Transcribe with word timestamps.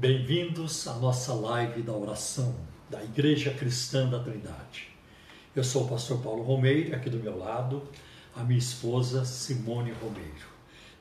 Bem-vindos 0.00 0.86
à 0.86 0.94
nossa 0.94 1.34
live 1.34 1.82
da 1.82 1.92
oração 1.92 2.54
da 2.88 3.02
Igreja 3.02 3.50
Cristã 3.52 4.08
da 4.08 4.20
Trindade. 4.20 4.90
Eu 5.56 5.64
sou 5.64 5.86
o 5.86 5.88
pastor 5.88 6.22
Paulo 6.22 6.44
Romeiro, 6.44 6.94
aqui 6.94 7.10
do 7.10 7.16
meu 7.16 7.36
lado, 7.36 7.82
a 8.36 8.44
minha 8.44 8.60
esposa 8.60 9.24
Simone 9.24 9.90
Romeiro. 10.00 10.46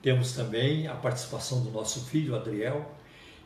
Temos 0.01 0.31
também 0.33 0.87
a 0.87 0.95
participação 0.95 1.63
do 1.63 1.69
nosso 1.69 2.05
filho 2.05 2.35
Adriel, 2.35 2.91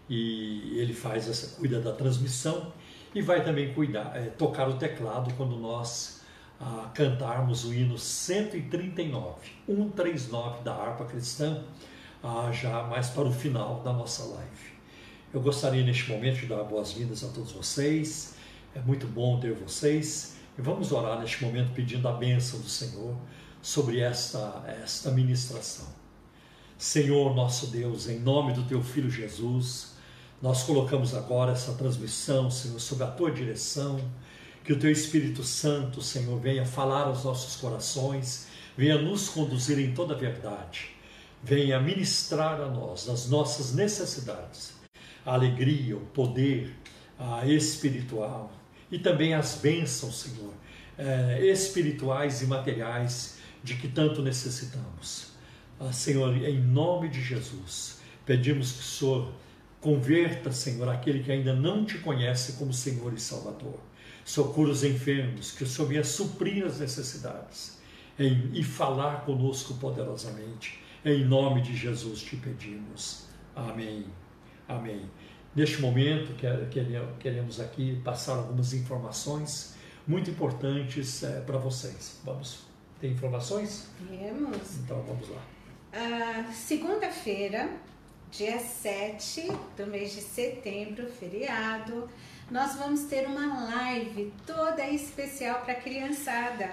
e 0.09 0.79
ele 0.79 0.93
faz 0.93 1.27
essa, 1.27 1.57
cuida 1.57 1.81
da 1.81 1.91
transmissão 1.91 2.71
e 3.13 3.21
vai 3.21 3.43
também 3.43 3.73
cuidar, 3.73 4.15
é, 4.15 4.29
tocar 4.29 4.69
o 4.69 4.77
teclado 4.77 5.33
quando 5.33 5.57
nós 5.57 6.21
ah, 6.61 6.89
cantarmos 6.93 7.65
o 7.65 7.73
hino 7.73 7.97
139, 7.97 9.35
139 9.65 10.63
da 10.63 10.73
harpa 10.73 11.03
cristã, 11.03 11.61
ah, 12.23 12.49
já 12.53 12.83
mais 12.83 13.09
para 13.09 13.23
o 13.23 13.33
final 13.33 13.81
da 13.81 13.91
nossa 13.91 14.23
live. 14.23 14.70
Eu 15.33 15.39
gostaria 15.39 15.81
neste 15.81 16.09
momento 16.11 16.41
de 16.41 16.45
dar 16.45 16.61
boas-vindas 16.65 17.23
a 17.23 17.29
todos 17.29 17.53
vocês. 17.53 18.33
É 18.75 18.81
muito 18.81 19.07
bom 19.07 19.39
ter 19.39 19.53
vocês. 19.53 20.35
E 20.57 20.61
vamos 20.61 20.91
orar 20.91 21.21
neste 21.21 21.41
momento 21.41 21.71
pedindo 21.73 22.05
a 22.09 22.11
bênção 22.11 22.59
do 22.59 22.67
Senhor 22.67 23.15
sobre 23.61 24.01
esta, 24.01 24.61
esta 24.83 25.09
ministração. 25.09 25.87
Senhor 26.77 27.33
nosso 27.33 27.67
Deus, 27.67 28.09
em 28.09 28.19
nome 28.19 28.51
do 28.51 28.63
Teu 28.63 28.83
Filho 28.83 29.09
Jesus, 29.09 29.93
nós 30.41 30.63
colocamos 30.63 31.15
agora 31.15 31.53
essa 31.53 31.75
transmissão, 31.75 32.51
Senhor, 32.51 32.77
sob 32.81 33.01
a 33.01 33.07
Tua 33.07 33.31
direção. 33.31 34.01
Que 34.65 34.73
o 34.73 34.79
Teu 34.79 34.91
Espírito 34.91 35.45
Santo, 35.45 36.01
Senhor, 36.01 36.37
venha 36.41 36.65
falar 36.65 37.03
aos 37.03 37.23
nossos 37.23 37.55
corações, 37.55 38.47
venha 38.75 39.01
nos 39.01 39.29
conduzir 39.29 39.79
em 39.79 39.93
toda 39.93 40.13
a 40.13 40.17
verdade, 40.17 40.89
venha 41.41 41.79
ministrar 41.79 42.59
a 42.59 42.67
nós 42.67 43.05
das 43.05 43.29
nossas 43.29 43.73
necessidades 43.73 44.80
a 45.25 45.33
alegria, 45.33 45.95
o 45.97 46.01
poder 46.07 46.73
a 47.21 47.45
espiritual 47.45 48.51
e 48.91 48.97
também 48.97 49.33
as 49.33 49.55
bênçãos, 49.55 50.21
Senhor, 50.21 50.53
é, 50.97 51.45
espirituais 51.45 52.41
e 52.41 52.47
materiais 52.47 53.37
de 53.63 53.75
que 53.75 53.87
tanto 53.87 54.21
necessitamos. 54.21 55.31
Ah, 55.79 55.91
Senhor, 55.93 56.35
em 56.35 56.59
nome 56.59 57.09
de 57.09 57.21
Jesus, 57.21 57.99
pedimos 58.25 58.71
que 58.71 58.79
o 58.79 58.83
Senhor 58.83 59.33
converta, 59.79 60.51
Senhor, 60.51 60.89
aquele 60.89 61.23
que 61.23 61.31
ainda 61.31 61.53
não 61.53 61.85
te 61.85 61.97
conhece 61.99 62.53
como 62.53 62.73
Senhor 62.73 63.13
e 63.13 63.19
Salvador. 63.19 63.79
Socorra 64.25 64.69
os 64.69 64.83
enfermos, 64.83 65.51
que 65.51 65.63
o 65.63 65.67
Senhor 65.67 65.87
venha 65.87 66.03
suprir 66.03 66.65
as 66.65 66.79
necessidades 66.79 67.79
em, 68.19 68.51
e 68.53 68.63
falar 68.63 69.25
conosco 69.25 69.73
poderosamente. 69.75 70.79
Em 71.03 71.25
nome 71.25 71.61
de 71.61 71.75
Jesus 71.75 72.21
te 72.21 72.35
pedimos. 72.35 73.25
Amém. 73.55 74.05
Amém. 74.67 75.09
Neste 75.53 75.81
momento, 75.81 76.33
queremos 77.19 77.59
aqui 77.59 78.01
passar 78.05 78.37
algumas 78.37 78.73
informações 78.73 79.73
muito 80.07 80.31
importantes 80.31 81.23
é, 81.23 81.41
para 81.41 81.57
vocês. 81.57 82.19
Vamos 82.23 82.59
ter 83.01 83.09
informações? 83.09 83.87
Temos. 84.07 84.77
Então 84.77 85.01
vamos 85.03 85.27
lá. 85.29 85.41
Uh, 85.93 86.53
Segunda-feira, 86.53 87.69
dia 88.31 88.59
7 88.59 89.49
do 89.75 89.87
mês 89.87 90.13
de 90.13 90.21
setembro, 90.21 91.07
feriado, 91.07 92.09
nós 92.49 92.75
vamos 92.75 93.03
ter 93.03 93.27
uma 93.27 93.65
live 93.75 94.31
toda 94.45 94.87
especial 94.87 95.61
para 95.61 95.73
a 95.73 95.81
criançada. 95.81 96.69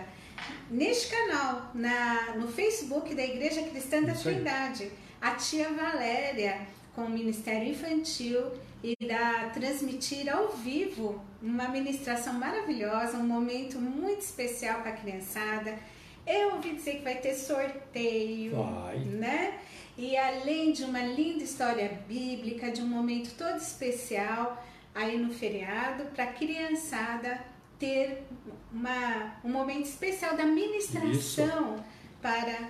Neste 0.70 1.08
canal, 1.08 1.72
na, 1.74 2.36
no 2.36 2.46
Facebook 2.46 3.12
da 3.12 3.24
Igreja 3.24 3.60
Cristã 3.62 4.04
da 4.04 4.14
Trindade, 4.14 4.92
a 5.20 5.32
tia 5.32 5.68
Valéria 5.72 6.60
com 6.94 7.02
o 7.02 7.10
Ministério 7.10 7.68
Infantil 7.68 8.52
irá 8.82 9.50
transmitir 9.50 10.32
ao 10.32 10.48
vivo 10.48 11.22
uma 11.42 11.68
ministração 11.68 12.34
maravilhosa, 12.34 13.18
um 13.18 13.26
momento 13.26 13.80
muito 13.80 14.20
especial 14.20 14.80
para 14.80 14.90
a 14.90 14.96
criançada. 14.96 15.78
Eu 16.26 16.54
ouvi 16.54 16.74
dizer 16.74 16.96
que 16.96 17.02
vai 17.02 17.16
ter 17.16 17.34
sorteio, 17.34 18.56
vai. 18.56 18.98
né? 18.98 19.58
E 19.96 20.16
além 20.16 20.72
de 20.72 20.84
uma 20.84 21.00
linda 21.00 21.42
história 21.42 22.00
bíblica, 22.06 22.70
de 22.70 22.82
um 22.82 22.86
momento 22.86 23.34
todo 23.36 23.56
especial 23.56 24.62
aí 24.94 25.18
no 25.18 25.32
feriado, 25.32 26.04
para 26.14 26.24
a 26.24 26.32
criançada 26.32 27.42
ter 27.78 28.24
uma, 28.72 29.36
um 29.44 29.50
momento 29.50 29.86
especial 29.86 30.36
da 30.36 30.44
ministração 30.44 31.74
Isso. 31.74 31.84
para 32.20 32.68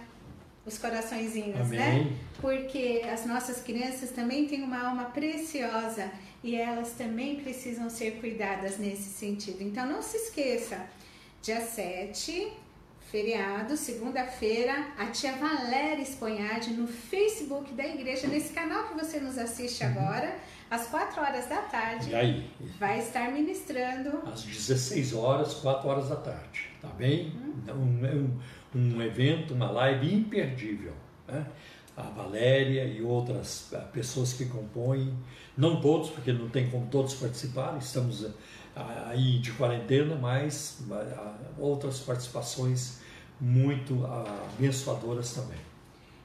os 0.69 0.79
coraçõezinhos, 0.79 1.69
né? 1.69 1.89
Amém. 1.89 2.05
né? 2.05 2.17
Porque 2.41 3.03
as 3.13 3.27
nossas 3.27 3.61
crianças 3.63 4.11
também 4.11 4.47
têm 4.47 4.63
uma 4.63 4.89
alma 4.89 5.07
preciosa 5.07 6.11
e 6.43 6.55
elas 6.55 6.93
também 6.93 7.37
precisam 7.37 7.91
ser 7.91 8.21
cuidadas 8.21 8.79
nesse 8.79 9.11
sentido. 9.11 9.63
Então 9.63 9.87
não 9.87 10.01
se 10.01 10.17
esqueça, 10.17 10.79
dia 11.43 11.61
7, 11.61 12.53
feriado, 13.11 13.77
segunda-feira, 13.77 14.89
a 14.99 15.07
tia 15.07 15.33
Valéria 15.33 16.03
Esponhade 16.03 16.71
no 16.75 16.87
Facebook 16.87 17.73
da 17.73 17.87
igreja, 17.87 18.27
nesse 18.27 18.53
canal 18.53 18.89
que 18.89 18.95
você 18.95 19.19
nos 19.19 19.39
assiste 19.39 19.83
uhum. 19.83 19.91
agora, 19.91 20.37
às 20.71 20.87
4 20.89 21.21
horas 21.21 21.47
da 21.47 21.63
tarde. 21.63 22.11
E 22.11 22.15
aí? 22.15 22.51
Vai 22.79 22.99
estar 22.99 23.33
ministrando. 23.33 24.23
Às 24.31 24.43
16 24.43 25.15
horas, 25.15 25.55
4 25.55 25.89
horas 25.89 26.09
da 26.11 26.17
tarde, 26.17 26.69
tá 26.83 26.89
bem? 26.89 27.33
Uhum. 27.35 27.75
Um, 27.75 28.07
um, 28.07 28.41
um 28.75 29.01
evento, 29.03 29.55
uma 29.55 29.71
live 29.71 30.15
imperdível. 30.15 30.93
Né? 31.27 31.47
A 31.97 32.03
Valéria 32.03 32.85
e 32.85 33.03
outras 33.03 33.73
eh, 33.73 33.79
pessoas 33.93 34.33
que 34.33 34.47
compõem, 34.47 35.13
não 35.57 35.81
todos, 35.81 36.11
porque 36.11 36.33
não 36.33 36.49
tem 36.49 36.71
como 36.71 36.87
todos 36.87 37.15
participar, 37.15 37.77
estamos 37.79 38.25
eh, 38.25 38.31
aí 39.07 39.39
de 39.39 39.53
quarentena, 39.53 40.15
mas 40.15 40.79
outras 41.59 41.99
participações 42.01 43.01
muito 43.41 44.07
abençoadoras 44.07 45.33
também. 45.33 45.59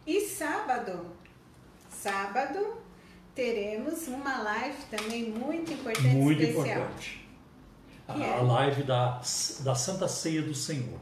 E 0.06 0.22
sábado, 0.22 1.08
sábado 1.90 2.78
teremos 3.34 4.08
uma 4.08 4.44
live 4.44 4.78
também 4.92 5.32
muito 5.32 5.74
importante 5.74 6.08
muito 6.08 6.44
especial. 6.44 6.66
importante. 6.66 7.28
A, 8.08 8.20
é? 8.20 8.42
live 8.42 8.84
da, 8.84 9.22
da 9.62 9.76
Santa 9.76 10.08
Ceia 10.08 10.42
do 10.42 10.54
Senhor 10.54 11.00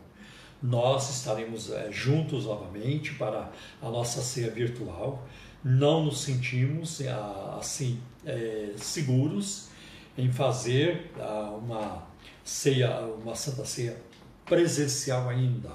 nós 0.62 1.10
estaremos 1.10 1.72
é, 1.72 1.92
juntos 1.92 2.46
novamente 2.46 3.14
para 3.16 3.52
a 3.82 3.90
nossa 3.90 4.22
ceia 4.22 4.52
virtual. 4.52 5.28
Não 5.64 6.06
nos 6.06 6.22
sentimos 6.22 7.02
é, 7.02 7.12
assim 7.58 8.00
é, 8.26 8.74
seguros 8.78 9.70
em 10.18 10.32
fazer 10.32 11.10
uma 11.58 12.06
ceia, 12.44 13.00
uma 13.00 13.34
santa 13.34 13.64
ceia 13.64 13.98
presencial 14.46 15.30
ainda, 15.30 15.72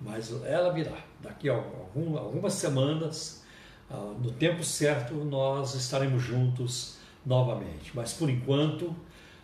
mas 0.00 0.32
ela 0.44 0.72
virá. 0.72 0.96
Daqui 1.20 1.50
a 1.50 1.54
algum, 1.54 2.16
algumas 2.16 2.54
semanas, 2.54 3.44
no 4.22 4.32
tempo 4.32 4.64
certo, 4.64 5.14
nós 5.14 5.74
estaremos 5.74 6.22
juntos 6.22 6.96
novamente. 7.26 7.92
Mas 7.94 8.14
por 8.14 8.30
enquanto, 8.30 8.96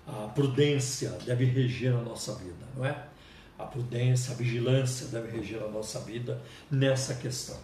a 0.06 0.28
prudência 0.28 1.10
deve 1.26 1.44
reger 1.44 1.94
a 1.94 2.00
nossa 2.00 2.34
vida, 2.36 2.66
não 2.74 2.84
é? 2.84 3.09
A 3.62 3.66
prudência, 3.66 4.32
a 4.32 4.37
vigilância 4.37 5.06
deve 5.09 5.37
reger 5.37 5.62
a 5.62 5.69
nossa 5.69 6.00
vida 6.00 6.41
nessa 6.71 7.15
questão. 7.15 7.56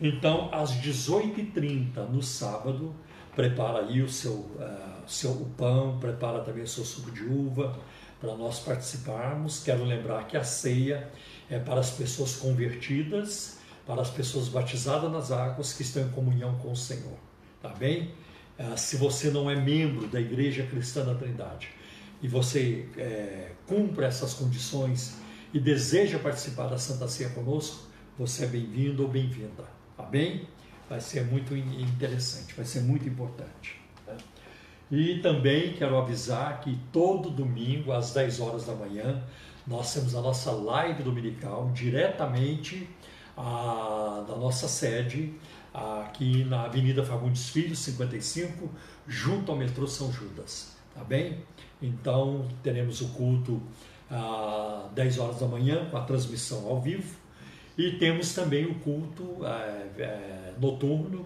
Então, 0.00 0.48
às 0.52 0.72
18h30 0.72 2.08
no 2.08 2.22
sábado, 2.22 2.94
prepara 3.34 3.80
aí 3.80 4.02
o 4.02 4.08
seu, 4.08 4.32
uh, 4.32 5.02
seu 5.06 5.30
o 5.30 5.46
pão, 5.56 5.98
prepara 5.98 6.40
também 6.40 6.64
o 6.64 6.68
seu 6.68 6.84
suco 6.84 7.10
de 7.10 7.24
uva 7.24 7.78
para 8.20 8.34
nós 8.36 8.58
participarmos. 8.60 9.62
Quero 9.62 9.84
lembrar 9.84 10.26
que 10.26 10.36
a 10.36 10.44
ceia 10.44 11.10
é 11.48 11.58
para 11.58 11.80
as 11.80 11.90
pessoas 11.90 12.36
convertidas, 12.36 13.58
para 13.86 14.02
as 14.02 14.10
pessoas 14.10 14.48
batizadas 14.48 15.10
nas 15.10 15.32
águas 15.32 15.72
que 15.72 15.82
estão 15.82 16.02
em 16.02 16.10
comunhão 16.10 16.56
com 16.58 16.72
o 16.72 16.76
Senhor. 16.76 17.18
Tá 17.62 17.70
bem? 17.70 18.12
Uh, 18.58 18.76
se 18.76 18.96
você 18.96 19.30
não 19.30 19.50
é 19.50 19.56
membro 19.56 20.06
da 20.06 20.20
Igreja 20.20 20.66
Cristã 20.66 21.04
da 21.04 21.14
Trindade 21.14 21.68
e 22.22 22.28
você 22.28 22.86
é, 22.96 23.52
cumpre 23.66 24.04
essas 24.04 24.34
condições 24.34 25.16
e 25.52 25.58
deseja 25.58 26.18
participar 26.18 26.68
da 26.68 26.78
Santa 26.78 27.08
Ceia 27.08 27.30
conosco, 27.30 27.88
você 28.18 28.44
é 28.44 28.46
bem-vindo 28.46 29.02
ou 29.02 29.08
bem-vinda, 29.08 29.64
tá 29.96 30.02
bem? 30.04 30.48
Vai 30.88 31.00
ser 31.00 31.24
muito 31.24 31.56
interessante, 31.56 32.54
vai 32.54 32.64
ser 32.64 32.80
muito 32.80 33.08
importante. 33.08 33.80
E 34.90 35.20
também 35.20 35.72
quero 35.74 35.96
avisar 35.96 36.60
que 36.60 36.76
todo 36.92 37.30
domingo, 37.30 37.92
às 37.92 38.12
10 38.12 38.40
horas 38.40 38.66
da 38.66 38.74
manhã, 38.74 39.22
nós 39.66 39.94
temos 39.94 40.14
a 40.16 40.20
nossa 40.20 40.50
live 40.50 41.02
dominical 41.02 41.70
diretamente 41.72 42.88
a, 43.36 44.24
da 44.26 44.36
nossa 44.36 44.68
sede, 44.68 45.32
aqui 45.72 46.44
na 46.44 46.64
Avenida 46.64 47.04
Fagundes 47.04 47.48
Filho, 47.48 47.74
55, 47.74 48.68
junto 49.06 49.52
ao 49.52 49.58
metrô 49.58 49.86
São 49.86 50.12
Judas, 50.12 50.76
tá 50.94 51.04
bem? 51.04 51.38
Então 51.80 52.48
teremos 52.62 53.00
o 53.00 53.08
culto 53.10 53.62
às 54.10 54.90
10 54.92 55.18
horas 55.18 55.38
da 55.38 55.46
manhã, 55.46 55.86
com 55.90 55.96
a 55.96 56.00
transmissão 56.00 56.66
ao 56.66 56.80
vivo. 56.80 57.14
E 57.78 57.92
temos 57.92 58.34
também 58.34 58.66
o 58.66 58.74
culto 58.74 59.46
é, 59.46 60.02
é, 60.02 60.54
noturno, 60.60 61.24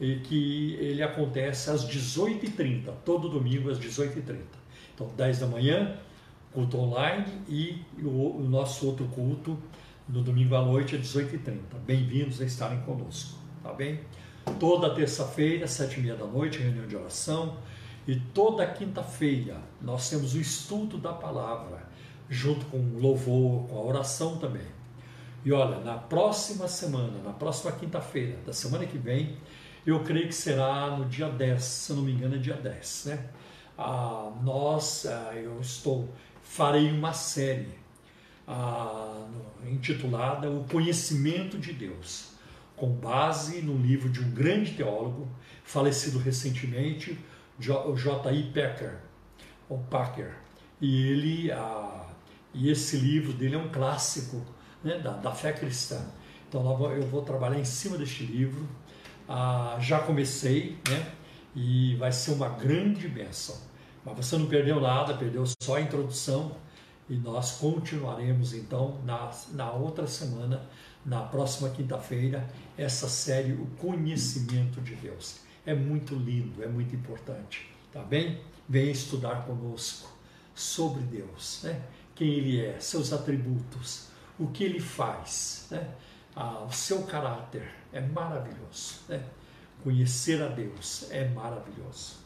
e 0.00 0.16
que 0.16 0.74
ele 0.74 1.02
acontece 1.02 1.70
às 1.70 1.88
18h30, 1.88 2.92
todo 3.04 3.28
domingo 3.28 3.70
às 3.70 3.78
18h30. 3.78 4.40
Então, 4.94 5.08
10 5.16 5.40
da 5.40 5.46
manhã, 5.46 5.96
culto 6.52 6.78
online 6.78 7.26
e 7.48 7.82
o, 8.02 8.38
o 8.38 8.46
nosso 8.48 8.86
outro 8.86 9.06
culto 9.08 9.58
no 10.08 10.22
domingo 10.22 10.54
à 10.54 10.62
noite 10.62 10.96
às 10.96 11.02
18h30. 11.02 11.58
Bem-vindos 11.86 12.40
a 12.40 12.44
estarem 12.44 12.80
conosco, 12.80 13.38
tá 13.62 13.72
bem? 13.72 14.00
Toda 14.60 14.94
terça-feira, 14.94 15.66
sete 15.66 15.98
e 15.98 16.02
meia 16.02 16.14
da 16.14 16.26
noite, 16.26 16.58
reunião 16.58 16.86
de 16.86 16.96
oração. 16.96 17.56
E 18.06 18.14
toda 18.16 18.64
quinta-feira 18.66 19.60
nós 19.82 20.08
temos 20.08 20.34
o 20.34 20.40
estudo 20.40 20.96
da 20.96 21.12
palavra, 21.12 21.88
junto 22.28 22.66
com 22.66 22.78
o 22.78 22.98
louvor, 22.98 23.68
com 23.68 23.78
a 23.78 23.82
oração 23.82 24.38
também. 24.38 24.66
E 25.44 25.52
olha, 25.52 25.78
na 25.80 25.96
próxima 25.96 26.66
semana, 26.66 27.22
na 27.22 27.32
próxima 27.32 27.72
quinta-feira 27.72 28.36
da 28.44 28.52
semana 28.52 28.84
que 28.84 28.98
vem, 28.98 29.36
eu 29.86 30.02
creio 30.02 30.26
que 30.26 30.34
será 30.34 30.96
no 30.96 31.04
dia 31.04 31.28
10, 31.28 31.62
se 31.62 31.92
não 31.92 32.02
me 32.02 32.12
engano 32.12 32.34
é 32.34 32.38
dia 32.38 32.56
10, 32.56 33.04
né? 33.06 33.28
Ah, 33.78 34.32
nós, 34.42 35.06
ah, 35.06 35.32
eu 35.36 35.60
estou, 35.60 36.08
farei 36.42 36.90
uma 36.90 37.12
série 37.12 37.68
ah, 38.48 39.26
intitulada 39.66 40.50
O 40.50 40.64
Conhecimento 40.64 41.58
de 41.58 41.72
Deus 41.72 42.36
com 42.76 42.90
base 42.90 43.62
no 43.62 43.76
livro 43.76 44.08
de 44.08 44.20
um 44.20 44.30
grande 44.30 44.72
teólogo, 44.72 45.28
falecido 45.64 46.18
recentemente, 46.18 47.18
J.I. 47.58 48.42
Packer, 48.52 48.98
ou 49.68 49.78
Packer. 49.90 50.36
E 50.80 51.06
ele, 51.08 51.52
ah, 51.52 52.05
e 52.56 52.70
esse 52.70 52.96
livro 52.96 53.32
dele 53.34 53.54
é 53.54 53.58
um 53.58 53.68
clássico 53.68 54.42
né, 54.82 54.98
da, 54.98 55.12
da, 55.12 55.32
fé 55.32 55.52
cristã. 55.52 56.00
Então 56.48 56.90
eu 56.90 57.06
vou 57.06 57.22
trabalhar 57.22 57.58
em 57.58 57.64
cima 57.64 57.98
deste 57.98 58.24
livro. 58.24 58.66
Ah, 59.28 59.76
já 59.78 59.98
comecei, 59.98 60.78
né? 60.88 61.12
E 61.54 61.94
vai 61.96 62.12
ser 62.12 62.32
uma 62.32 62.48
grande 62.48 63.08
bênção. 63.08 63.56
Mas 64.04 64.16
você 64.16 64.38
não 64.38 64.46
perdeu 64.46 64.80
nada, 64.80 65.14
perdeu 65.14 65.44
só 65.60 65.76
a 65.76 65.80
introdução. 65.80 66.56
E 67.08 67.14
nós 67.16 67.52
continuaremos 67.58 68.54
então 68.54 69.00
na, 69.04 69.30
na 69.52 69.70
outra 69.72 70.06
semana 70.06 70.66
na 71.04 71.20
próxima 71.20 71.70
quinta-feira 71.70 72.48
essa 72.76 73.08
série 73.08 73.52
O 73.52 73.66
Conhecimento 73.78 74.80
de 74.80 74.94
Deus. 74.96 75.40
É 75.64 75.74
muito 75.74 76.14
lindo, 76.14 76.62
é 76.62 76.66
muito 76.66 76.94
importante, 76.94 77.68
tá 77.92 78.02
bem? 78.02 78.40
Venha 78.68 78.90
estudar 78.90 79.44
conosco 79.46 80.16
sobre 80.54 81.02
Deus, 81.02 81.60
né? 81.62 81.80
Quem 82.16 82.28
Ele 82.28 82.64
é, 82.64 82.80
seus 82.80 83.12
atributos, 83.12 84.08
o 84.38 84.48
que 84.48 84.64
Ele 84.64 84.80
faz, 84.80 85.68
né? 85.70 85.88
Ah, 86.34 86.64
o 86.68 86.72
seu 86.72 87.02
caráter 87.04 87.70
é 87.92 88.00
maravilhoso, 88.00 89.00
né? 89.08 89.22
Conhecer 89.84 90.42
a 90.42 90.48
Deus 90.48 91.06
é 91.10 91.28
maravilhoso. 91.28 92.16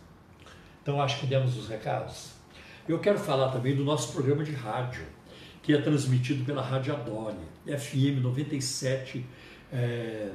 Então 0.82 1.02
acho 1.02 1.20
que 1.20 1.26
demos 1.26 1.58
os 1.58 1.68
recados. 1.68 2.30
Eu 2.88 2.98
quero 2.98 3.18
falar 3.18 3.52
também 3.52 3.76
do 3.76 3.84
nosso 3.84 4.12
programa 4.12 4.42
de 4.42 4.52
rádio 4.52 5.04
que 5.62 5.74
é 5.74 5.80
transmitido 5.80 6.44
pela 6.44 6.62
Rádio 6.62 6.94
Adore, 6.94 7.36
FM 7.66 8.22
97, 8.22 9.26
é, 9.72 10.30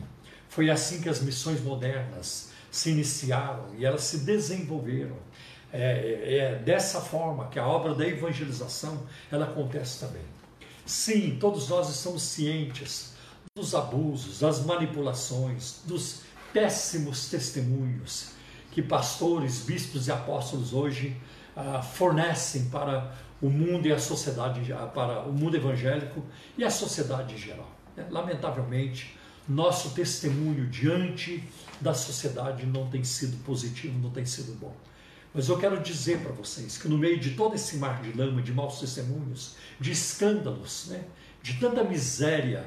Foi 0.49 0.69
assim 0.69 1.01
que 1.01 1.09
as 1.09 1.21
missões 1.21 1.61
modernas 1.61 2.49
se 2.69 2.91
iniciaram 2.91 3.65
e 3.77 3.85
elas 3.85 4.03
se 4.03 4.19
desenvolveram. 4.19 5.17
É, 5.71 5.81
é, 5.81 6.37
é 6.37 6.55
dessa 6.55 7.01
forma 7.01 7.47
que 7.47 7.57
a 7.57 7.65
obra 7.65 7.95
da 7.95 8.07
evangelização 8.07 9.07
ela 9.31 9.45
acontece 9.45 9.99
também. 10.01 10.21
Sim, 10.85 11.37
todos 11.39 11.69
nós 11.69 11.89
estamos 11.89 12.21
cientes 12.21 13.13
dos 13.55 13.73
abusos, 13.73 14.39
das 14.39 14.63
manipulações, 14.65 15.81
dos 15.85 16.21
péssimos 16.51 17.29
testemunhos 17.29 18.33
que 18.73 18.81
pastores, 18.81 19.59
bispos 19.59 20.07
e 20.07 20.11
apóstolos 20.11 20.73
hoje 20.73 21.15
ah, 21.55 21.81
fornecem 21.81 22.65
para 22.65 23.13
o 23.43 23.49
mundo 23.49 23.85
e 23.85 23.91
a 23.91 23.99
sociedade, 23.99 24.73
para 24.95 25.23
o 25.23 25.33
mundo 25.33 25.57
evangélico 25.57 26.23
e 26.57 26.63
a 26.63 26.69
sociedade 26.69 27.35
em 27.35 27.37
geral. 27.37 27.69
É, 27.97 28.05
lamentavelmente, 28.09 29.17
nosso 29.47 29.89
testemunho 29.89 30.65
diante 30.67 31.43
da 31.81 31.93
sociedade 31.93 32.65
não 32.65 32.89
tem 32.89 33.03
sido 33.03 33.35
positivo, 33.43 33.99
não 33.99 34.11
tem 34.11 34.25
sido 34.25 34.57
bom. 34.57 34.73
Mas 35.33 35.49
eu 35.49 35.57
quero 35.57 35.81
dizer 35.81 36.19
para 36.19 36.31
vocês 36.31 36.77
que 36.77 36.87
no 36.87 36.97
meio 36.97 37.19
de 37.19 37.31
todo 37.31 37.53
esse 37.53 37.75
mar 37.75 38.01
de 38.01 38.17
lama, 38.17 38.41
de 38.41 38.53
maus 38.53 38.79
testemunhos, 38.79 39.57
de 39.77 39.91
escândalos, 39.91 40.85
né, 40.87 41.03
de 41.41 41.55
tanta 41.55 41.83
miséria 41.83 42.65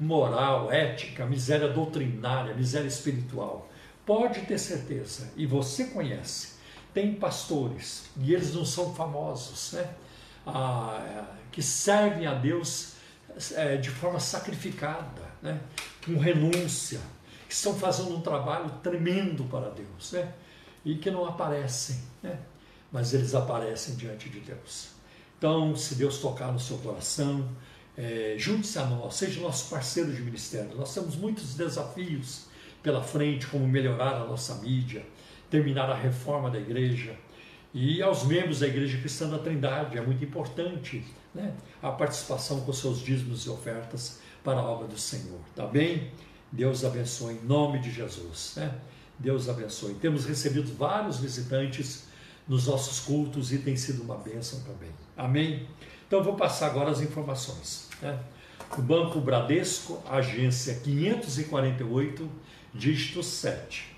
moral, 0.00 0.72
ética, 0.72 1.24
miséria 1.24 1.68
doutrinária, 1.68 2.52
miséria 2.52 2.88
espiritual. 2.88 3.70
Pode 4.04 4.40
ter 4.40 4.58
certeza, 4.58 5.32
e 5.36 5.46
você 5.46 5.84
conhece, 5.84 6.54
tem 6.92 7.14
pastores, 7.14 8.06
e 8.16 8.34
eles 8.34 8.52
não 8.54 8.64
são 8.64 8.92
famosos, 8.92 9.72
né? 9.72 9.88
Ah, 10.46 11.26
que 11.50 11.62
servem 11.62 12.26
a 12.26 12.34
Deus 12.34 12.92
é, 13.54 13.76
de 13.76 13.90
forma 13.90 14.20
sacrificada, 14.20 15.22
né? 15.42 15.60
com 16.04 16.18
renúncia, 16.18 17.00
que 17.48 17.54
estão 17.54 17.74
fazendo 17.74 18.14
um 18.14 18.20
trabalho 18.20 18.70
tremendo 18.82 19.44
para 19.44 19.70
Deus, 19.70 20.12
né? 20.12 20.32
e 20.84 20.96
que 20.96 21.10
não 21.10 21.26
aparecem, 21.26 22.00
né? 22.22 22.38
mas 22.92 23.12
eles 23.12 23.34
aparecem 23.34 23.96
diante 23.96 24.28
de 24.28 24.40
Deus. 24.40 24.90
Então, 25.38 25.76
se 25.76 25.96
Deus 25.96 26.18
tocar 26.18 26.52
no 26.52 26.60
seu 26.60 26.78
coração, 26.78 27.46
é, 27.96 28.34
junte-se 28.38 28.78
a 28.78 28.84
nós, 28.84 29.14
seja 29.14 29.40
nosso 29.40 29.68
parceiro 29.70 30.12
de 30.12 30.22
ministério. 30.22 30.76
Nós 30.76 30.94
temos 30.94 31.16
muitos 31.16 31.54
desafios 31.54 32.46
pela 32.82 33.02
frente, 33.02 33.46
como 33.46 33.66
melhorar 33.66 34.14
a 34.14 34.24
nossa 34.26 34.54
mídia, 34.56 35.04
terminar 35.50 35.90
a 35.90 35.94
reforma 35.94 36.50
da 36.50 36.58
igreja. 36.58 37.16
E 37.78 38.00
aos 38.00 38.24
membros 38.24 38.60
da 38.60 38.66
Igreja 38.66 38.96
Cristã 38.96 39.28
da 39.28 39.38
Trindade 39.38 39.98
é 39.98 40.00
muito 40.00 40.24
importante 40.24 41.04
né, 41.34 41.52
a 41.82 41.90
participação 41.90 42.62
com 42.62 42.72
seus 42.72 43.00
dízimos 43.00 43.44
e 43.44 43.50
ofertas 43.50 44.18
para 44.42 44.58
a 44.60 44.62
obra 44.62 44.88
do 44.88 44.98
Senhor. 44.98 45.38
Tá 45.54 45.66
bem? 45.66 46.10
Deus 46.50 46.86
abençoe 46.86 47.34
em 47.34 47.44
nome 47.44 47.78
de 47.78 47.90
Jesus. 47.90 48.54
Né? 48.56 48.74
Deus 49.18 49.46
abençoe. 49.46 49.92
Temos 49.92 50.24
recebido 50.24 50.74
vários 50.74 51.18
visitantes 51.18 52.04
nos 52.48 52.66
nossos 52.66 53.00
cultos 53.00 53.52
e 53.52 53.58
tem 53.58 53.76
sido 53.76 54.02
uma 54.02 54.16
bênção 54.16 54.58
também. 54.60 54.88
Amém? 55.14 55.68
Então 56.06 56.24
vou 56.24 56.34
passar 56.34 56.68
agora 56.68 56.90
as 56.90 57.02
informações. 57.02 57.90
Né? 58.00 58.18
O 58.74 58.80
Banco 58.80 59.20
Bradesco, 59.20 60.02
agência 60.08 60.76
548, 60.76 62.26
dígito 62.72 63.22
7. 63.22 63.94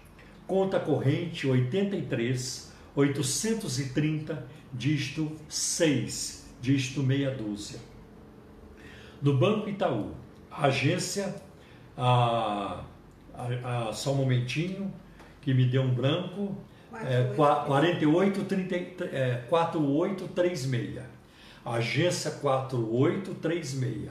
Conta 0.48 0.80
corrente 0.80 1.46
83 1.46 2.67
830, 2.98 4.44
dígito 4.72 5.30
6, 5.48 6.48
dígito 6.60 7.00
meia 7.00 7.30
dúzia. 7.30 7.78
No 9.22 9.38
Banco 9.38 9.68
Itaú, 9.68 10.16
agência, 10.50 11.36
a, 11.96 12.82
a, 13.32 13.88
a, 13.88 13.92
só 13.92 14.10
um 14.12 14.16
momentinho, 14.16 14.92
que 15.40 15.54
me 15.54 15.66
deu 15.66 15.82
um 15.82 15.94
branco, 15.94 16.56
é, 16.92 17.32
48, 17.34 18.44
30, 18.44 19.04
é, 19.04 19.44
4836. 19.48 21.00
Agência 21.64 22.32
4836. 22.32 24.10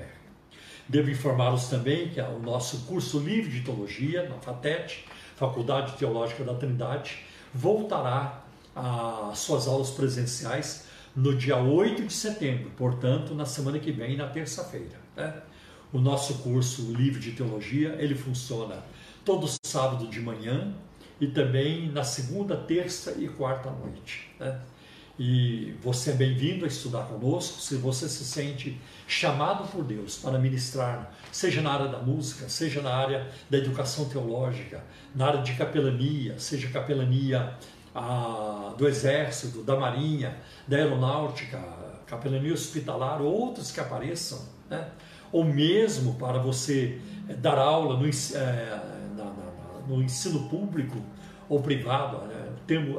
Devo 0.88 1.10
informá-los 1.10 1.70
também 1.70 2.10
que 2.10 2.22
o 2.22 2.38
nosso 2.38 2.86
curso 2.86 3.18
livre 3.18 3.50
de 3.50 3.62
teologia 3.62 4.30
na 4.30 4.36
FATET, 4.36 5.06
Faculdade 5.36 5.98
Teológica 5.98 6.44
da 6.44 6.54
Trindade, 6.54 7.24
voltará 7.52 8.44
às 8.76 9.40
suas 9.40 9.68
aulas 9.68 9.90
presenciais 9.90 10.86
no 11.16 11.36
dia 11.36 11.58
8 11.58 12.04
de 12.04 12.14
setembro, 12.14 12.70
portanto, 12.78 13.34
na 13.34 13.46
semana 13.46 13.80
que 13.80 13.92
vem, 13.92 14.16
na 14.16 14.28
terça-feira. 14.28 15.02
Né? 15.16 15.34
O 15.92 16.00
nosso 16.00 16.36
curso 16.36 16.94
livre 16.94 17.20
de 17.20 17.32
teologia, 17.32 17.96
ele 17.98 18.14
funciona 18.14 18.84
todo 19.26 19.50
sábado 19.66 20.06
de 20.08 20.20
manhã 20.20 20.76
e 21.22 21.28
também 21.28 21.88
na 21.92 22.04
segunda, 22.04 22.58
terça 22.58 23.16
e 23.20 23.28
quarta 23.28 23.70
noite. 23.70 24.28
Né? 24.40 24.60
E 25.20 25.76
você 25.84 26.10
é 26.10 26.14
bem-vindo 26.14 26.66
a 26.66 26.68
estudar 26.68 27.04
conosco. 27.04 27.62
Se 27.62 27.76
você 27.76 28.10
se 28.10 28.26
sente 28.26 28.82
chamado 29.08 29.68
por 29.70 29.84
Deus 29.84 30.18
para 30.18 30.40
ministrar, 30.40 31.14
seja 31.32 31.62
na 31.62 31.72
área 31.72 31.88
da 31.90 32.00
música, 32.00 32.50
seja 32.50 32.82
na 32.82 32.92
área 32.92 33.28
da 33.48 33.60
educação 33.60 34.06
teológica, 34.06 34.84
na 35.14 35.28
área 35.28 35.44
de 35.44 35.54
capelania, 35.54 36.40
seja 36.40 36.68
capelania 36.70 37.54
ah, 37.94 38.74
do 38.76 38.88
Exército, 38.88 39.62
da 39.62 39.76
Marinha, 39.76 40.36
da 40.68 40.78
Aeronáutica, 40.78 41.60
capelania 42.08 42.52
hospitalar, 42.52 43.22
outros 43.22 43.72
que 43.72 43.80
apareçam, 43.80 44.42
né? 44.68 44.90
ou 45.32 45.46
mesmo 45.46 46.16
para 46.16 46.40
você 46.40 47.00
eh, 47.30 47.34
dar 47.36 47.58
aula 47.58 47.96
no, 47.96 48.08
na, 48.08 48.91
no 49.92 50.02
ensino 50.02 50.48
público 50.48 50.98
ou 51.50 51.62
privado, 51.62 52.26
né? 52.28 52.50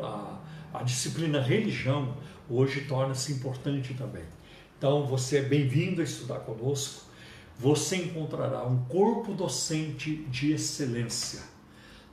a, 0.02 0.38
a 0.74 0.82
disciplina 0.82 1.40
religião 1.40 2.14
hoje 2.50 2.82
torna-se 2.82 3.32
importante 3.32 3.94
também. 3.94 4.24
Então 4.76 5.06
você 5.06 5.38
é 5.38 5.42
bem-vindo 5.42 6.02
a 6.02 6.04
estudar 6.04 6.40
conosco. 6.40 7.06
Você 7.58 7.96
encontrará 7.96 8.64
um 8.66 8.84
corpo 8.84 9.32
docente 9.32 10.16
de 10.24 10.52
excelência. 10.52 11.40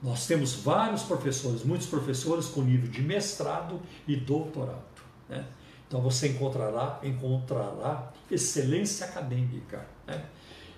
Nós 0.01 0.25
temos 0.25 0.53
vários 0.53 1.03
professores, 1.03 1.63
muitos 1.63 1.87
professores 1.87 2.45
com 2.45 2.61
nível 2.61 2.89
de 2.89 3.01
mestrado 3.01 3.81
e 4.07 4.15
doutorado. 4.15 5.01
Né? 5.27 5.45
Então 5.87 5.99
você 6.01 6.29
encontrará, 6.29 6.99
encontrará 7.03 8.13
excelência 8.31 9.07
acadêmica. 9.07 9.85
Né? 10.07 10.23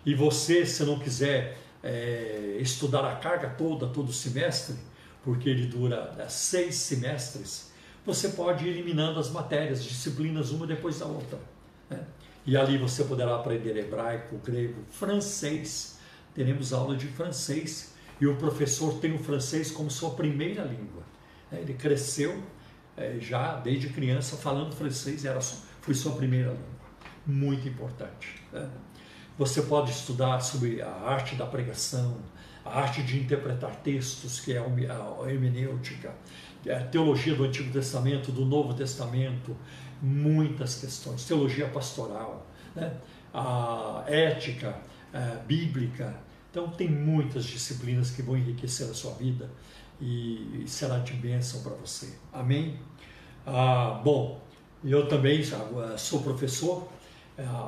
E 0.03 0.15
você, 0.15 0.65
se 0.65 0.83
não 0.83 0.97
quiser 0.97 1.59
é, 1.83 2.57
estudar 2.59 3.05
a 3.05 3.15
carga 3.15 3.49
toda, 3.49 3.87
todo 3.87 4.11
semestre, 4.11 4.75
porque 5.23 5.49
ele 5.49 5.67
dura 5.67 6.15
é, 6.17 6.27
seis 6.27 6.75
semestres, 6.75 7.71
você 8.05 8.29
pode 8.29 8.65
ir 8.65 8.69
eliminando 8.69 9.19
as 9.19 9.29
matérias, 9.29 9.83
disciplinas 9.83 10.49
uma 10.51 10.65
depois 10.65 10.99
da 10.99 11.05
outra. 11.05 11.39
Né? 11.89 11.99
E 12.45 12.57
ali 12.57 12.77
você 12.77 13.03
poderá 13.03 13.35
aprender 13.35 13.77
hebraico, 13.77 14.37
grego, 14.37 14.81
francês. 14.89 15.99
Teremos 16.33 16.73
aula 16.73 16.95
de 16.95 17.07
francês 17.07 17.93
e 18.19 18.25
o 18.25 18.35
professor 18.37 18.99
tem 18.99 19.13
o 19.13 19.19
francês 19.19 19.69
como 19.69 19.91
sua 19.91 20.11
primeira 20.11 20.63
língua. 20.63 21.03
Né? 21.51 21.61
Ele 21.61 21.73
cresceu 21.73 22.41
é, 22.97 23.17
já 23.19 23.57
desde 23.57 23.89
criança 23.89 24.35
falando 24.35 24.75
francês, 24.75 25.23
era 25.25 25.39
foi 25.41 25.93
sua 25.93 26.15
primeira 26.15 26.51
língua. 26.51 26.65
Muito 27.25 27.67
importante. 27.67 28.41
Né? 28.51 28.67
Você 29.37 29.61
pode 29.63 29.91
estudar 29.91 30.39
sobre 30.41 30.81
a 30.81 30.91
arte 30.91 31.35
da 31.35 31.45
pregação, 31.45 32.17
a 32.63 32.79
arte 32.79 33.01
de 33.01 33.19
interpretar 33.19 33.75
textos, 33.77 34.39
que 34.39 34.53
é 34.53 34.59
a 34.59 35.29
hermenêutica, 35.29 36.13
a 36.69 36.83
teologia 36.83 37.33
do 37.33 37.43
Antigo 37.43 37.71
Testamento, 37.71 38.31
do 38.31 38.45
Novo 38.45 38.73
Testamento, 38.73 39.55
muitas 40.01 40.75
questões, 40.75 41.25
teologia 41.25 41.67
pastoral, 41.67 42.45
né? 42.75 42.93
a 43.33 44.03
ética 44.07 44.75
a 45.13 45.17
é, 45.17 45.37
bíblica. 45.45 46.15
Então, 46.49 46.69
tem 46.69 46.89
muitas 46.89 47.45
disciplinas 47.45 48.11
que 48.11 48.21
vão 48.21 48.37
enriquecer 48.37 48.89
a 48.89 48.93
sua 48.93 49.13
vida 49.13 49.49
e 49.99 50.63
será 50.67 50.97
de 50.99 51.13
bênção 51.13 51.61
para 51.61 51.73
você. 51.73 52.17
Amém? 52.33 52.79
Ah, 53.45 54.01
bom, 54.03 54.41
eu 54.83 55.07
também 55.07 55.41
sou 55.97 56.21
professor, 56.21 56.87
é, 56.87 57.00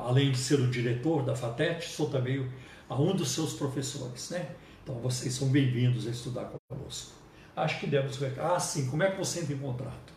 além 0.04 0.30
de 0.30 0.38
ser 0.38 0.60
o 0.60 0.68
diretor 0.68 1.24
da 1.24 1.34
FATET, 1.34 1.88
sou 1.88 2.08
também 2.08 2.48
um 2.90 3.16
dos 3.16 3.30
seus 3.30 3.54
professores, 3.54 4.30
né? 4.30 4.50
Então 4.82 4.96
vocês 4.96 5.32
são 5.34 5.48
bem-vindos 5.48 6.06
a 6.06 6.10
estudar 6.10 6.50
conosco. 6.68 7.12
Acho 7.56 7.80
que 7.80 7.86
devemos 7.86 8.16
ver. 8.16 8.38
Ah, 8.38 8.60
sim, 8.60 8.90
como 8.90 9.02
é 9.02 9.10
que 9.10 9.18
você 9.18 9.40
entra 9.40 9.54
em 9.54 9.58
contato? 9.58 10.12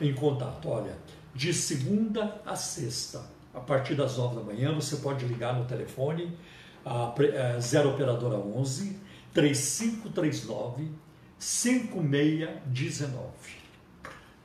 Em 0.00 0.12
contato, 0.14 0.68
olha, 0.68 0.96
de 1.34 1.52
segunda 1.54 2.40
a 2.44 2.56
sexta, 2.56 3.24
a 3.54 3.60
partir 3.60 3.94
das 3.94 4.16
nove 4.16 4.36
da 4.36 4.42
manhã, 4.42 4.74
você 4.74 4.96
pode 4.96 5.24
ligar 5.26 5.54
no 5.56 5.64
telefone 5.64 6.36
a, 6.84 7.14
0 7.60 7.88
é, 7.88 7.92
operadora 7.92 8.36
11 8.36 8.98
3539 9.32 10.90
5619. 11.38 13.28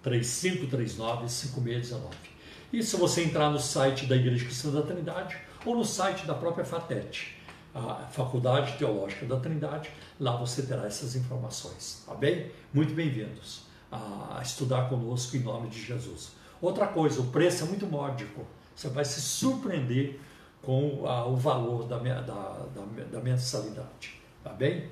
3539 0.04 1.30
5619. 1.30 2.33
E 2.74 2.82
se 2.82 2.98
você 2.98 3.24
entrar 3.24 3.52
no 3.52 3.60
site 3.60 4.08
da 4.08 4.16
Igreja 4.16 4.46
Cristã 4.46 4.72
da 4.72 4.82
Trindade 4.82 5.38
ou 5.64 5.76
no 5.76 5.86
site 5.86 6.26
da 6.26 6.34
própria 6.34 6.66
FATET, 6.66 7.38
a 7.72 8.08
Faculdade 8.12 8.80
Teológica 8.80 9.28
da 9.28 9.40
Trindade, 9.40 9.92
lá 10.20 10.36
você 10.38 10.64
terá 10.64 10.88
essas 10.88 11.16
informações, 11.16 12.02
tá 12.04 12.16
bem? 12.16 12.52
Muito 12.74 12.96
bem-vindos 12.96 13.68
a 13.92 14.40
estudar 14.42 14.90
conosco 14.90 15.38
em 15.38 15.42
nome 15.42 15.70
de 15.70 15.80
Jesus. 15.80 16.32
Outra 16.60 16.88
coisa, 16.88 17.22
o 17.22 17.28
preço 17.28 17.64
é 17.64 17.68
muito 17.68 17.86
módico, 17.86 18.44
você 18.76 18.90
vai 18.90 19.06
se 19.06 19.22
surpreender 19.22 20.20
com 20.64 21.06
a, 21.06 21.28
o 21.28 21.36
valor 21.36 21.88
da, 21.88 22.00
da, 22.00 22.22
da, 22.22 22.66
da 23.12 23.20
mensalidade, 23.20 24.20
tá 24.44 24.50
bem? 24.50 24.90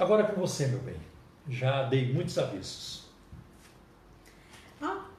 Agora 0.00 0.24
com 0.24 0.40
você, 0.40 0.66
meu 0.66 0.80
bem, 0.80 0.96
já 1.48 1.84
dei 1.84 2.12
muitos 2.12 2.36
avisos. 2.38 3.03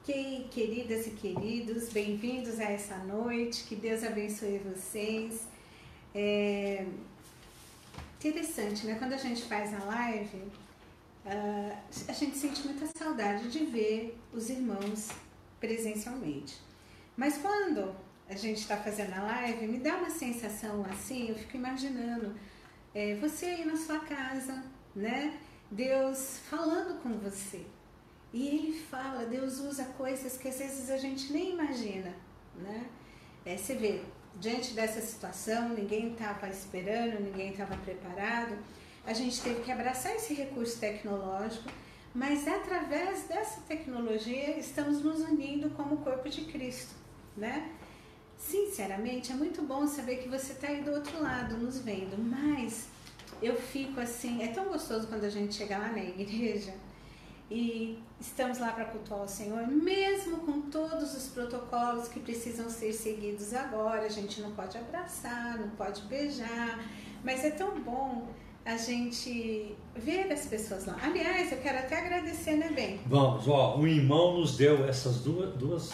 Ok, 0.08 0.48
queridas 0.52 1.04
e 1.08 1.10
queridos, 1.10 1.88
bem-vindos 1.88 2.60
a 2.60 2.70
essa 2.70 2.96
noite, 2.98 3.64
que 3.64 3.74
Deus 3.74 4.04
abençoe 4.04 4.58
vocês. 4.58 5.48
É 6.14 6.86
interessante, 8.16 8.86
né? 8.86 8.94
Quando 9.00 9.14
a 9.14 9.16
gente 9.16 9.42
faz 9.46 9.74
a 9.74 9.84
live, 9.84 10.36
uh, 10.36 11.76
a 12.06 12.12
gente 12.12 12.38
sente 12.38 12.64
muita 12.68 12.86
saudade 12.96 13.50
de 13.50 13.64
ver 13.64 14.16
os 14.32 14.48
irmãos 14.48 15.08
presencialmente. 15.58 16.56
Mas 17.16 17.38
quando 17.38 17.92
a 18.28 18.36
gente 18.36 18.60
está 18.60 18.76
fazendo 18.76 19.12
a 19.12 19.22
live, 19.22 19.66
me 19.66 19.78
dá 19.78 19.96
uma 19.96 20.10
sensação 20.10 20.86
assim, 20.88 21.30
eu 21.30 21.34
fico 21.34 21.56
imaginando 21.56 22.32
é, 22.94 23.16
você 23.16 23.46
aí 23.46 23.64
na 23.64 23.76
sua 23.76 23.98
casa, 23.98 24.62
né? 24.94 25.36
Deus 25.68 26.38
falando 26.48 27.02
com 27.02 27.18
você. 27.18 27.66
E 28.36 28.48
ele 28.48 28.72
fala, 28.90 29.24
Deus 29.24 29.60
usa 29.60 29.82
coisas 29.96 30.36
que 30.36 30.46
às 30.46 30.58
vezes 30.58 30.90
a 30.90 30.98
gente 30.98 31.32
nem 31.32 31.52
imagina, 31.52 32.14
né? 32.54 32.84
É, 33.46 33.56
você 33.56 33.74
vê, 33.74 34.02
diante 34.38 34.74
dessa 34.74 35.00
situação, 35.00 35.70
ninguém 35.70 36.12
estava 36.12 36.46
esperando, 36.50 37.18
ninguém 37.18 37.52
estava 37.52 37.74
preparado. 37.78 38.58
A 39.06 39.14
gente 39.14 39.40
teve 39.40 39.62
que 39.62 39.72
abraçar 39.72 40.14
esse 40.16 40.34
recurso 40.34 40.78
tecnológico, 40.78 41.70
mas 42.14 42.46
através 42.46 43.22
dessa 43.22 43.62
tecnologia 43.62 44.58
estamos 44.58 45.02
nos 45.02 45.20
unindo 45.20 45.70
como 45.70 45.96
corpo 46.04 46.28
de 46.28 46.42
Cristo, 46.44 46.94
né? 47.38 47.72
Sinceramente, 48.36 49.32
é 49.32 49.34
muito 49.34 49.62
bom 49.62 49.86
saber 49.86 50.16
que 50.16 50.28
você 50.28 50.52
está 50.52 50.68
aí 50.68 50.82
do 50.82 50.90
outro 50.90 51.22
lado 51.22 51.56
nos 51.56 51.78
vendo, 51.78 52.18
mas 52.18 52.88
eu 53.40 53.56
fico 53.56 53.98
assim, 53.98 54.42
é 54.42 54.48
tão 54.48 54.66
gostoso 54.66 55.06
quando 55.06 55.24
a 55.24 55.30
gente 55.30 55.54
chega 55.54 55.78
lá 55.78 55.88
na 55.88 56.04
igreja 56.04 56.74
e 57.50 57.98
estamos 58.20 58.58
lá 58.58 58.72
para 58.72 58.86
cultuar 58.86 59.22
o 59.22 59.28
Senhor, 59.28 59.66
mesmo 59.68 60.38
com 60.38 60.62
todos 60.62 61.14
os 61.16 61.28
protocolos 61.28 62.08
que 62.08 62.20
precisam 62.20 62.68
ser 62.68 62.92
seguidos 62.92 63.54
agora. 63.54 64.02
A 64.02 64.08
gente 64.08 64.40
não 64.40 64.52
pode 64.52 64.76
abraçar, 64.76 65.58
não 65.58 65.70
pode 65.70 66.02
beijar, 66.02 66.80
mas 67.22 67.44
é 67.44 67.50
tão 67.50 67.78
bom 67.80 68.28
a 68.64 68.76
gente 68.76 69.76
ver 69.94 70.32
as 70.32 70.46
pessoas 70.46 70.86
lá. 70.86 70.96
Aliás, 71.00 71.52
eu 71.52 71.58
quero 71.58 71.78
até 71.78 72.00
agradecer, 72.00 72.56
né, 72.56 72.70
Bem? 72.74 73.00
Vamos, 73.06 73.46
ó, 73.46 73.76
um 73.78 73.86
irmão 73.86 74.40
nos 74.40 74.56
deu 74.56 74.84
essas 74.84 75.20
duas, 75.20 75.54
duas 75.54 75.92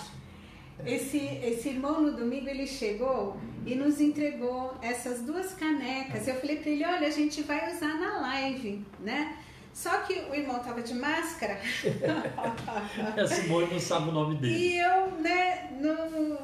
esse, 0.84 1.18
esse 1.18 1.68
irmão 1.68 2.00
no 2.00 2.16
domingo 2.16 2.48
ele 2.48 2.66
chegou 2.66 3.36
e 3.64 3.74
nos 3.74 4.00
entregou 4.00 4.74
essas 4.82 5.20
duas 5.20 5.52
canecas. 5.54 6.26
Eu 6.26 6.34
falei 6.36 6.56
para 6.56 6.70
ele: 6.70 6.84
olha, 6.84 7.06
a 7.06 7.10
gente 7.10 7.42
vai 7.42 7.72
usar 7.72 7.94
na 7.98 8.20
live, 8.20 8.84
né? 9.00 9.36
Só 9.72 9.98
que 10.00 10.14
o 10.30 10.34
irmão 10.34 10.58
tava 10.60 10.82
de 10.82 10.94
máscara. 10.94 11.58
a 13.16 13.26
Simone 13.26 13.72
não 13.72 13.80
sabe 13.80 14.10
o 14.10 14.12
nome 14.12 14.36
dele. 14.36 14.54
E 14.54 14.78
eu, 14.78 15.10
né, 15.12 15.70
no, 15.80 16.38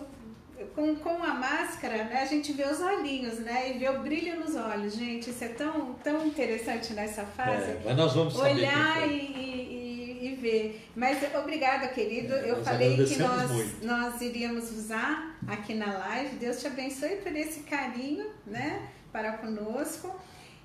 com, 0.74 0.94
com 0.96 1.22
a 1.22 1.34
máscara, 1.34 2.04
né, 2.04 2.20
a 2.22 2.24
gente 2.24 2.52
vê 2.52 2.64
os 2.64 2.80
olhinhos, 2.80 3.38
né? 3.40 3.70
E 3.70 3.78
vê 3.78 3.88
o 3.88 4.00
brilho 4.00 4.40
nos 4.40 4.56
olhos. 4.56 4.94
Gente, 4.94 5.30
isso 5.30 5.44
é 5.44 5.48
tão, 5.48 5.94
tão 6.02 6.26
interessante 6.26 6.92
nessa 6.94 7.24
fase. 7.24 7.70
É, 7.70 7.82
mas 7.84 7.96
nós 7.96 8.14
vamos 8.14 8.34
saber 8.34 8.50
Olhar 8.50 9.08
e, 9.08 9.12
e, 9.12 10.28
e, 10.28 10.34
ver. 10.36 10.88
Mas 10.96 11.18
obrigada, 11.34 11.88
querido. 11.88 12.34
É, 12.34 12.50
eu 12.50 12.64
falei 12.64 13.04
que 13.04 13.16
nós, 13.18 13.82
nós 13.82 14.20
iríamos 14.20 14.70
usar 14.70 15.36
aqui 15.46 15.74
na 15.74 15.98
live. 15.98 16.36
Deus 16.36 16.60
te 16.60 16.66
abençoe 16.66 17.16
por 17.16 17.34
esse 17.34 17.60
carinho, 17.60 18.26
né? 18.46 18.88
Para 19.12 19.32
conosco. 19.32 20.14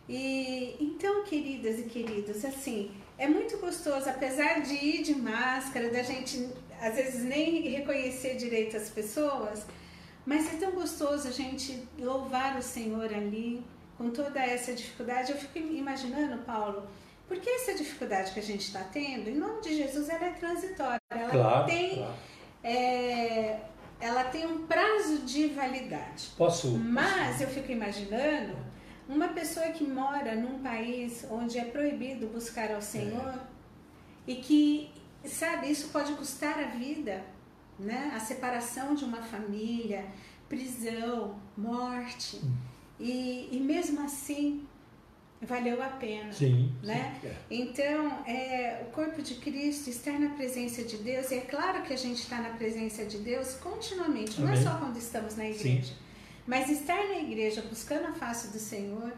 E 0.08 0.76
então, 0.80 1.24
queridas 1.24 1.80
e 1.80 1.84
queridos, 1.84 2.44
assim, 2.44 2.92
é 3.18 3.28
muito 3.28 3.58
gostoso, 3.58 4.10
apesar 4.10 4.62
de 4.62 4.74
ir 4.74 5.04
de 5.04 5.16
máscara, 5.16 5.90
da 5.90 6.04
gente 6.04 6.50
às 6.82 6.96
vezes 6.96 7.24
nem 7.24 7.62
reconhecer 7.70 8.36
direito 8.36 8.76
as 8.76 8.90
pessoas, 8.90 9.66
mas 10.26 10.54
é 10.54 10.58
tão 10.58 10.72
gostoso 10.72 11.28
a 11.28 11.32
gente 11.32 11.88
louvar 11.98 12.58
o 12.58 12.62
Senhor 12.62 13.14
ali 13.14 13.64
com 13.98 14.10
toda 14.10 14.44
essa 14.44 14.74
dificuldade. 14.74 15.32
Eu 15.32 15.38
fico 15.38 15.58
imaginando, 15.60 16.44
Paulo, 16.44 16.86
porque 17.28 17.50
essa 17.50 17.74
dificuldade 17.74 18.32
que 18.32 18.40
a 18.40 18.44
gente 18.44 18.62
está 18.62 18.84
tendo, 18.84 19.30
em 19.30 19.36
nome 19.36 19.62
de 19.62 19.76
Jesus, 19.76 20.10
ela 20.10 20.26
é 20.26 20.32
transitória. 20.32 21.00
Ela 21.10 21.30
claro, 21.30 21.66
tem, 21.66 21.96
claro. 21.96 22.14
É, 22.62 23.60
ela 24.02 24.26
tem 24.26 24.46
um 24.46 24.68
prazo 24.68 25.20
de 25.20 25.48
validade. 25.48 26.32
Posso? 26.38 26.78
Mas 26.78 27.40
eu 27.40 27.48
fico 27.48 27.72
imaginando 27.72 28.73
uma 29.08 29.30
pessoa 29.30 29.68
que 29.68 29.84
mora 29.84 30.36
num 30.36 30.60
país 30.60 31.26
onde 31.30 31.58
é 31.58 31.66
proibido 31.66 32.28
buscar 32.28 32.72
ao 32.72 32.82
Senhor 32.82 33.34
é. 34.28 34.32
e 34.32 34.36
que, 34.36 34.92
sabe, 35.26 35.70
isso 35.70 35.90
pode 35.90 36.14
custar 36.14 36.58
a 36.60 36.68
vida, 36.68 37.24
né? 37.78 38.12
A 38.16 38.20
separação 38.20 38.96
de 38.96 39.04
uma 39.04 39.22
família, 39.22 40.06
prisão, 40.48 41.40
morte. 41.58 42.38
Hum. 42.38 42.54
E, 43.00 43.50
e 43.52 43.60
mesmo 43.60 44.02
assim 44.02 44.66
valeu 45.42 45.82
a 45.84 45.88
pena, 45.88 46.32
sim, 46.32 46.72
né? 46.82 47.20
Sim, 47.22 47.28
é. 47.28 47.36
Então, 47.52 48.24
é, 48.26 48.86
o 48.88 48.92
corpo 48.92 49.22
de 49.22 49.36
Cristo 49.36 49.90
estar 49.90 50.18
na 50.20 50.30
presença 50.30 50.84
de 50.84 50.98
Deus, 50.98 51.32
e 51.32 51.36
é 51.36 51.42
claro 51.42 51.84
que 51.84 51.94
a 51.94 51.98
gente 51.98 52.20
está 52.20 52.40
na 52.40 52.52
presença 52.52 53.06
de 53.06 53.18
Deus 53.18 53.56
continuamente, 53.56 54.42
Amém. 54.42 54.46
não 54.46 54.54
é 54.54 54.64
só 54.64 54.78
quando 54.78 54.98
estamos 54.98 55.36
na 55.36 55.50
igreja. 55.50 55.88
Sim. 55.88 56.03
Mas 56.46 56.70
estar 56.70 57.08
na 57.08 57.20
igreja 57.20 57.62
buscando 57.62 58.08
a 58.08 58.14
face 58.14 58.50
do 58.50 58.60
Senhor 58.60 59.14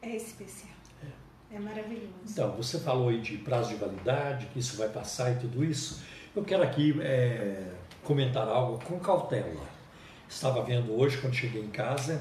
é 0.00 0.16
especial. 0.16 0.72
É. 1.02 1.56
é 1.56 1.58
maravilhoso. 1.58 2.08
Então, 2.28 2.52
você 2.52 2.78
falou 2.78 3.08
aí 3.08 3.20
de 3.20 3.38
prazo 3.38 3.70
de 3.70 3.76
validade, 3.76 4.46
que 4.46 4.58
isso 4.58 4.76
vai 4.76 4.88
passar 4.88 5.32
e 5.32 5.36
tudo 5.40 5.64
isso. 5.64 6.02
Eu 6.34 6.44
quero 6.44 6.62
aqui 6.62 6.94
é, 7.00 7.72
comentar 8.02 8.46
algo 8.46 8.82
com 8.84 8.98
cautela. 9.00 9.62
Estava 10.28 10.62
vendo 10.62 10.92
hoje, 10.92 11.18
quando 11.18 11.34
cheguei 11.34 11.62
em 11.62 11.70
casa, 11.70 12.20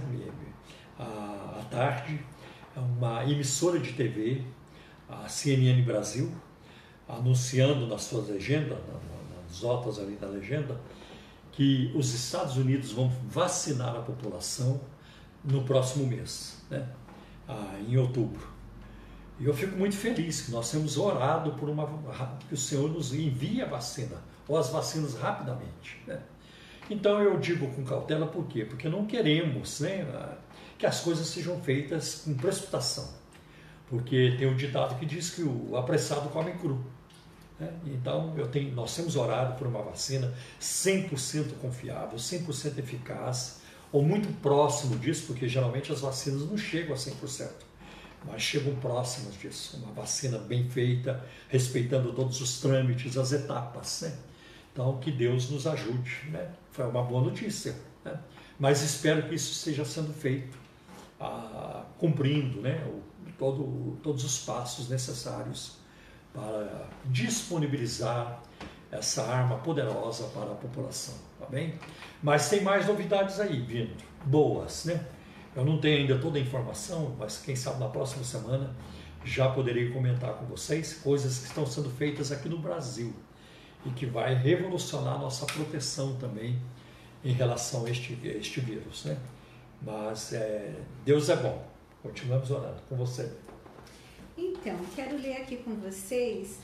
à 1.00 1.63
tarde, 1.70 2.20
uma 2.75 3.24
emissora 3.24 3.79
de 3.79 3.94
TV, 3.94 4.44
a 5.10 5.27
CNN 5.27 5.81
Brasil, 5.84 6.31
anunciando 7.07 7.88
nas 7.88 8.03
suas 8.03 8.29
legendas, 8.29 8.77
nas 9.48 9.62
notas 9.62 10.00
ali 10.00 10.16
da 10.16 10.27
legenda, 10.27 10.79
que 11.53 11.92
os 11.96 12.13
Estados 12.13 12.57
Unidos 12.57 12.92
vão 12.92 13.11
vacinar 13.27 13.96
a 13.96 14.01
população 14.01 14.81
no 15.44 15.63
próximo 15.63 16.05
mês, 16.05 16.57
né? 16.70 16.87
ah, 17.48 17.79
em 17.87 17.98
outubro. 17.98 18.48
E 19.39 19.46
eu 19.46 19.53
fico 19.53 19.75
muito 19.77 19.96
feliz 19.96 20.42
que 20.42 20.51
nós 20.51 20.70
temos 20.72 20.98
orado 20.98 21.53
por 21.53 21.70
uma 21.70 21.87
que 22.48 22.53
o 22.53 22.57
Senhor 22.57 22.89
nos 22.89 23.13
envie 23.13 23.61
a 23.61 23.66
vacina 23.66 24.18
ou 24.48 24.57
as 24.57 24.70
vacinas 24.70 25.16
rapidamente. 25.16 26.01
Né? 26.05 26.20
Então 26.89 27.22
eu 27.22 27.39
digo 27.39 27.68
com 27.74 27.83
cautela 27.83 28.27
por 28.27 28.46
quê? 28.48 28.66
Porque 28.66 28.87
não 28.89 29.05
queremos 29.05 29.79
né, 29.79 30.05
que 30.77 30.85
as 30.85 31.01
coisas 31.01 31.27
sejam 31.27 31.59
feitas 31.61 32.24
com 32.25 32.33
precipitação. 32.35 33.09
Porque 33.89 34.35
tem 34.37 34.48
um 34.48 34.55
ditado 34.55 34.98
que 35.00 35.05
diz 35.05 35.29
que 35.29 35.44
o 35.44 35.75
apressado 35.75 36.29
come 36.29 36.53
cru. 36.53 36.83
Né? 37.64 37.74
Então, 37.86 38.34
eu 38.38 38.48
tenho, 38.48 38.74
nós 38.74 38.96
temos 38.96 39.16
orado 39.16 39.56
por 39.58 39.68
uma 39.68 39.82
vacina 39.82 40.34
100% 40.60 41.54
confiável, 41.62 42.18
100% 42.18 42.78
eficaz, 42.78 43.62
ou 43.92 44.04
muito 44.04 44.28
próximo 44.42 44.98
disso, 44.98 45.28
porque 45.28 45.48
geralmente 45.48 45.92
as 45.92 46.02
vacinas 46.02 46.42
não 46.42 46.58
chegam 46.58 46.94
a 46.94 46.98
100%, 46.98 47.50
mas 48.26 48.42
chegam 48.42 48.76
próximas 48.76 49.36
disso. 49.36 49.78
Uma 49.78 49.94
vacina 49.94 50.38
bem 50.38 50.68
feita, 50.70 51.24
respeitando 51.48 52.12
todos 52.14 52.42
os 52.42 52.60
trâmites, 52.60 53.18
as 53.18 53.32
etapas. 53.32 54.02
Né? 54.02 54.18
Então, 54.72 54.98
que 54.98 55.12
Deus 55.12 55.50
nos 55.50 55.68
ajude. 55.68 56.30
Né? 56.30 56.50
Foi 56.72 56.86
uma 56.86 57.04
boa 57.04 57.22
notícia. 57.22 57.76
Né? 58.04 58.18
Mas 58.60 58.82
espero 58.82 59.28
que 59.28 59.36
isso 59.36 59.52
esteja 59.52 59.86
sendo 59.86 60.14
feito, 60.14 60.58
ah, 61.20 61.86
cumprindo 62.00 62.62
né? 62.62 62.84
todo, 63.38 64.00
todos 64.02 64.24
os 64.24 64.40
passos 64.40 64.90
necessários 64.90 65.82
para 66.33 66.87
disponibilizar 67.05 68.41
essa 68.91 69.24
arma 69.24 69.57
poderosa 69.57 70.25
para 70.27 70.51
a 70.51 70.55
população, 70.55 71.15
tá 71.39 71.46
bem? 71.46 71.75
Mas 72.22 72.50
tem 72.50 72.61
mais 72.61 72.87
novidades 72.87 73.39
aí 73.39 73.59
vindo, 73.61 73.96
boas, 74.25 74.85
né? 74.85 75.05
Eu 75.55 75.63
não 75.63 75.79
tenho 75.79 76.00
ainda 76.00 76.17
toda 76.17 76.37
a 76.37 76.41
informação, 76.41 77.15
mas 77.17 77.37
quem 77.37 77.55
sabe 77.55 77.79
na 77.79 77.87
próxima 77.87 78.24
semana 78.24 78.75
já 79.24 79.50
poderei 79.50 79.91
comentar 79.91 80.33
com 80.33 80.46
vocês 80.46 80.96
coisas 80.96 81.39
que 81.39 81.46
estão 81.46 81.65
sendo 81.65 81.89
feitas 81.89 82.31
aqui 82.31 82.50
no 82.50 82.57
Brasil 82.57 83.13
e 83.85 83.89
que 83.91 84.05
vai 84.05 84.33
revolucionar 84.33 85.19
nossa 85.19 85.46
proteção 85.46 86.15
também 86.15 86.59
em 87.24 87.33
relação 87.33 87.85
a 87.85 87.89
este, 87.89 88.17
a 88.24 88.37
este 88.37 88.59
vírus, 88.59 89.05
né? 89.05 89.17
Mas 89.81 90.33
é, 90.33 90.74
Deus 91.05 91.29
é 91.29 91.35
bom. 91.35 91.65
Continuamos 92.01 92.50
orando 92.51 92.81
com 92.89 92.96
você. 92.96 93.31
Então, 94.46 94.77
quero 94.94 95.16
ler 95.16 95.38
aqui 95.38 95.56
com 95.56 95.74
vocês 95.75 96.60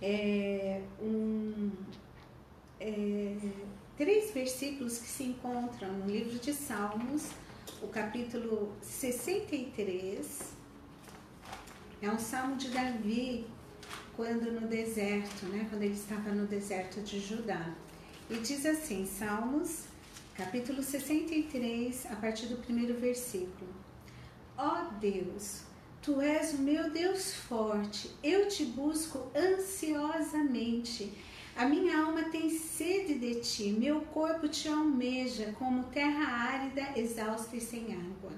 é, 0.00 0.80
um, 0.98 1.70
é, 2.80 3.36
três 3.98 4.32
versículos 4.32 4.96
que 4.96 5.06
se 5.06 5.24
encontram 5.24 5.92
no 5.92 6.06
livro 6.06 6.38
de 6.38 6.54
Salmos, 6.54 7.32
o 7.82 7.88
capítulo 7.88 8.72
63. 8.80 10.54
É 12.00 12.10
um 12.10 12.18
salmo 12.18 12.56
de 12.56 12.70
Davi, 12.70 13.46
quando 14.16 14.50
no 14.50 14.66
deserto, 14.66 15.44
né, 15.46 15.66
quando 15.68 15.82
ele 15.82 15.94
estava 15.94 16.30
no 16.30 16.46
deserto 16.46 17.02
de 17.02 17.20
Judá. 17.20 17.74
E 18.30 18.38
diz 18.38 18.64
assim, 18.64 19.04
Salmos, 19.04 19.84
capítulo 20.34 20.82
63, 20.82 22.06
a 22.06 22.16
partir 22.16 22.46
do 22.46 22.56
primeiro 22.56 22.94
versículo. 22.94 23.70
Ó 24.56 24.66
oh 24.66 24.94
Deus, 24.98 25.68
Tu 26.08 26.22
és 26.22 26.54
o 26.54 26.62
meu 26.62 26.88
Deus 26.88 27.34
forte, 27.34 28.10
eu 28.24 28.48
te 28.48 28.64
busco 28.64 29.30
ansiosamente. 29.36 31.12
A 31.54 31.66
minha 31.66 32.02
alma 32.02 32.30
tem 32.30 32.48
sede 32.48 33.18
de 33.18 33.34
ti, 33.42 33.76
meu 33.78 34.00
corpo 34.00 34.48
te 34.48 34.68
almeja 34.68 35.54
como 35.58 35.84
terra 35.90 36.24
árida, 36.24 36.98
exausta 36.98 37.54
e 37.54 37.60
sem 37.60 37.92
água. 37.92 38.32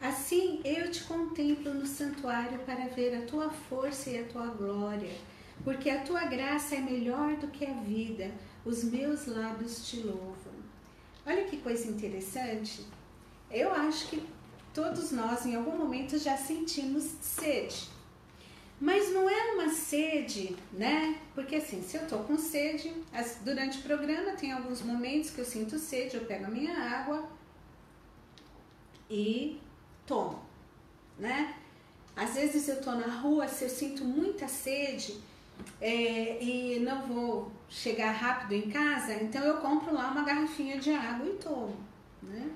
Assim 0.00 0.62
eu 0.64 0.90
te 0.90 1.04
contemplo 1.04 1.74
no 1.74 1.84
santuário 1.84 2.60
para 2.60 2.88
ver 2.88 3.14
a 3.14 3.26
tua 3.26 3.50
força 3.50 4.08
e 4.08 4.18
a 4.18 4.24
tua 4.24 4.46
glória, 4.46 5.12
porque 5.62 5.90
a 5.90 6.00
tua 6.00 6.24
graça 6.24 6.76
é 6.76 6.80
melhor 6.80 7.36
do 7.36 7.48
que 7.48 7.66
a 7.66 7.74
vida, 7.74 8.30
os 8.64 8.82
meus 8.84 9.26
lábios 9.26 9.86
te 9.86 9.98
louvam. 9.98 10.54
Olha 11.26 11.44
que 11.44 11.58
coisa 11.58 11.90
interessante. 11.90 12.86
Eu 13.50 13.70
acho 13.70 14.08
que 14.08 14.35
Todos 14.76 15.10
nós, 15.10 15.46
em 15.46 15.56
algum 15.56 15.74
momento, 15.74 16.18
já 16.18 16.36
sentimos 16.36 17.02
sede. 17.22 17.88
Mas 18.78 19.10
não 19.10 19.26
é 19.26 19.52
uma 19.54 19.70
sede, 19.70 20.54
né? 20.70 21.18
Porque 21.34 21.56
assim, 21.56 21.82
se 21.82 21.96
eu 21.96 22.06
tô 22.06 22.18
com 22.18 22.36
sede, 22.36 22.92
durante 23.42 23.78
o 23.78 23.82
programa 23.82 24.32
tem 24.32 24.52
alguns 24.52 24.82
momentos 24.82 25.30
que 25.30 25.38
eu 25.38 25.46
sinto 25.46 25.78
sede, 25.78 26.18
eu 26.18 26.26
pego 26.26 26.44
a 26.44 26.50
minha 26.50 26.76
água 26.78 27.26
e 29.08 29.58
tomo, 30.06 30.42
né? 31.18 31.54
Às 32.14 32.34
vezes 32.34 32.68
eu 32.68 32.78
tô 32.82 32.90
na 32.92 33.20
rua, 33.20 33.48
se 33.48 33.64
eu 33.64 33.70
sinto 33.70 34.04
muita 34.04 34.46
sede, 34.46 35.18
é, 35.80 36.44
e 36.44 36.80
não 36.80 37.00
vou 37.06 37.50
chegar 37.70 38.12
rápido 38.12 38.52
em 38.52 38.70
casa, 38.70 39.14
então 39.14 39.42
eu 39.42 39.56
compro 39.56 39.94
lá 39.94 40.10
uma 40.10 40.22
garrafinha 40.22 40.78
de 40.78 40.92
água 40.92 41.26
e 41.26 41.32
tomo, 41.38 41.74
né? 42.22 42.50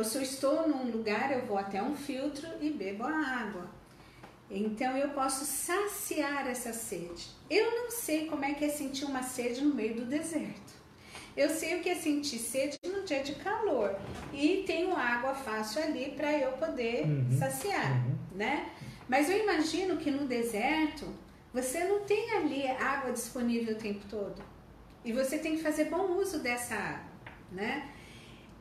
Ou 0.00 0.04
se 0.04 0.16
eu 0.16 0.22
estou 0.22 0.66
num 0.66 0.90
lugar, 0.90 1.30
eu 1.30 1.44
vou 1.44 1.58
até 1.58 1.82
um 1.82 1.94
filtro 1.94 2.48
e 2.58 2.70
bebo 2.70 3.04
a 3.04 3.14
água. 3.14 3.68
Então 4.50 4.96
eu 4.96 5.10
posso 5.10 5.44
saciar 5.44 6.48
essa 6.48 6.72
sede. 6.72 7.26
Eu 7.50 7.70
não 7.70 7.90
sei 7.90 8.24
como 8.24 8.42
é 8.42 8.54
que 8.54 8.64
é 8.64 8.70
sentir 8.70 9.04
uma 9.04 9.22
sede 9.22 9.60
no 9.60 9.74
meio 9.74 9.96
do 9.96 10.06
deserto. 10.06 10.72
Eu 11.36 11.50
sei 11.50 11.76
o 11.76 11.82
que 11.82 11.90
é 11.90 11.94
sentir 11.96 12.38
sede 12.38 12.78
no 12.82 13.02
dia 13.02 13.22
de 13.22 13.34
calor 13.34 13.94
e 14.32 14.64
tenho 14.66 14.96
água 14.96 15.34
fácil 15.34 15.82
ali 15.82 16.12
para 16.16 16.32
eu 16.32 16.52
poder 16.52 17.04
uhum, 17.04 17.36
saciar, 17.38 17.92
uhum. 17.92 18.16
né? 18.36 18.70
Mas 19.06 19.28
eu 19.28 19.36
imagino 19.36 19.98
que 19.98 20.10
no 20.10 20.26
deserto 20.26 21.06
você 21.52 21.84
não 21.84 22.00
tem 22.06 22.30
ali 22.36 22.66
água 22.66 23.12
disponível 23.12 23.74
o 23.74 23.78
tempo 23.78 24.06
todo. 24.08 24.42
E 25.04 25.12
você 25.12 25.38
tem 25.38 25.56
que 25.56 25.62
fazer 25.62 25.90
bom 25.90 26.16
uso 26.16 26.38
dessa 26.38 26.74
água, 26.74 27.10
né? 27.52 27.99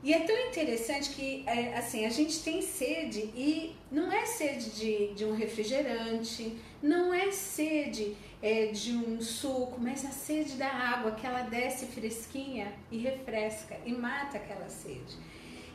E 0.02 0.14
é 0.14 0.20
tão 0.22 0.38
interessante 0.48 1.10
que, 1.10 1.44
é, 1.46 1.76
assim, 1.78 2.06
a 2.06 2.10
gente 2.10 2.42
tem 2.42 2.62
sede 2.62 3.20
e 3.36 3.76
não 3.92 4.12
é 4.12 4.26
sede 4.26 4.70
de, 4.70 5.14
de 5.14 5.26
um 5.26 5.36
refrigerante, 5.36 6.58
não 6.82 7.14
é 7.14 7.32
sede 7.32 8.16
é, 8.42 8.68
de 8.68 8.94
um 8.94 9.20
suco, 9.20 9.78
mas 9.80 10.06
a 10.06 10.12
sede 10.12 10.54
da 10.54 10.70
água, 10.70 11.12
que 11.12 11.28
ela 11.28 11.42
desce 11.42 11.86
fresquinha 11.88 12.74
e 12.90 12.98
refresca 12.98 13.78
e 13.86 13.92
mata 13.92 14.38
aquela 14.38 14.70
sede. 14.70 15.18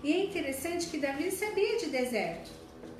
E 0.02 0.12
é 0.12 0.24
interessante 0.24 0.86
que 0.88 0.98
Davi 0.98 1.30
sabia 1.30 1.76
de 1.78 1.86
deserto, 1.86 2.50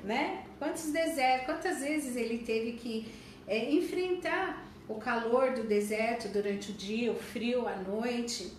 né? 0.03 0.43
Quantos 0.59 0.91
desertos, 0.91 1.45
quantas 1.47 1.79
vezes 1.79 2.15
ele 2.15 2.39
teve 2.39 2.73
que 2.73 3.11
é, 3.47 3.71
enfrentar 3.71 4.63
o 4.87 4.95
calor 4.95 5.53
do 5.53 5.63
deserto 5.63 6.27
durante 6.27 6.71
o 6.71 6.73
dia, 6.73 7.11
o 7.11 7.15
frio 7.15 7.67
à 7.67 7.75
noite. 7.75 8.53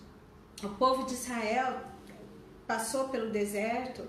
O 0.63 0.69
povo 0.69 1.05
de 1.05 1.13
Israel 1.13 1.81
passou 2.67 3.09
pelo 3.09 3.29
deserto, 3.31 4.03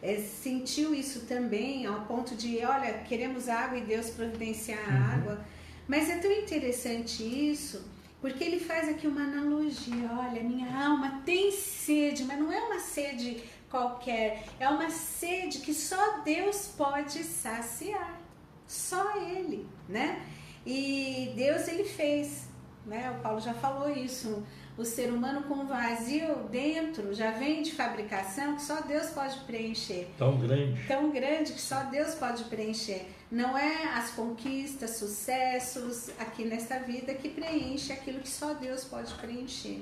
é, 0.00 0.16
sentiu 0.18 0.94
isso 0.94 1.26
também, 1.26 1.86
ao 1.86 2.02
ponto 2.02 2.34
de, 2.34 2.64
olha, 2.64 2.92
queremos 3.08 3.48
água 3.48 3.78
e 3.78 3.82
Deus 3.82 4.10
providenciar 4.10 4.88
uhum. 4.88 5.14
água. 5.14 5.44
Mas 5.88 6.08
é 6.08 6.18
tão 6.18 6.30
interessante 6.30 7.22
isso, 7.22 7.84
porque 8.20 8.44
ele 8.44 8.60
faz 8.60 8.88
aqui 8.88 9.06
uma 9.06 9.22
analogia. 9.22 10.10
Olha, 10.12 10.42
minha 10.42 10.86
alma 10.86 11.22
tem 11.24 11.50
sede, 11.50 12.24
mas 12.24 12.38
não 12.38 12.52
é 12.52 12.60
uma 12.60 12.80
sede 12.80 13.42
qualquer, 13.70 14.44
é 14.60 14.68
uma 14.68 14.88
sede 14.88 15.58
que 15.58 15.74
só 15.74 16.20
Deus 16.20 16.68
pode 16.76 17.24
saciar. 17.24 18.20
Só 18.66 19.16
Ele, 19.16 19.66
né? 19.88 20.22
E 20.66 21.32
Deus 21.36 21.68
ele 21.68 21.84
fez, 21.84 22.48
né? 22.86 23.10
O 23.10 23.22
Paulo 23.22 23.40
já 23.40 23.52
falou 23.52 23.90
isso. 23.90 24.42
O 24.76 24.84
ser 24.84 25.12
humano 25.12 25.44
com 25.44 25.66
vazio 25.66 26.48
dentro 26.50 27.14
já 27.14 27.30
vem 27.30 27.62
de 27.62 27.72
fabricação 27.72 28.56
que 28.56 28.62
só 28.62 28.80
Deus 28.80 29.06
pode 29.10 29.38
preencher. 29.40 30.08
Tão 30.18 30.36
grande. 30.36 30.86
Tão 30.88 31.10
grande 31.10 31.52
que 31.52 31.60
só 31.60 31.84
Deus 31.84 32.16
pode 32.16 32.44
preencher. 32.44 33.06
Não 33.30 33.56
é 33.56 33.84
as 33.94 34.10
conquistas, 34.10 34.96
sucessos 34.96 36.10
aqui 36.18 36.44
nesta 36.44 36.80
vida 36.80 37.14
que 37.14 37.28
preenche 37.28 37.92
aquilo 37.92 38.18
que 38.18 38.28
só 38.28 38.52
Deus 38.54 38.84
pode 38.84 39.14
preencher. 39.14 39.80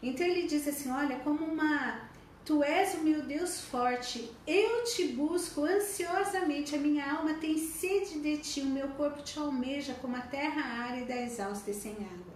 Então 0.00 0.24
ele 0.24 0.46
diz 0.46 0.66
assim: 0.68 0.90
olha, 0.92 1.16
como 1.16 1.44
uma 1.44 2.08
Tu 2.44 2.62
és 2.62 2.94
o 2.94 3.04
meu 3.04 3.22
Deus 3.22 3.60
forte, 3.60 4.30
eu 4.46 4.82
te 4.84 5.08
busco 5.08 5.64
ansiosamente, 5.64 6.74
a 6.74 6.78
minha 6.78 7.04
alma 7.12 7.34
tem 7.34 7.58
sede 7.58 8.18
de 8.18 8.38
ti, 8.38 8.60
o 8.62 8.66
meu 8.66 8.88
corpo 8.88 9.22
te 9.22 9.38
almeja 9.38 9.94
como 10.00 10.16
a 10.16 10.20
terra 10.20 10.84
árida 10.84 11.14
exausta 11.14 11.70
e 11.70 11.74
sem 11.74 11.92
água. 11.92 12.29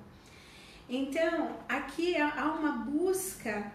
Então, 0.89 1.57
aqui 1.69 2.17
há 2.17 2.53
uma 2.53 2.73
busca 2.73 3.73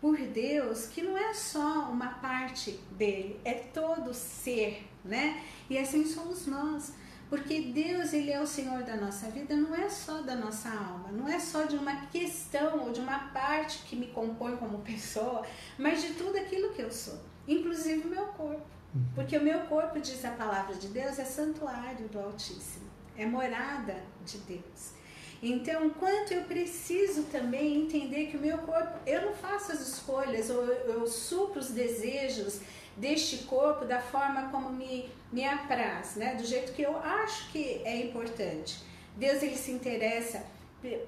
por 0.00 0.16
Deus 0.16 0.86
que 0.86 1.02
não 1.02 1.16
é 1.16 1.34
só 1.34 1.90
uma 1.90 2.14
parte 2.14 2.80
dele, 2.92 3.38
é 3.44 3.52
todo 3.52 4.14
ser, 4.14 4.88
né? 5.04 5.42
E 5.68 5.76
assim 5.76 6.06
somos 6.06 6.46
nós. 6.46 6.92
Porque 7.28 7.60
Deus, 7.60 8.12
ele 8.12 8.32
é 8.32 8.40
o 8.40 8.46
Senhor 8.46 8.82
da 8.82 8.96
nossa 8.96 9.30
vida, 9.30 9.54
não 9.54 9.72
é 9.72 9.88
só 9.88 10.20
da 10.20 10.34
nossa 10.34 10.68
alma, 10.68 11.12
não 11.12 11.28
é 11.28 11.38
só 11.38 11.62
de 11.62 11.76
uma 11.76 12.06
questão 12.06 12.80
ou 12.84 12.92
de 12.92 12.98
uma 12.98 13.28
parte 13.28 13.84
que 13.84 13.94
me 13.94 14.08
compõe 14.08 14.56
como 14.56 14.78
pessoa, 14.78 15.46
mas 15.78 16.02
de 16.02 16.14
tudo 16.14 16.36
aquilo 16.36 16.72
que 16.72 16.82
eu 16.82 16.90
sou, 16.90 17.20
inclusive 17.46 18.08
o 18.08 18.10
meu 18.10 18.26
corpo. 18.26 18.66
Uhum. 18.92 19.04
Porque 19.14 19.38
o 19.38 19.42
meu 19.44 19.60
corpo, 19.66 20.00
diz 20.00 20.24
a 20.24 20.32
palavra 20.32 20.74
de 20.74 20.88
Deus, 20.88 21.20
é 21.20 21.24
santuário 21.24 22.08
do 22.08 22.18
Altíssimo, 22.18 22.90
é 23.16 23.24
morada 23.24 24.02
de 24.26 24.38
Deus. 24.38 24.99
Então, 25.42 25.88
quanto 25.90 26.34
eu 26.34 26.42
preciso 26.42 27.24
também 27.24 27.82
entender 27.82 28.26
que 28.26 28.36
o 28.36 28.40
meu 28.40 28.58
corpo, 28.58 28.98
eu 29.06 29.22
não 29.26 29.32
faço 29.32 29.72
as 29.72 29.80
escolhas, 29.80 30.50
ou 30.50 30.62
eu, 30.62 30.94
eu 30.94 31.06
supro 31.06 31.60
os 31.60 31.70
desejos 31.70 32.60
deste 32.96 33.44
corpo 33.44 33.86
da 33.86 34.00
forma 34.00 34.50
como 34.50 34.70
me, 34.70 35.08
me 35.32 35.44
apraz, 35.44 36.16
né? 36.16 36.34
do 36.34 36.44
jeito 36.44 36.72
que 36.72 36.82
eu 36.82 36.96
acho 36.98 37.50
que 37.50 37.80
é 37.84 38.04
importante. 38.04 38.78
Deus 39.16 39.42
ele 39.42 39.56
se 39.56 39.70
interessa 39.70 40.44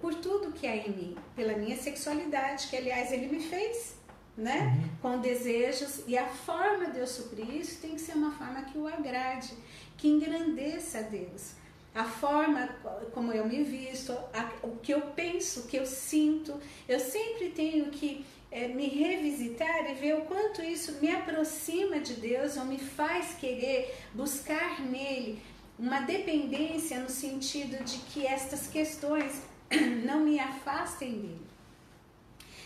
por 0.01 0.15
tudo 0.15 0.53
que 0.53 0.67
há 0.67 0.77
em 0.77 0.91
mim, 0.91 1.17
pela 1.37 1.55
minha 1.55 1.77
sexualidade, 1.77 2.69
que 2.69 2.77
aliás 2.77 3.13
ele 3.13 3.27
me 3.27 3.43
fez, 3.43 3.97
né? 4.37 4.79
Uhum. 5.03 5.15
Com 5.15 5.21
desejos 5.21 6.03
e 6.07 6.17
a 6.17 6.27
forma 6.27 6.87
de 6.87 6.99
eu 6.99 7.07
suprir 7.07 7.49
isso 7.55 7.81
tem 7.81 7.95
que 7.95 8.01
ser 8.01 8.15
uma 8.15 8.33
forma 8.33 8.63
que 8.63 8.77
o 8.77 8.87
agrade, 8.87 9.53
que 9.97 10.09
engrandeça 10.09 10.99
a 10.99 11.03
Deus. 11.03 11.53
A 11.95 12.05
forma 12.05 12.69
como 13.13 13.33
eu 13.33 13.47
me 13.47 13.63
visto, 13.63 14.13
a, 14.13 14.51
o 14.63 14.77
que 14.77 14.93
eu 14.93 15.01
penso, 15.01 15.61
o 15.61 15.67
que 15.67 15.77
eu 15.77 15.85
sinto, 15.85 16.59
eu 16.89 16.99
sempre 16.99 17.51
tenho 17.51 17.91
que 17.91 18.25
é, 18.51 18.69
me 18.69 18.89
revisitar 18.89 19.91
e 19.91 19.95
ver 19.95 20.15
o 20.17 20.23
quanto 20.23 20.63
isso 20.63 20.99
me 21.01 21.11
aproxima 21.11 22.01
de 22.01 22.15
Deus 22.15 22.57
ou 22.57 22.65
me 22.65 22.79
faz 22.79 23.35
querer 23.35 23.95
buscar 24.15 24.81
nele 24.81 25.43
uma 25.79 26.01
dependência 26.01 27.01
no 27.01 27.09
sentido 27.09 27.83
de 27.85 27.99
que 28.11 28.27
estas 28.27 28.67
questões 28.67 29.43
não 30.05 30.21
me 30.21 30.39
afastem 30.39 31.13
dele. 31.13 31.47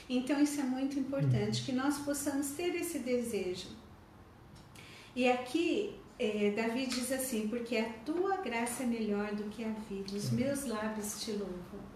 Então 0.08 0.40
isso 0.40 0.60
é 0.60 0.64
muito 0.64 0.98
importante, 0.98 1.62
que 1.62 1.72
nós 1.72 1.98
possamos 1.98 2.50
ter 2.50 2.74
esse 2.76 3.00
desejo. 3.00 3.68
E 5.14 5.28
aqui 5.28 5.98
é, 6.18 6.50
Davi 6.50 6.86
diz 6.86 7.12
assim, 7.12 7.48
porque 7.48 7.76
a 7.76 7.88
tua 8.04 8.36
graça 8.38 8.82
é 8.82 8.86
melhor 8.86 9.34
do 9.34 9.44
que 9.44 9.64
a 9.64 9.70
vida, 9.88 10.16
os 10.16 10.30
meus 10.30 10.64
lábios 10.64 11.22
te 11.22 11.32
louvam. 11.32 11.86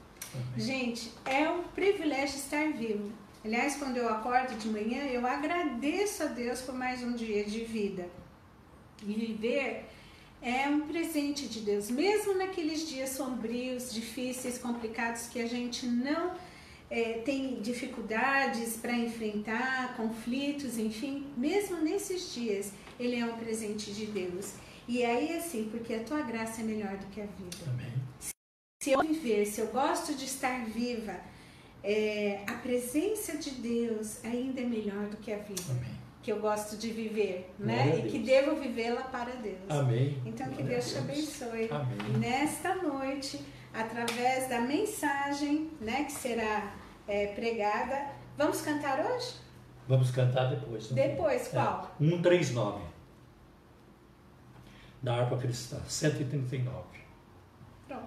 Gente, 0.57 1.11
é 1.25 1.49
um 1.49 1.63
privilégio 1.63 2.37
estar 2.37 2.73
vivo. 2.73 3.11
Aliás, 3.45 3.77
quando 3.77 3.97
eu 3.97 4.09
acordo 4.09 4.57
de 4.59 4.69
manhã, 4.69 5.05
eu 5.05 5.27
agradeço 5.27 6.23
a 6.23 6.27
Deus 6.27 6.61
por 6.61 6.75
mais 6.75 7.03
um 7.03 7.15
dia 7.15 7.45
de 7.45 7.65
vida. 7.65 8.07
E 9.03 9.13
viver 9.13 9.87
é 10.43 10.69
um 10.69 10.83
presente 10.83 11.49
de 11.49 11.61
Deus, 11.61 11.91
mesmo 11.91 12.35
naqueles 12.35 12.89
dias 12.89 13.11
sombrios, 13.11 13.93
difíceis, 13.93 14.59
complicados 14.59 15.27
que 15.27 15.41
a 15.41 15.47
gente 15.47 15.87
não 15.87 16.33
é, 16.91 17.15
tem 17.25 17.61
dificuldades 17.61 18.77
para 18.77 18.93
enfrentar, 18.93 19.97
conflitos, 19.97 20.79
enfim, 20.79 21.27
mesmo 21.37 21.79
nesses 21.79 22.35
dias, 22.35 22.73
ele 23.01 23.19
é 23.19 23.25
um 23.25 23.37
presente 23.37 23.93
de 23.93 24.07
Deus. 24.07 24.55
E 24.87 25.05
aí, 25.05 25.37
assim, 25.37 25.69
porque 25.71 25.95
a 25.95 26.05
tua 26.05 26.21
graça 26.23 26.61
é 26.61 26.65
melhor 26.65 26.97
do 26.97 27.07
que 27.07 27.21
a 27.21 27.27
vida. 27.27 27.57
Amém. 27.67 27.93
Se 28.83 28.93
eu 28.93 29.01
viver, 29.01 29.47
se 29.47 29.61
eu 29.61 29.69
gosto 29.69 30.15
de 30.15 30.25
estar 30.25 30.65
viva, 30.67 31.17
é, 31.83 32.43
a 32.47 32.55
presença 32.55 33.37
de 33.37 33.51
Deus 33.53 34.25
ainda 34.25 34.61
é 34.61 34.65
melhor 34.65 35.07
do 35.07 35.17
que 35.17 35.33
a 35.33 35.39
vida. 35.39 35.63
Amém. 35.71 36.01
Que 36.23 36.33
eu 36.33 36.41
gosto 36.41 36.77
de 36.77 36.91
viver, 36.91 37.51
né? 37.59 37.99
E 37.99 38.11
que 38.11 38.19
devo 38.19 38.57
vivê-la 38.57 39.03
para 39.05 39.33
Deus. 39.37 39.59
Amém. 39.69 40.21
Então 40.27 40.49
que 40.51 40.63
Deus 40.63 40.91
te 40.91 40.99
abençoe. 40.99 41.69
Amém. 41.71 42.19
Nesta 42.19 42.75
noite, 42.75 43.41
através 43.73 44.49
da 44.49 44.61
mensagem, 44.61 45.71
né, 45.81 46.05
que 46.05 46.13
será 46.13 46.75
é, 47.09 47.29
pregada. 47.29 48.13
Vamos 48.37 48.61
cantar 48.61 49.01
hoje? 49.05 49.35
Vamos 49.91 50.13
cantar 50.13 50.49
depois. 50.51 50.87
Também. 50.87 51.09
Depois, 51.09 51.49
qual? 51.49 51.97
É, 52.01 52.05
139. 52.05 52.81
Da 55.03 55.17
harpa 55.17 55.37
cristã, 55.37 55.81
139. 55.89 56.85
Pronto. 57.89 58.07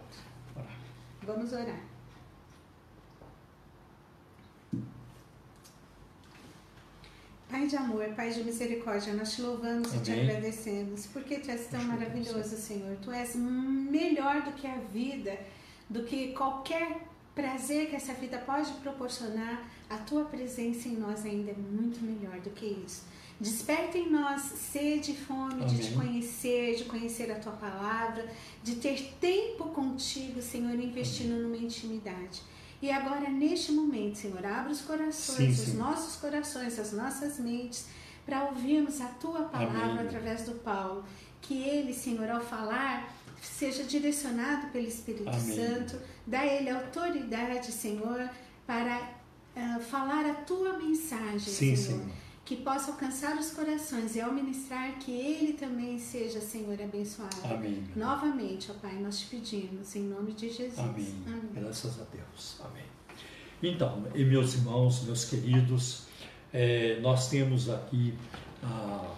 Vamos 1.23 1.51
orar. 1.51 1.81
Pai 7.49 7.67
de 7.67 7.75
amor, 7.75 8.07
Pai 8.15 8.31
de 8.31 8.45
misericórdia, 8.45 9.13
nós 9.13 9.33
te 9.33 9.41
louvamos 9.41 9.89
Amém. 9.89 9.99
e 9.99 10.03
te 10.03 10.11
agradecemos, 10.13 11.07
porque 11.07 11.39
tu 11.39 11.51
és 11.51 11.67
tão 11.67 11.83
maravilhoso, 11.83 12.55
Senhor. 12.55 12.95
Tu 13.01 13.11
és 13.11 13.35
melhor 13.35 14.41
do 14.43 14.53
que 14.53 14.65
a 14.65 14.77
vida, 14.77 15.37
do 15.89 16.05
que 16.05 16.31
qualquer 16.31 17.01
prazer 17.35 17.89
que 17.89 17.95
essa 17.97 18.13
vida 18.13 18.37
pode 18.37 18.71
proporcionar, 18.73 19.69
a 19.93 19.97
tua 19.97 20.25
presença 20.25 20.87
em 20.87 20.95
nós 20.95 21.25
ainda 21.25 21.51
é 21.51 21.55
muito 21.55 22.03
melhor 22.03 22.39
do 22.39 22.49
que 22.49 22.65
isso. 22.85 23.03
Desperta 23.39 23.97
em 23.97 24.09
nós 24.09 24.41
sede 24.41 25.11
e 25.11 25.15
fome 25.15 25.53
Amém. 25.53 25.67
de 25.67 25.77
te 25.79 25.93
conhecer, 25.93 26.75
de 26.75 26.85
conhecer 26.85 27.31
a 27.31 27.35
tua 27.35 27.51
palavra, 27.53 28.27
de 28.63 28.75
ter 28.75 29.15
tempo 29.19 29.65
contigo, 29.65 30.41
Senhor, 30.41 30.73
investindo 30.75 31.33
Amém. 31.33 31.43
numa 31.43 31.57
intimidade. 31.57 32.41
E 32.81 32.91
agora, 32.91 33.29
neste 33.29 33.71
momento, 33.71 34.17
Senhor, 34.17 34.45
abre 34.45 34.71
os 34.71 34.81
corações, 34.81 35.57
sim, 35.57 35.71
os 35.71 35.73
nossos 35.73 36.15
corações, 36.17 36.77
as 36.79 36.91
nossas 36.91 37.39
mentes, 37.39 37.87
para 38.25 38.45
ouvirmos 38.45 39.01
a 39.01 39.07
tua 39.07 39.43
palavra 39.43 39.83
Amém. 39.83 40.05
através 40.05 40.43
do 40.45 40.55
Paulo. 40.55 41.03
Que 41.41 41.61
ele, 41.61 41.93
Senhor, 41.93 42.29
ao 42.29 42.41
falar, 42.41 43.13
seja 43.41 43.83
direcionado 43.83 44.67
pelo 44.67 44.87
Espírito. 44.87 45.31
Santo, 45.33 45.99
dá 46.25 46.45
ele 46.45 46.69
autoridade, 46.69 47.71
Senhor, 47.71 48.29
para 48.65 49.22
uh, 49.55 49.79
falar 49.79 50.25
a 50.25 50.33
tua 50.33 50.77
mensagem, 50.77 51.39
Sim, 51.39 51.75
Senhor. 51.75 51.99
Senhor. 51.99 52.23
Que 52.45 52.57
possa 52.57 52.91
alcançar 52.91 53.37
os 53.37 53.51
corações 53.51 54.17
e 54.17 54.21
ao 54.21 54.33
ministrar 54.33 54.99
que 54.99 55.11
ele 55.11 55.53
também 55.53 55.97
seja, 55.97 56.41
Senhor, 56.41 56.73
abençoado. 56.81 57.37
Amém. 57.45 57.87
Novamente, 57.95 58.69
ó 58.69 58.73
Pai, 58.73 58.95
nós 58.95 59.19
te 59.19 59.27
pedimos, 59.27 59.95
em 59.95 60.03
nome 60.03 60.33
de 60.33 60.49
Jesus. 60.49 60.77
Amém. 60.77 61.15
Amém. 61.25 61.49
Graças 61.53 62.01
a 62.01 62.03
Deus. 62.11 62.59
Amém. 62.59 62.83
Então, 63.61 64.05
e 64.13 64.25
meus 64.25 64.55
irmãos, 64.55 65.03
meus 65.05 65.23
queridos, 65.23 66.03
é, 66.51 66.99
nós 66.99 67.29
temos 67.29 67.69
aqui, 67.69 68.13
ah, 68.61 69.15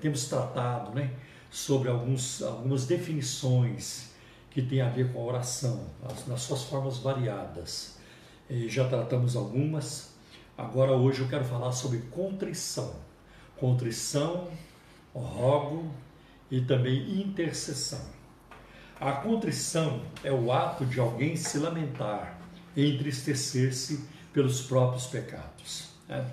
temos 0.00 0.24
tratado, 0.24 0.92
né? 0.92 1.12
sobre 1.52 1.90
alguns, 1.90 2.42
algumas 2.42 2.86
definições 2.86 4.10
que 4.50 4.62
têm 4.62 4.80
a 4.80 4.88
ver 4.88 5.12
com 5.12 5.20
a 5.20 5.24
oração, 5.24 5.84
nas 6.26 6.42
suas 6.42 6.62
formas 6.62 6.96
variadas. 6.98 7.91
Já 8.68 8.86
tratamos 8.86 9.34
algumas, 9.34 10.10
agora 10.58 10.92
hoje 10.92 11.20
eu 11.20 11.28
quero 11.28 11.44
falar 11.44 11.72
sobre 11.72 12.00
contrição. 12.10 12.94
Contrição, 13.56 14.50
rogo 15.14 15.90
e 16.50 16.60
também 16.60 17.18
intercessão. 17.18 18.04
A 19.00 19.12
contrição 19.12 20.02
é 20.22 20.30
o 20.30 20.52
ato 20.52 20.84
de 20.84 21.00
alguém 21.00 21.34
se 21.34 21.56
lamentar 21.56 22.38
e 22.76 22.94
entristecer-se 22.94 24.04
pelos 24.34 24.60
próprios 24.60 25.06
pecados. 25.06 25.88
Né? 26.06 26.30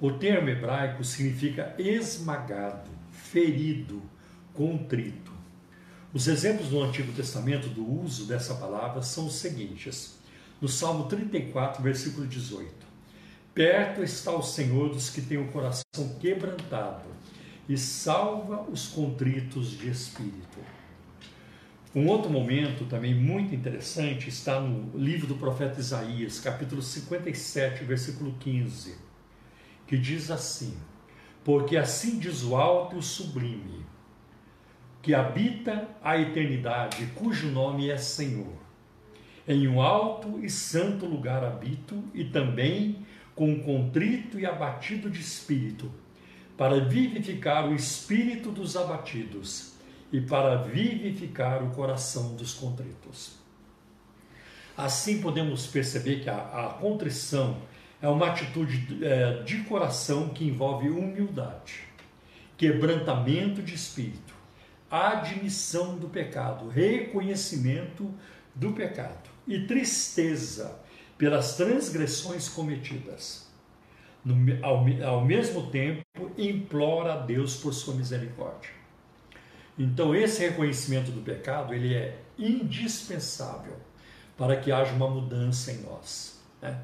O 0.00 0.10
termo 0.12 0.48
hebraico 0.48 1.04
significa 1.04 1.74
esmagado, 1.78 2.90
ferido, 3.10 4.02
contrito. 4.54 5.30
Os 6.14 6.28
exemplos 6.28 6.70
no 6.70 6.82
Antigo 6.82 7.12
Testamento 7.12 7.68
do 7.68 7.86
uso 8.02 8.24
dessa 8.24 8.54
palavra 8.54 9.02
são 9.02 9.26
os 9.26 9.34
seguintes. 9.34 10.21
No 10.62 10.68
Salmo 10.68 11.06
34, 11.06 11.82
versículo 11.82 12.24
18: 12.24 12.72
Perto 13.52 14.00
está 14.00 14.30
o 14.30 14.44
Senhor 14.44 14.90
dos 14.90 15.10
que 15.10 15.20
têm 15.20 15.38
o 15.38 15.48
coração 15.48 15.82
quebrantado 16.20 17.08
e 17.68 17.76
salva 17.76 18.62
os 18.70 18.86
contritos 18.86 19.72
de 19.72 19.90
espírito. 19.90 20.60
Um 21.92 22.06
outro 22.06 22.30
momento 22.30 22.84
também 22.84 23.12
muito 23.12 23.52
interessante 23.52 24.28
está 24.28 24.60
no 24.60 24.96
livro 24.96 25.26
do 25.26 25.34
profeta 25.34 25.80
Isaías, 25.80 26.38
capítulo 26.38 26.80
57, 26.80 27.82
versículo 27.82 28.32
15, 28.38 28.96
que 29.84 29.98
diz 29.98 30.30
assim: 30.30 30.78
Porque 31.42 31.76
assim 31.76 32.20
diz 32.20 32.44
o 32.44 32.54
alto 32.54 32.94
e 32.94 32.98
o 33.00 33.02
sublime, 33.02 33.84
que 35.02 35.12
habita 35.12 35.88
a 36.00 36.16
eternidade, 36.16 37.04
cujo 37.16 37.48
nome 37.48 37.90
é 37.90 37.98
Senhor. 37.98 38.61
Em 39.46 39.66
um 39.66 39.80
alto 39.80 40.38
e 40.44 40.48
santo 40.48 41.04
lugar 41.04 41.44
habito, 41.44 42.02
e 42.14 42.24
também 42.24 43.04
com 43.34 43.58
contrito 43.60 44.38
e 44.38 44.46
abatido 44.46 45.10
de 45.10 45.20
espírito, 45.20 45.90
para 46.56 46.78
vivificar 46.80 47.68
o 47.68 47.74
espírito 47.74 48.52
dos 48.52 48.76
abatidos 48.76 49.72
e 50.12 50.20
para 50.20 50.56
vivificar 50.56 51.62
o 51.64 51.70
coração 51.70 52.36
dos 52.36 52.54
contritos. 52.54 53.36
Assim 54.76 55.20
podemos 55.20 55.66
perceber 55.66 56.20
que 56.20 56.30
a, 56.30 56.36
a 56.36 56.76
contrição 56.80 57.56
é 58.00 58.08
uma 58.08 58.28
atitude 58.28 59.04
é, 59.04 59.42
de 59.42 59.58
coração 59.64 60.28
que 60.28 60.44
envolve 60.44 60.88
humildade, 60.88 61.84
quebrantamento 62.56 63.62
de 63.62 63.74
espírito 63.74 64.32
admissão 64.92 65.96
do 65.96 66.06
pecado, 66.06 66.68
reconhecimento 66.68 68.12
do 68.54 68.72
pecado 68.72 69.31
e 69.46 69.66
tristeza 69.66 70.78
pelas 71.18 71.56
transgressões 71.56 72.48
cometidas. 72.48 73.50
No, 74.24 74.34
ao, 74.64 74.84
ao 75.04 75.24
mesmo 75.24 75.70
tempo, 75.70 76.02
implora 76.38 77.14
a 77.14 77.16
Deus 77.16 77.56
por 77.56 77.74
sua 77.74 77.94
misericórdia. 77.94 78.70
Então, 79.78 80.14
esse 80.14 80.40
reconhecimento 80.40 81.10
do 81.10 81.22
pecado 81.22 81.74
ele 81.74 81.94
é 81.94 82.18
indispensável 82.38 83.76
para 84.36 84.56
que 84.56 84.70
haja 84.70 84.92
uma 84.92 85.08
mudança 85.08 85.72
em 85.72 85.82
nós. 85.82 86.40
Né? 86.60 86.80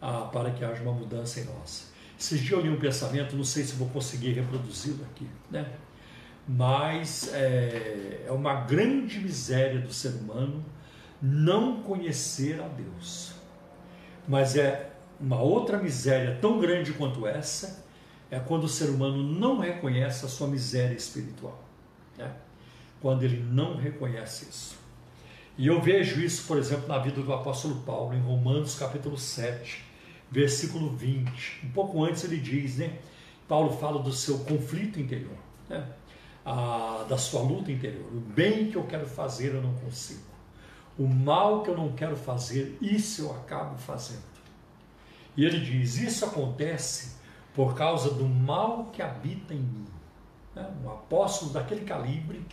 Ah, 0.00 0.22
para 0.32 0.50
que 0.50 0.64
haja 0.64 0.82
uma 0.82 0.92
mudança 0.92 1.40
em 1.40 1.44
nós. 1.44 1.90
Esses 2.18 2.40
dias 2.40 2.52
eu 2.52 2.60
li 2.60 2.70
um 2.70 2.78
pensamento, 2.78 3.36
não 3.36 3.44
sei 3.44 3.64
se 3.64 3.74
vou 3.74 3.88
conseguir 3.88 4.32
reproduzi-lo 4.32 5.04
aqui. 5.10 5.26
Né? 5.50 5.66
mas 6.52 7.32
é, 7.32 8.24
é 8.26 8.32
uma 8.32 8.54
grande 8.62 9.20
miséria 9.20 9.80
do 9.80 9.92
ser 9.92 10.08
humano 10.14 10.64
não 11.20 11.82
conhecer 11.82 12.60
a 12.60 12.68
Deus. 12.68 13.32
Mas 14.26 14.56
é 14.56 14.90
uma 15.18 15.40
outra 15.40 15.78
miséria 15.78 16.38
tão 16.40 16.58
grande 16.58 16.92
quanto 16.92 17.26
essa 17.26 17.84
é 18.30 18.38
quando 18.38 18.64
o 18.64 18.68
ser 18.68 18.90
humano 18.90 19.22
não 19.22 19.58
reconhece 19.58 20.24
a 20.24 20.28
sua 20.28 20.46
miséria 20.46 20.94
espiritual. 20.94 21.62
Né? 22.16 22.30
Quando 23.00 23.22
ele 23.22 23.42
não 23.42 23.76
reconhece 23.76 24.48
isso. 24.48 24.78
E 25.58 25.66
eu 25.66 25.80
vejo 25.80 26.20
isso, 26.20 26.46
por 26.46 26.56
exemplo, 26.56 26.86
na 26.86 26.98
vida 26.98 27.20
do 27.20 27.32
apóstolo 27.32 27.82
Paulo, 27.82 28.14
em 28.14 28.20
Romanos 28.20 28.76
capítulo 28.76 29.18
7, 29.18 29.84
versículo 30.30 30.90
20. 30.90 31.66
Um 31.66 31.70
pouco 31.70 32.04
antes 32.04 32.24
ele 32.24 32.38
diz, 32.38 32.76
né? 32.76 32.98
Paulo 33.48 33.76
fala 33.76 34.00
do 34.00 34.12
seu 34.12 34.38
conflito 34.38 35.00
interior. 35.00 35.36
Né? 35.68 35.84
a, 36.44 37.04
da 37.08 37.18
sua 37.18 37.42
luta 37.42 37.70
interior. 37.70 38.06
O 38.12 38.20
bem 38.20 38.70
que 38.70 38.76
eu 38.76 38.84
quero 38.84 39.06
fazer 39.06 39.54
eu 39.54 39.62
não 39.62 39.74
consigo. 39.74 40.29
O 40.98 41.06
mal 41.06 41.62
que 41.62 41.70
eu 41.70 41.76
não 41.76 41.92
quero 41.92 42.16
fazer, 42.16 42.76
isso 42.80 43.22
eu 43.22 43.34
acabo 43.34 43.76
fazendo. 43.78 44.30
E 45.36 45.44
ele 45.44 45.60
diz: 45.60 45.96
Isso 45.96 46.24
acontece 46.24 47.16
por 47.54 47.74
causa 47.74 48.10
do 48.10 48.26
mal 48.26 48.86
que 48.92 49.02
habita 49.02 49.54
em 49.54 49.60
mim. 49.60 49.86
É, 50.56 50.66
um 50.84 50.90
apóstolo 50.90 51.52
daquele 51.52 51.84
calibre, 51.84 52.44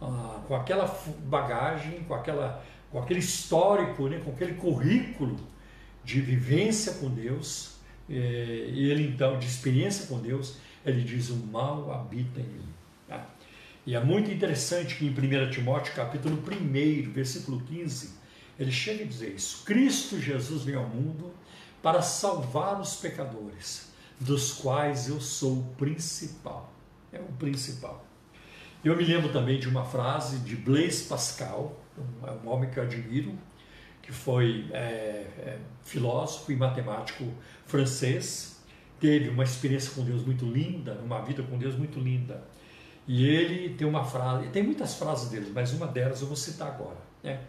ah, 0.00 0.40
com 0.46 0.54
aquela 0.54 0.86
bagagem, 1.24 2.02
com, 2.04 2.14
aquela, 2.14 2.62
com 2.90 2.98
aquele 2.98 3.20
histórico, 3.20 4.08
né, 4.08 4.20
com 4.24 4.32
aquele 4.32 4.54
currículo 4.54 5.36
de 6.04 6.20
vivência 6.20 6.94
com 6.94 7.08
Deus, 7.08 7.76
eh, 8.08 8.14
ele 8.68 9.08
então, 9.08 9.38
de 9.38 9.46
experiência 9.46 10.06
com 10.06 10.20
Deus, 10.20 10.56
ele 10.84 11.02
diz: 11.02 11.30
O 11.30 11.36
mal 11.36 11.92
habita 11.92 12.40
em 12.40 12.44
mim. 12.44 12.75
E 13.86 13.94
é 13.94 14.02
muito 14.02 14.28
interessante 14.32 14.96
que 14.96 15.06
em 15.06 15.10
1 15.10 15.50
Timóteo, 15.50 15.94
capítulo 15.94 16.36
1, 16.36 17.12
versículo 17.12 17.60
15, 17.60 18.14
ele 18.58 18.72
chega 18.72 19.04
a 19.04 19.06
dizer 19.06 19.32
isso: 19.34 19.62
Cristo 19.64 20.20
Jesus 20.20 20.64
veio 20.64 20.80
ao 20.80 20.88
mundo 20.88 21.32
para 21.80 22.02
salvar 22.02 22.80
os 22.80 22.96
pecadores, 22.96 23.92
dos 24.18 24.52
quais 24.52 25.08
eu 25.08 25.20
sou 25.20 25.60
o 25.60 25.64
principal. 25.76 26.72
É 27.12 27.20
o 27.20 27.32
principal. 27.38 28.04
Eu 28.84 28.96
me 28.96 29.04
lembro 29.04 29.32
também 29.32 29.60
de 29.60 29.68
uma 29.68 29.84
frase 29.84 30.38
de 30.38 30.56
Blaise 30.56 31.04
Pascal, 31.04 31.80
um, 31.96 32.44
um 32.44 32.50
homem 32.50 32.68
que 32.68 32.78
eu 32.78 32.82
admiro, 32.82 33.38
que 34.02 34.10
foi 34.10 34.66
é, 34.72 35.26
é, 35.38 35.58
filósofo 35.84 36.50
e 36.50 36.56
matemático 36.56 37.32
francês, 37.66 38.60
teve 38.98 39.28
uma 39.28 39.44
experiência 39.44 39.92
com 39.92 40.04
Deus 40.04 40.24
muito 40.24 40.44
linda, 40.44 40.94
uma 41.04 41.20
vida 41.20 41.42
com 41.44 41.56
Deus 41.56 41.76
muito 41.76 42.00
linda. 42.00 42.42
E 43.06 43.24
ele 43.24 43.74
tem 43.74 43.86
uma 43.86 44.04
frase, 44.04 44.48
tem 44.48 44.62
muitas 44.62 44.94
frases 44.94 45.30
dele, 45.30 45.52
mas 45.54 45.72
uma 45.72 45.86
delas 45.86 46.20
eu 46.20 46.26
vou 46.26 46.36
citar 46.36 46.68
agora. 46.68 46.98
Né? 47.22 47.40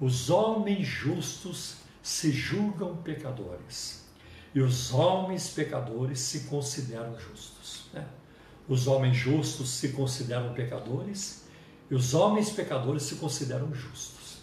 Os 0.00 0.28
homens 0.28 0.86
justos 0.86 1.76
se 2.02 2.32
julgam 2.32 2.96
pecadores, 2.96 4.04
e 4.52 4.60
os 4.60 4.92
homens 4.92 5.48
pecadores 5.48 6.18
se 6.18 6.40
consideram 6.40 7.18
justos. 7.18 7.86
Né? 7.92 8.04
Os 8.68 8.86
homens 8.88 9.16
justos 9.16 9.68
se 9.68 9.90
consideram 9.90 10.52
pecadores, 10.52 11.44
e 11.88 11.94
os 11.94 12.12
homens 12.12 12.50
pecadores 12.50 13.04
se 13.04 13.16
consideram 13.16 13.72
justos. 13.72 14.38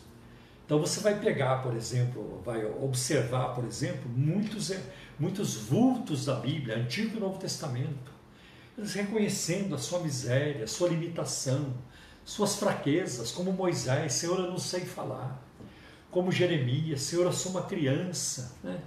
Então 0.66 0.80
você 0.80 1.02
vai 1.02 1.20
pegar, 1.20 1.64
por 1.64 1.76
exemplo, 1.76 2.42
vai 2.46 2.64
observar, 2.66 3.54
por 3.54 3.66
exemplo, 3.66 4.10
muitos, 4.10 4.72
muitos 5.20 5.56
vultos 5.56 6.26
da 6.26 6.36
Bíblia, 6.36 6.78
Antigo 6.78 7.18
e 7.18 7.20
Novo 7.20 7.38
Testamento 7.38 8.21
reconhecendo 8.78 9.76
a 9.76 9.78
sua 9.78 10.00
miséria, 10.00 10.64
a 10.64 10.68
sua 10.68 10.90
limitação, 10.90 11.74
suas 12.24 12.56
fraquezas, 12.56 13.32
como 13.32 13.52
Moisés, 13.52 14.14
Senhor, 14.14 14.40
eu 14.40 14.50
não 14.50 14.58
sei 14.60 14.82
falar. 14.82 15.42
como 16.10 16.32
Jeremias, 16.32 17.02
Senhor, 17.02 17.26
eu 17.26 17.32
sou 17.32 17.52
uma 17.54 17.64
criança, 17.64 18.54
né? 18.62 18.82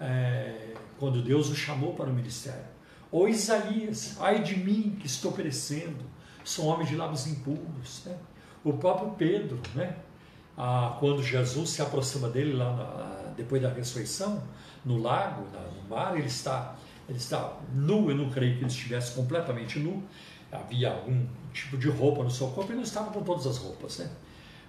É, 0.00 0.74
quando 0.98 1.22
Deus 1.22 1.48
o 1.48 1.54
chamou 1.54 1.94
para 1.94 2.10
o 2.10 2.12
ministério. 2.12 2.66
Ou 3.12 3.28
Isaías, 3.28 4.16
ai 4.18 4.42
de 4.42 4.56
mim 4.56 4.96
que 4.98 5.06
estou 5.06 5.30
perecendo, 5.30 6.04
sou 6.44 6.66
homem 6.66 6.84
de 6.84 6.96
lábios 6.96 7.28
impuros. 7.28 8.02
Né? 8.04 8.16
O 8.64 8.72
próprio 8.72 9.12
Pedro, 9.12 9.60
né? 9.72 9.96
Ah, 10.56 10.96
quando 10.98 11.22
Jesus 11.22 11.70
se 11.70 11.82
aproxima 11.82 12.28
dele 12.28 12.52
lá 12.54 12.72
na, 12.72 13.32
depois 13.36 13.62
da 13.62 13.68
ressurreição, 13.68 14.42
no 14.84 14.98
lago, 14.98 15.46
no 15.76 15.88
mar, 15.88 16.16
ele 16.16 16.26
está, 16.26 16.76
ele 17.08 17.18
está 17.18 17.58
nu, 17.72 18.10
eu 18.10 18.16
não 18.16 18.30
creio 18.30 18.54
que 18.54 18.60
ele 18.60 18.66
estivesse 18.66 19.12
completamente 19.12 19.78
nu, 19.78 20.02
havia 20.50 20.90
algum 20.90 21.26
tipo 21.52 21.76
de 21.76 21.88
roupa 21.88 22.22
no 22.22 22.30
seu 22.30 22.48
corpo, 22.48 22.70
ele 22.70 22.76
não 22.76 22.84
estava 22.84 23.10
com 23.10 23.22
todas 23.22 23.46
as 23.46 23.58
roupas, 23.58 23.98
né? 23.98 24.10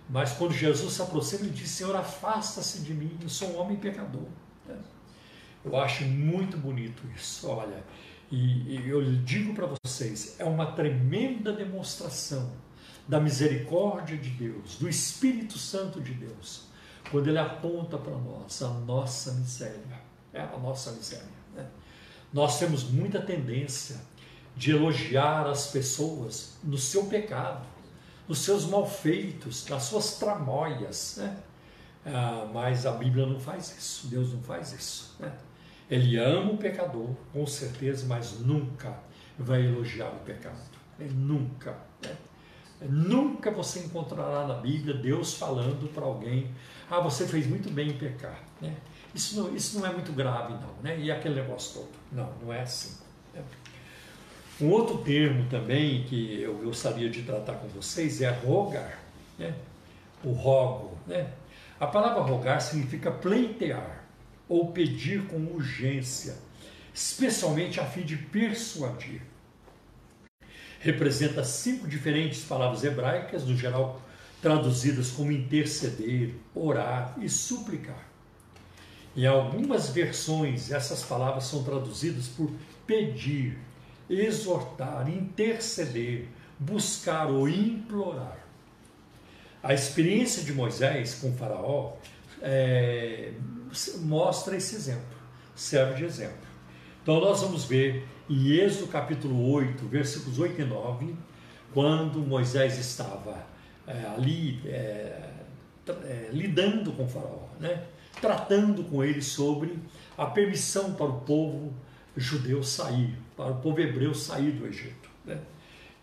Mas 0.09 0.33
quando 0.33 0.53
Jesus 0.53 0.93
se 0.93 1.01
aproxima, 1.01 1.45
ele 1.45 1.51
diz: 1.51 1.69
Senhor, 1.69 1.95
afasta-se 1.95 2.81
de 2.81 2.93
mim, 2.93 3.17
eu 3.21 3.29
sou 3.29 3.49
um 3.49 3.59
homem 3.59 3.77
pecador. 3.77 4.27
Né? 4.67 4.77
Eu 5.63 5.75
acho 5.77 6.03
muito 6.05 6.57
bonito 6.57 7.01
isso, 7.15 7.47
olha. 7.47 7.83
E, 8.31 8.75
e 8.75 8.89
eu 8.89 9.03
digo 9.23 9.53
para 9.53 9.67
vocês: 9.67 10.35
é 10.39 10.45
uma 10.45 10.73
tremenda 10.73 11.51
demonstração 11.51 12.51
da 13.07 13.19
misericórdia 13.19 14.17
de 14.17 14.29
Deus, 14.29 14.77
do 14.77 14.89
Espírito 14.89 15.57
Santo 15.57 16.01
de 16.01 16.13
Deus, 16.13 16.67
quando 17.11 17.27
ele 17.27 17.37
aponta 17.37 17.97
para 17.97 18.15
nós 18.15 18.61
a 18.61 18.69
nossa 18.69 19.31
miséria. 19.33 20.05
É 20.33 20.41
a 20.41 20.57
nossa 20.57 20.91
miséria. 20.91 21.34
Nós 22.33 22.59
temos 22.59 22.83
muita 22.83 23.21
tendência 23.21 23.97
de 24.55 24.71
elogiar 24.71 25.47
as 25.47 25.67
pessoas 25.67 26.57
no 26.63 26.77
seu 26.77 27.05
pecado, 27.05 27.65
nos 28.27 28.39
seus 28.39 28.65
malfeitos, 28.65 29.67
nas 29.67 29.83
suas 29.83 30.17
tramóias. 30.17 31.17
Né? 31.17 31.38
Ah, 32.05 32.47
mas 32.53 32.85
a 32.85 32.91
Bíblia 32.91 33.25
não 33.25 33.39
faz 33.39 33.75
isso, 33.77 34.07
Deus 34.07 34.33
não 34.33 34.41
faz 34.41 34.73
isso. 34.73 35.15
Né? 35.19 35.31
Ele 35.89 36.17
ama 36.17 36.53
o 36.53 36.57
pecador, 36.57 37.09
com 37.31 37.45
certeza, 37.45 38.05
mas 38.07 38.39
nunca 38.39 38.97
vai 39.38 39.65
elogiar 39.65 40.09
o 40.09 40.19
pecado. 40.19 40.57
Né? 40.97 41.07
Nunca. 41.13 41.77
Né? 42.01 42.15
Nunca 42.81 43.51
você 43.51 43.79
encontrará 43.79 44.47
na 44.47 44.55
Bíblia 44.55 44.93
Deus 44.93 45.33
falando 45.35 45.91
para 45.93 46.05
alguém: 46.05 46.53
ah, 46.89 46.99
você 46.99 47.27
fez 47.27 47.47
muito 47.47 47.69
bem 47.69 47.89
em 47.89 47.97
pecar. 47.97 48.43
Né? 48.61 48.75
Isso, 49.15 49.39
não, 49.39 49.56
isso 49.56 49.80
não 49.80 49.88
é 49.88 49.93
muito 49.93 50.12
grave, 50.12 50.54
não. 50.54 50.73
Né? 50.84 50.99
E 50.99 51.12
aquele 51.12 51.36
negócio 51.36 51.82
todo. 51.82 51.89
Não, 52.12 52.32
não 52.43 52.54
é 52.54 52.62
assim. 52.62 52.97
Né? 53.34 53.41
Um 54.62 54.69
outro 54.69 54.97
termo 54.99 55.47
também 55.49 56.04
que 56.04 56.41
eu 56.41 56.56
gostaria 56.58 57.10
de 57.10 57.23
tratar 57.23 57.54
com 57.54 57.67
vocês 57.69 58.21
é 58.21 58.30
rogar. 58.30 58.99
Né? 59.39 59.54
O 60.23 60.32
rogo. 60.32 60.97
Né? 61.08 61.32
A 61.80 61.88
palavra 61.88 62.21
rogar 62.21 62.62
significa 62.62 63.12
pleitear 63.12 64.04
ou 64.47 64.71
pedir 64.71 65.25
com 65.28 65.38
urgência, 65.38 66.36
especialmente 66.93 67.80
a 67.80 67.86
fim 67.86 68.04
de 68.04 68.15
persuadir 68.15 69.21
representa 70.86 71.43
cinco 71.43 71.88
diferentes 71.88 72.43
palavras 72.43 72.84
hebraicas, 72.84 73.43
no 73.43 73.58
geral 73.58 73.99
traduzidas 74.39 75.10
como 75.10 75.32
interceder, 75.32 76.36
orar 76.54 77.15
e 77.19 77.28
suplicar. 77.28 78.04
Em 79.15 79.25
algumas 79.25 79.89
versões, 79.89 80.71
essas 80.71 81.04
palavras 81.04 81.45
são 81.45 81.63
traduzidas 81.63 82.28
por 82.28 82.51
pedir, 82.86 83.58
exortar, 84.10 85.10
interceder, 85.10 86.28
buscar 86.60 87.28
ou 87.28 87.47
implorar. 87.47 88.38
A 89.63 89.73
experiência 89.73 90.43
de 90.43 90.54
Moisés 90.54 91.15
com 91.15 91.34
Faraó 91.34 91.93
é, 92.41 93.32
mostra 94.01 94.58
esse 94.58 94.75
exemplo, 94.75 95.17
serve 95.56 95.95
de 95.95 96.06
exemplo. 96.06 96.45
Então, 97.01 97.19
nós 97.19 97.41
vamos 97.41 97.65
ver 97.65 98.06
em 98.30 98.51
Êxodo 98.51 98.88
capítulo 98.88 99.51
8, 99.51 99.88
versículos 99.88 100.39
8 100.39 100.62
e 100.62 100.65
9, 100.65 101.15
quando 101.73 102.19
Moisés 102.19 102.78
estava 102.78 103.45
é, 103.88 104.06
ali 104.15 104.62
é, 104.65 105.30
é, 105.88 106.30
lidando 106.32 106.91
com 106.91 107.08
faraó, 107.08 107.47
né? 107.60 107.84
Tratando 108.21 108.84
com 108.84 109.04
ele 109.04 109.21
sobre 109.21 109.78
a 110.17 110.25
permissão 110.25 110.93
para 110.93 111.08
o 111.08 111.21
povo 111.21 111.73
judeu 112.15 112.63
sair, 112.63 113.17
para 113.36 113.51
o 113.51 113.62
povo 113.62 113.80
hebreu 113.80 114.13
sair 114.13 114.51
do 114.51 114.65
Egito. 114.65 115.10
Né? 115.25 115.39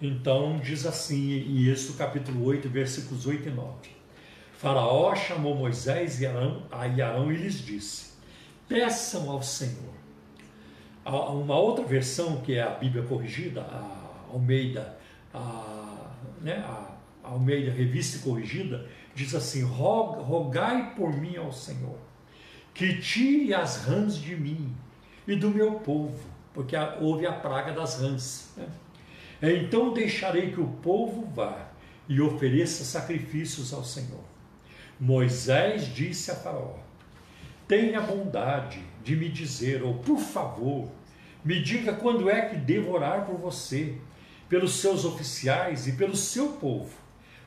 Então 0.00 0.58
diz 0.58 0.84
assim 0.84 1.32
em 1.32 1.66
Êxodo 1.66 1.96
capítulo 1.96 2.44
8, 2.44 2.68
versículos 2.68 3.26
8 3.26 3.48
e 3.48 3.52
9. 3.52 3.72
Faraó 4.52 5.14
chamou 5.14 5.54
Moisés 5.54 6.20
e 6.20 6.26
Arão, 6.26 6.62
a 6.70 6.82
Arão 6.82 7.32
e 7.32 7.36
lhes 7.36 7.58
disse: 7.64 8.12
Peçam 8.68 9.30
ao 9.30 9.42
Senhor 9.42 9.92
uma 11.04 11.58
outra 11.58 11.84
versão, 11.84 12.40
que 12.40 12.54
é 12.54 12.62
a 12.62 12.70
Bíblia 12.70 13.02
corrigida, 13.02 13.62
a 13.62 14.30
Almeida, 14.32 14.96
a, 15.34 16.12
né, 16.40 16.58
a 16.58 16.92
Almeida 17.24 17.72
Revista 17.72 18.22
Corrigida, 18.22 18.86
diz 19.14 19.34
assim: 19.34 19.62
Rogai 19.62 20.94
por 20.94 21.12
mim 21.12 21.36
ao 21.36 21.52
Senhor, 21.52 21.98
que 22.74 23.00
tire 23.00 23.54
as 23.54 23.84
rãs 23.84 24.16
de 24.16 24.34
mim 24.34 24.74
e 25.26 25.36
do 25.36 25.50
meu 25.50 25.74
povo, 25.74 26.18
porque 26.54 26.76
houve 27.00 27.26
a 27.26 27.32
praga 27.32 27.72
das 27.72 28.00
rãs. 28.00 28.52
Né? 28.56 28.68
Então 29.42 29.92
deixarei 29.92 30.52
que 30.52 30.60
o 30.60 30.68
povo 30.68 31.26
vá 31.34 31.68
e 32.08 32.20
ofereça 32.20 32.84
sacrifícios 32.84 33.72
ao 33.72 33.84
Senhor. 33.84 34.24
Moisés 34.98 35.92
disse 35.94 36.30
a 36.30 36.34
Faraó: 36.34 36.76
Tenha 37.66 38.00
bondade 38.00 38.82
de 39.04 39.16
me 39.16 39.28
dizer, 39.28 39.82
ou 39.82 39.94
por 39.94 40.18
favor, 40.18 40.88
me 41.44 41.60
diga 41.60 41.92
quando 41.92 42.30
é 42.30 42.42
que 42.42 42.56
devo 42.56 42.92
orar 42.92 43.26
por 43.26 43.36
você, 43.36 43.96
pelos 44.48 44.74
seus 44.74 45.04
oficiais 45.04 45.88
e 45.88 45.92
pelo 45.92 46.14
seu 46.14 46.50
povo, 46.50 46.94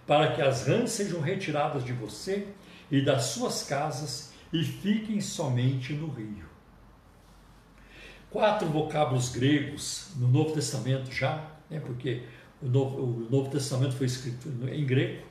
para 0.05 0.33
que 0.33 0.41
as 0.41 0.67
rãs 0.67 0.91
sejam 0.91 1.21
retiradas 1.21 1.83
de 1.83 1.93
você 1.93 2.47
e 2.91 3.01
das 3.03 3.25
suas 3.25 3.63
casas 3.63 4.33
e 4.51 4.63
fiquem 4.63 5.19
somente 5.21 5.93
no 5.93 6.07
rio. 6.09 6.45
Quatro 8.29 8.67
vocábulos 8.67 9.29
gregos 9.29 10.11
no 10.17 10.27
Novo 10.27 10.53
Testamento 10.53 11.11
já, 11.11 11.51
né, 11.69 11.79
porque 11.79 12.23
o 12.61 12.67
Novo, 12.67 13.01
o 13.01 13.29
Novo 13.29 13.49
Testamento 13.49 13.95
foi 13.95 14.07
escrito 14.07 14.49
em 14.69 14.85
grego, 14.85 15.25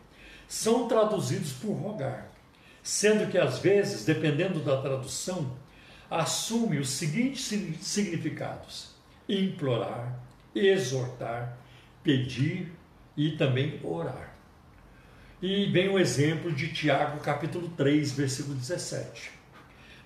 são 0.48 0.88
traduzidos 0.88 1.52
por 1.52 1.72
rogar, 1.72 2.30
sendo 2.82 3.30
que 3.30 3.38
às 3.38 3.58
vezes, 3.58 4.04
dependendo 4.04 4.60
da 4.60 4.80
tradução, 4.80 5.56
assume 6.10 6.78
os 6.78 6.90
seguintes 6.90 7.44
significados: 7.80 8.94
implorar, 9.28 10.18
exortar, 10.54 11.58
pedir 12.02 12.72
e 13.16 13.32
também 13.32 13.80
orar. 13.82 14.33
E 15.46 15.66
vem 15.66 15.90
o 15.90 15.98
exemplo 15.98 16.50
de 16.50 16.72
Tiago, 16.72 17.20
capítulo 17.20 17.68
3, 17.76 18.12
versículo 18.12 18.54
17. 18.54 19.30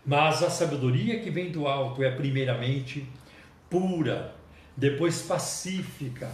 Mas 0.05 0.43
a 0.43 0.51
sabedoria 0.51 1.21
que 1.21 1.31
vem 1.31 1.53
do 1.53 1.69
alto 1.69 2.03
é, 2.03 2.11
primeiramente, 2.11 3.09
pura, 3.71 4.35
depois 4.77 5.23
pacífica, 5.23 6.29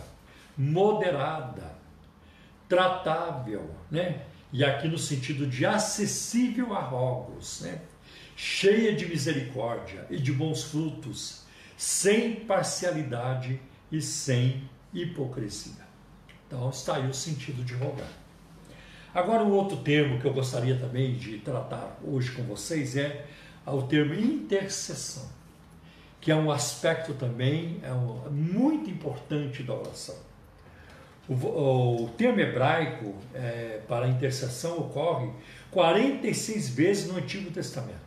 moderada, 0.56 1.76
tratável, 2.66 3.74
né? 3.90 4.22
E 4.50 4.64
aqui 4.64 4.88
no 4.88 4.96
sentido 4.96 5.46
de 5.46 5.66
acessível 5.66 6.72
a 6.72 6.80
rogos, 6.80 7.60
né? 7.60 7.82
cheia 8.34 8.96
de 8.96 9.04
misericórdia 9.04 10.06
e 10.08 10.16
de 10.16 10.32
bons 10.32 10.64
frutos, 10.64 11.42
sem 11.76 12.36
parcialidade 12.36 13.60
e 13.92 14.00
sem 14.00 14.66
hipocrisia. 14.94 15.84
Então 16.46 16.70
está 16.70 16.96
aí 16.96 17.06
o 17.06 17.12
sentido 17.12 17.62
de 17.62 17.74
rogar. 17.74 18.23
Agora, 19.14 19.44
um 19.44 19.52
outro 19.52 19.76
termo 19.76 20.20
que 20.20 20.26
eu 20.26 20.32
gostaria 20.32 20.76
também 20.76 21.14
de 21.14 21.38
tratar 21.38 21.96
hoje 22.02 22.32
com 22.32 22.42
vocês 22.42 22.96
é 22.96 23.24
o 23.64 23.82
termo 23.82 24.12
intercessão, 24.12 25.28
que 26.20 26.32
é 26.32 26.34
um 26.34 26.50
aspecto 26.50 27.14
também 27.14 27.80
é 27.84 27.92
um, 27.92 28.28
muito 28.30 28.90
importante 28.90 29.62
da 29.62 29.72
oração. 29.72 30.16
O, 31.28 31.34
o 32.04 32.08
termo 32.18 32.40
hebraico 32.40 33.14
é, 33.32 33.80
para 33.86 34.08
intercessão 34.08 34.78
ocorre 34.78 35.30
46 35.70 36.70
vezes 36.70 37.08
no 37.08 37.16
Antigo 37.16 37.52
Testamento. 37.52 38.00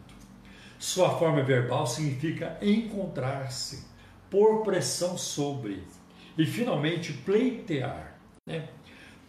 Sua 0.78 1.18
forma 1.18 1.42
verbal 1.42 1.88
significa 1.88 2.58
encontrar-se, 2.62 3.88
por 4.30 4.62
pressão 4.62 5.18
sobre 5.18 5.82
e 6.38 6.46
finalmente 6.46 7.14
pleitear. 7.14 8.18
Né? 8.46 8.68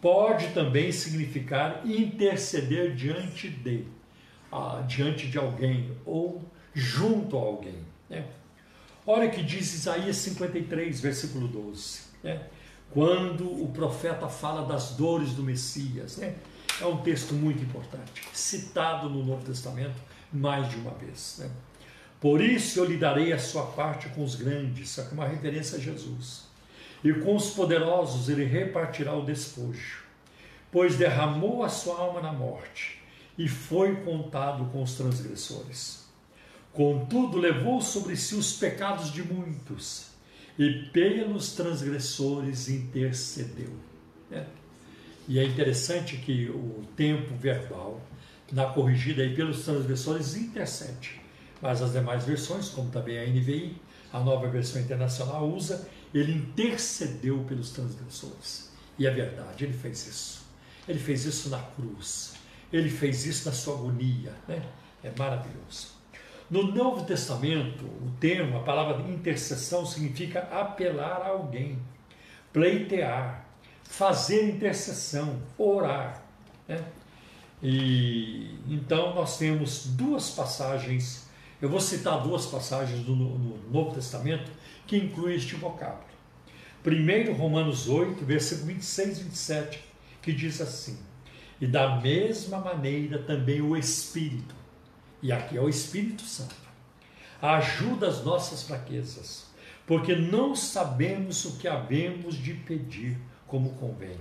Pode 0.01 0.47
também 0.49 0.91
significar 0.91 1.81
interceder 1.85 2.95
diante 2.95 3.49
de, 3.49 3.85
ah, 4.51 4.83
diante 4.87 5.27
de 5.27 5.37
alguém 5.37 5.91
ou 6.05 6.41
junto 6.73 7.37
a 7.37 7.41
alguém. 7.41 7.83
Né? 8.09 8.25
Olha 9.05 9.29
que 9.29 9.43
diz 9.43 9.73
Isaías 9.73 10.15
53, 10.17 11.01
versículo 11.01 11.47
12. 11.47 12.01
Né? 12.23 12.41
Quando 12.91 13.45
o 13.61 13.69
profeta 13.73 14.27
fala 14.29 14.65
das 14.65 14.91
dores 14.91 15.33
do 15.33 15.43
Messias, 15.43 16.17
né? 16.17 16.35
é 16.81 16.85
um 16.85 16.97
texto 16.97 17.33
muito 17.33 17.61
importante, 17.61 18.23
citado 18.33 19.09
no 19.09 19.23
Novo 19.23 19.45
Testamento 19.45 19.99
mais 20.31 20.69
de 20.69 20.77
uma 20.77 20.91
vez. 20.91 21.37
Né? 21.39 21.49
Por 22.21 22.41
isso 22.41 22.79
eu 22.79 22.85
lhe 22.85 22.97
darei 22.97 23.33
a 23.33 23.39
sua 23.39 23.65
parte 23.65 24.09
com 24.09 24.23
os 24.23 24.35
grandes, 24.35 24.97
é 24.97 25.07
uma 25.11 25.27
referência 25.27 25.77
a 25.77 25.81
Jesus. 25.81 26.48
E 27.03 27.13
com 27.13 27.35
os 27.35 27.51
poderosos 27.51 28.29
ele 28.29 28.43
repartirá 28.43 29.13
o 29.13 29.25
despojo, 29.25 30.03
pois 30.71 30.97
derramou 30.97 31.63
a 31.63 31.69
sua 31.69 31.97
alma 31.97 32.21
na 32.21 32.33
morte 32.33 33.01
e 33.37 33.47
foi 33.47 33.95
contado 33.97 34.65
com 34.65 34.83
os 34.83 34.95
transgressores. 34.95 36.05
Contudo, 36.73 37.37
levou 37.37 37.81
sobre 37.81 38.15
si 38.15 38.35
os 38.35 38.53
pecados 38.53 39.11
de 39.11 39.23
muitos 39.23 40.09
e 40.57 40.89
pelos 40.91 41.53
transgressores 41.53 42.67
intercedeu. 42.67 43.73
É. 44.29 44.43
E 45.27 45.39
é 45.39 45.43
interessante 45.45 46.17
que 46.17 46.49
o 46.49 46.83
tempo 46.97 47.33
verbal, 47.35 48.01
na 48.51 48.65
corrigida 48.65 49.21
aí 49.21 49.33
pelos 49.33 49.63
transgressores, 49.63 50.35
intercede. 50.35 51.21
Mas 51.61 51.81
as 51.81 51.93
demais 51.93 52.25
versões, 52.25 52.69
como 52.69 52.89
também 52.89 53.19
a 53.19 53.25
NVI, 53.25 53.75
a 54.11 54.19
nova 54.19 54.47
versão 54.49 54.81
internacional, 54.81 55.49
usa, 55.49 55.87
ele 56.13 56.33
intercedeu 56.33 57.43
pelos 57.47 57.71
transgressores. 57.71 58.71
E 58.97 59.05
é 59.05 59.11
verdade, 59.11 59.63
ele 59.63 59.73
fez 59.73 60.07
isso. 60.07 60.41
Ele 60.87 60.99
fez 60.99 61.25
isso 61.25 61.49
na 61.49 61.59
cruz. 61.59 62.33
Ele 62.71 62.89
fez 62.89 63.25
isso 63.25 63.47
na 63.47 63.55
sua 63.55 63.75
agonia. 63.75 64.33
Né? 64.47 64.61
É 65.03 65.11
maravilhoso. 65.17 65.99
No 66.49 66.63
Novo 66.63 67.05
Testamento, 67.05 67.85
o 67.85 68.11
termo, 68.19 68.57
a 68.57 68.63
palavra 68.63 69.07
intercessão 69.07 69.85
significa 69.85 70.39
apelar 70.51 71.21
a 71.21 71.27
alguém, 71.27 71.79
pleitear, 72.51 73.45
fazer 73.83 74.49
intercessão, 74.49 75.39
orar. 75.57 76.23
Né? 76.67 76.83
E 77.61 78.57
então 78.67 79.13
nós 79.13 79.37
temos 79.37 79.85
duas 79.87 80.31
passagens, 80.31 81.27
eu 81.61 81.69
vou 81.69 81.79
citar 81.79 82.23
duas 82.23 82.47
passagens 82.47 83.05
do, 83.05 83.15
no 83.15 83.57
Novo 83.69 83.93
Testamento 83.93 84.49
que 84.89 84.97
incluem 84.97 85.35
este 85.35 85.55
vocábulo. 85.55 86.09
Primeiro, 86.83 87.33
Romanos 87.33 87.87
8, 87.87 88.25
versículo 88.25 88.67
26 88.67 89.19
e 89.19 89.23
27, 89.23 89.85
que 90.21 90.33
diz 90.33 90.59
assim: 90.59 90.97
E 91.61 91.67
da 91.67 91.97
mesma 92.01 92.57
maneira 92.57 93.19
também 93.19 93.61
o 93.61 93.77
Espírito 93.77 94.59
e 95.21 95.31
aqui 95.31 95.57
é 95.57 95.61
o 95.61 95.69
Espírito 95.69 96.23
Santo, 96.23 96.55
ajuda 97.41 98.07
as 98.07 98.23
nossas 98.23 98.63
fraquezas, 98.63 99.45
porque 99.85 100.15
não 100.15 100.55
sabemos 100.55 101.45
o 101.45 101.57
que 101.57 101.67
havemos 101.67 102.35
de 102.35 102.53
pedir 102.53 103.17
como 103.47 103.71
convém. 103.71 104.17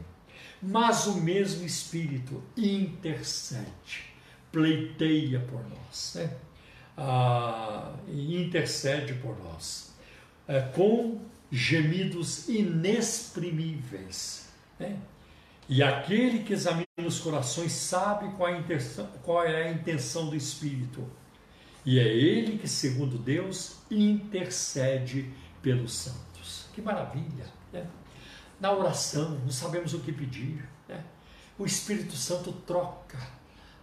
Mas 0.61 1.07
o 1.07 1.21
mesmo 1.21 1.65
Espírito 1.65 2.43
intercede, 2.57 4.07
pleiteia 4.51 5.39
por 5.41 5.63
nós, 5.69 6.15
né? 6.17 6.37
ah, 6.97 7.95
intercede 8.09 9.15
por 9.15 9.39
nós, 9.39 9.88
é, 10.49 10.61
com 10.61 11.21
gemidos 11.53 12.49
inexprimíveis. 12.49 14.49
Né? 14.79 14.99
E 15.69 15.83
aquele 15.83 16.43
que 16.43 16.55
examina 16.55 16.87
os 17.07 17.21
corações 17.21 17.73
sabe 17.73 18.35
qual, 18.37 18.49
é 18.49 18.63
qual 19.23 19.45
é 19.45 19.69
a 19.69 19.71
intenção 19.71 20.31
do 20.31 20.37
Espírito. 20.37 21.07
E 21.85 21.99
é 21.99 22.07
ele 22.07 22.59
que, 22.59 22.67
segundo 22.67 23.19
Deus, 23.19 23.77
intercede 23.91 25.31
pelos 25.63 25.93
santos. 25.93 26.67
Que 26.75 26.81
maravilha! 26.81 27.47
Né? 27.73 27.87
Na 28.59 28.73
oração, 28.73 29.39
não 29.41 29.51
sabemos 29.51 29.93
o 29.95 30.01
que 30.01 30.13
pedir. 30.13 30.67
Né? 30.89 31.05
O 31.59 31.67
Espírito 31.67 32.17
Santo 32.17 32.53
troca 32.53 33.19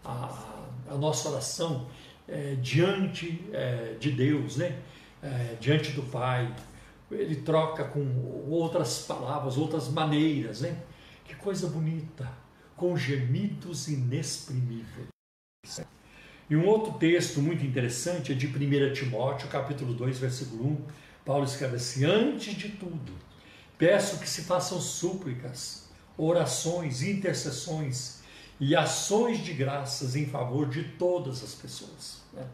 a, 0.04 0.66
a 0.90 0.96
nossa 0.96 1.30
oração 1.30 1.88
é, 2.28 2.56
diante 2.56 3.44
é, 3.54 3.96
de 4.00 4.12
Deus, 4.12 4.58
né? 4.58 4.80
É, 5.26 5.56
diante 5.60 5.92
do 5.92 6.04
Pai. 6.04 6.54
Ele 7.10 7.38
troca 7.38 7.84
com 7.84 8.46
outras 8.48 9.00
palavras, 9.00 9.58
outras 9.58 9.90
maneiras. 9.90 10.62
Né? 10.62 10.78
Que 11.24 11.36
coisa 11.36 11.68
bonita, 11.68 12.32
com 12.78 12.96
gemidos 12.96 13.88
inexprimíveis. 13.88 15.08
E 16.48 16.56
um 16.56 16.68
outro 16.68 16.94
texto 17.00 17.42
muito 17.42 17.66
interessante 17.66 18.32
é 18.32 18.36
de 18.36 18.46
1 18.46 18.94
Timóteo, 18.94 19.48
capítulo 19.48 19.96
2, 19.96 20.20
versículo 20.20 20.68
1. 20.68 20.78
Paulo 21.26 21.44
escreve 21.44 21.78
assim: 21.78 22.06
Antes 22.06 22.54
de 22.54 22.70
tudo, 22.70 23.12
peço 23.80 24.20
que 24.20 24.30
se 24.30 24.44
façam 24.44 24.80
súplicas, 24.80 25.90
orações, 26.16 27.02
intercessões 27.02 28.20
e 28.60 28.76
ações 28.76 29.40
de 29.40 29.54
graças 29.54 30.16
em 30.16 30.28
favor 30.28 30.70
de 30.70 30.84
todas 30.84 31.44
as 31.44 31.56
pessoas. 31.56 32.22
Né? 32.32 32.46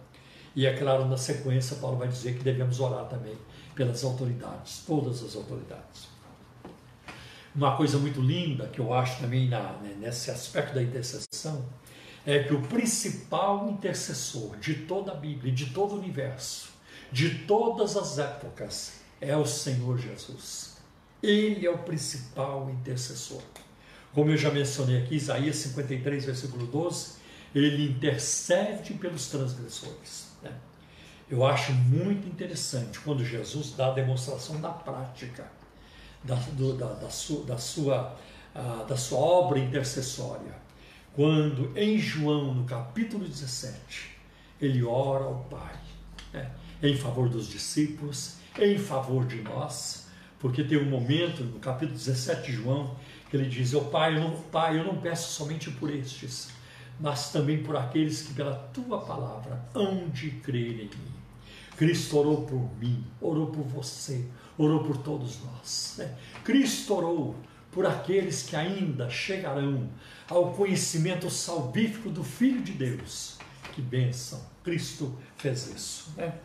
E 0.55 0.65
é 0.65 0.75
claro, 0.75 1.05
na 1.05 1.17
sequência, 1.17 1.77
Paulo 1.77 1.97
vai 1.97 2.07
dizer 2.07 2.37
que 2.37 2.43
devemos 2.43 2.79
orar 2.79 3.05
também 3.05 3.37
pelas 3.73 4.03
autoridades, 4.03 4.83
todas 4.85 5.23
as 5.23 5.35
autoridades. 5.35 6.09
Uma 7.55 7.75
coisa 7.75 7.97
muito 7.97 8.21
linda 8.21 8.67
que 8.67 8.79
eu 8.79 8.93
acho 8.93 9.19
também 9.19 9.49
na, 9.49 9.73
né, 9.73 9.95
nesse 9.99 10.31
aspecto 10.31 10.73
da 10.73 10.81
intercessão 10.81 11.65
é 12.25 12.39
que 12.39 12.53
o 12.53 12.61
principal 12.61 13.69
intercessor 13.69 14.57
de 14.57 14.73
toda 14.73 15.11
a 15.11 15.15
Bíblia, 15.15 15.51
de 15.51 15.67
todo 15.67 15.95
o 15.95 15.97
universo, 15.97 16.69
de 17.11 17.39
todas 17.45 17.97
as 17.97 18.19
épocas, 18.19 19.01
é 19.19 19.35
o 19.35 19.45
Senhor 19.45 19.97
Jesus. 19.97 20.77
Ele 21.21 21.65
é 21.65 21.69
o 21.69 21.79
principal 21.79 22.69
intercessor. 22.69 23.41
Como 24.13 24.29
eu 24.29 24.37
já 24.37 24.51
mencionei 24.51 25.03
aqui, 25.03 25.15
Isaías 25.15 25.55
53, 25.57 26.25
versículo 26.25 26.65
12, 26.67 27.13
ele 27.53 27.89
intercede 27.89 28.93
pelos 28.93 29.27
transgressores. 29.27 30.20
Eu 31.31 31.45
acho 31.45 31.71
muito 31.71 32.27
interessante 32.27 32.99
quando 32.99 33.23
Jesus 33.23 33.71
dá 33.71 33.87
a 33.87 33.91
demonstração 33.91 34.59
da 34.59 34.67
prática 34.67 35.49
da, 36.21 36.35
do, 36.35 36.73
da, 36.73 36.87
da, 36.87 37.09
sua, 37.09 37.45
da, 37.45 37.57
sua, 37.57 38.17
uh, 38.53 38.85
da 38.85 38.97
sua 38.97 39.17
obra 39.17 39.57
intercessória. 39.57 40.53
Quando 41.13 41.71
em 41.77 41.97
João, 41.97 42.53
no 42.53 42.65
capítulo 42.65 43.25
17, 43.25 44.17
ele 44.59 44.83
ora 44.83 45.23
ao 45.23 45.45
Pai, 45.49 45.73
né, 46.33 46.51
em 46.83 46.97
favor 46.97 47.29
dos 47.29 47.47
discípulos, 47.47 48.35
em 48.59 48.77
favor 48.77 49.25
de 49.25 49.41
nós, 49.41 50.07
porque 50.37 50.65
tem 50.65 50.77
um 50.77 50.89
momento 50.89 51.45
no 51.45 51.59
capítulo 51.59 51.97
17 51.97 52.51
de 52.51 52.57
João 52.57 52.93
que 53.29 53.37
ele 53.37 53.47
diz: 53.47 53.73
oh, 53.73 53.85
pai, 53.85 54.17
eu 54.17 54.21
não, 54.21 54.31
pai, 54.31 54.77
eu 54.77 54.83
não 54.83 54.97
peço 54.97 55.31
somente 55.31 55.71
por 55.71 55.89
estes, 55.89 56.49
mas 56.99 57.31
também 57.31 57.63
por 57.63 57.77
aqueles 57.77 58.21
que 58.23 58.33
pela 58.33 58.53
tua 58.73 58.99
palavra 58.99 59.63
hão 59.73 60.09
de 60.09 60.31
crer 60.31 60.71
em 60.71 60.89
mim. 60.89 61.20
Cristo 61.81 62.19
orou 62.19 62.43
por 62.43 62.77
mim, 62.77 63.03
orou 63.19 63.47
por 63.47 63.63
você, 63.63 64.23
orou 64.55 64.83
por 64.83 64.97
todos 64.97 65.39
nós. 65.43 65.95
Né? 65.97 66.15
Cristo 66.43 66.93
orou 66.93 67.35
por 67.71 67.87
aqueles 67.87 68.43
que 68.43 68.55
ainda 68.55 69.09
chegarão 69.09 69.89
ao 70.29 70.53
conhecimento 70.53 71.27
salvífico 71.31 72.11
do 72.11 72.23
Filho 72.23 72.61
de 72.61 72.73
Deus. 72.73 73.39
Que 73.73 73.81
bênção! 73.81 74.39
Cristo 74.63 75.17
fez 75.37 75.73
isso. 75.75 76.13
Né? 76.15 76.35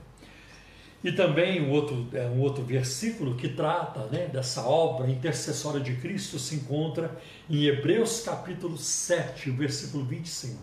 E 1.05 1.12
também 1.12 1.61
um 1.61 1.70
outro, 1.70 2.09
é, 2.14 2.24
um 2.28 2.41
outro 2.41 2.64
versículo 2.64 3.34
que 3.34 3.51
trata 3.51 4.07
né, 4.07 4.28
dessa 4.28 4.62
obra 4.62 5.11
intercessória 5.11 5.80
de 5.80 5.97
Cristo 5.97 6.39
se 6.39 6.55
encontra 6.55 7.14
em 7.51 7.64
Hebreus 7.64 8.22
capítulo 8.22 8.78
7, 8.78 9.51
versículo 9.51 10.03
25. 10.03 10.57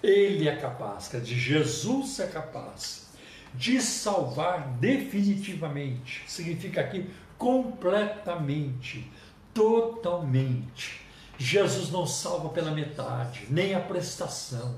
Ele 0.00 0.48
é 0.48 0.54
capaz, 0.54 1.08
quer 1.08 1.20
dizer, 1.20 1.34
Jesus 1.34 2.20
é 2.20 2.28
capaz 2.28 3.07
de 3.54 3.80
salvar 3.80 4.68
definitivamente, 4.78 6.22
significa 6.26 6.80
aqui 6.80 7.10
completamente, 7.36 9.10
totalmente. 9.54 11.00
Jesus 11.38 11.90
não 11.90 12.06
salva 12.06 12.48
pela 12.48 12.72
metade, 12.72 13.46
nem 13.48 13.74
a 13.74 13.80
prestação. 13.80 14.76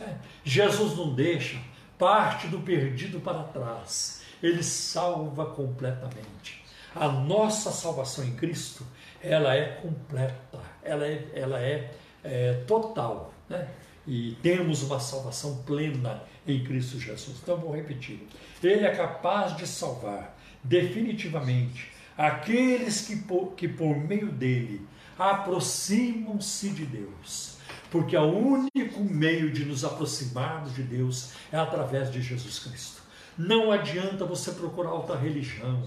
É. 0.00 0.14
Jesus 0.44 0.96
não 0.96 1.14
deixa 1.14 1.58
parte 1.98 2.46
do 2.46 2.60
perdido 2.60 3.18
para 3.20 3.42
trás, 3.42 4.22
ele 4.40 4.62
salva 4.62 5.46
completamente. 5.46 6.64
A 6.94 7.08
nossa 7.08 7.72
salvação 7.72 8.24
em 8.24 8.34
Cristo, 8.36 8.86
ela 9.20 9.54
é 9.54 9.66
completa, 9.82 10.60
ela 10.82 11.04
é, 11.04 11.28
ela 11.34 11.60
é, 11.60 11.92
é 12.22 12.52
total. 12.66 13.32
Né? 13.48 13.68
E 14.06 14.36
temos 14.42 14.82
uma 14.82 15.00
salvação 15.00 15.62
plena 15.66 16.22
em 16.48 16.64
Cristo 16.64 16.98
Jesus. 16.98 17.36
Então 17.42 17.56
vou 17.56 17.74
repetir. 17.74 18.26
Ele 18.62 18.84
é 18.84 18.94
capaz 18.94 19.56
de 19.56 19.66
salvar 19.66 20.36
definitivamente 20.64 21.92
aqueles 22.16 23.02
que 23.02 23.16
por, 23.16 23.52
que 23.52 23.68
por 23.68 23.96
meio 23.96 24.32
dele 24.32 24.86
aproximam-se 25.18 26.70
de 26.70 26.86
Deus. 26.86 27.58
Porque 27.90 28.16
o 28.16 28.36
único 28.36 29.02
meio 29.02 29.50
de 29.50 29.64
nos 29.64 29.84
aproximarmos 29.84 30.74
de 30.74 30.82
Deus 30.82 31.32
é 31.50 31.56
através 31.56 32.10
de 32.10 32.20
Jesus 32.20 32.58
Cristo. 32.58 33.02
Não 33.36 33.70
adianta 33.70 34.24
você 34.24 34.52
procurar 34.52 34.92
outra 34.92 35.16
religião. 35.16 35.82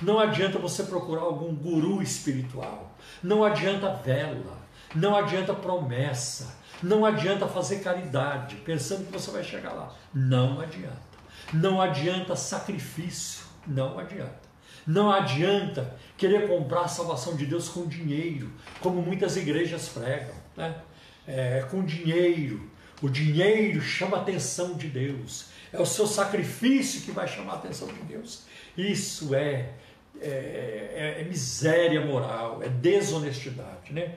Não 0.00 0.18
adianta 0.18 0.58
você 0.58 0.84
procurar 0.84 1.22
algum 1.22 1.54
guru 1.54 2.02
espiritual. 2.02 2.96
Não 3.22 3.44
adianta 3.44 3.92
vela. 3.94 4.62
Não 4.94 5.16
adianta 5.16 5.52
promessa. 5.52 6.61
Não 6.82 7.04
adianta 7.04 7.46
fazer 7.46 7.80
caridade, 7.80 8.56
pensando 8.56 9.06
que 9.06 9.12
você 9.12 9.30
vai 9.30 9.44
chegar 9.44 9.72
lá. 9.72 9.94
Não 10.12 10.60
adianta. 10.60 11.00
Não 11.52 11.80
adianta 11.80 12.34
sacrifício. 12.34 13.44
Não 13.66 13.98
adianta. 13.98 14.42
Não 14.86 15.10
adianta 15.10 15.94
querer 16.16 16.48
comprar 16.48 16.82
a 16.82 16.88
salvação 16.88 17.36
de 17.36 17.46
Deus 17.46 17.68
com 17.68 17.86
dinheiro, 17.86 18.52
como 18.80 19.00
muitas 19.00 19.36
igrejas 19.36 19.88
pregam, 19.88 20.34
né? 20.56 20.74
É, 21.26 21.64
com 21.70 21.84
dinheiro. 21.84 22.68
O 23.00 23.08
dinheiro 23.08 23.80
chama 23.80 24.16
a 24.16 24.20
atenção 24.20 24.74
de 24.74 24.88
Deus. 24.88 25.46
É 25.72 25.80
o 25.80 25.86
seu 25.86 26.06
sacrifício 26.06 27.02
que 27.02 27.12
vai 27.12 27.28
chamar 27.28 27.52
a 27.52 27.56
atenção 27.56 27.88
de 27.88 28.00
Deus. 28.02 28.44
Isso 28.76 29.34
é, 29.34 29.70
é, 30.20 31.14
é, 31.18 31.20
é 31.20 31.24
miséria 31.24 32.04
moral, 32.04 32.62
é 32.62 32.68
desonestidade, 32.68 33.92
né? 33.92 34.16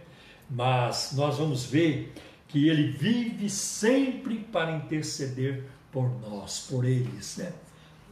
Mas 0.50 1.12
nós 1.14 1.38
vamos 1.38 1.66
ver 1.66 2.14
que 2.56 2.70
ele 2.70 2.88
vive 2.88 3.50
sempre 3.50 4.38
para 4.40 4.72
interceder 4.72 5.66
por 5.92 6.10
nós, 6.22 6.62
por 6.70 6.86
eles, 6.86 7.36
né? 7.36 7.52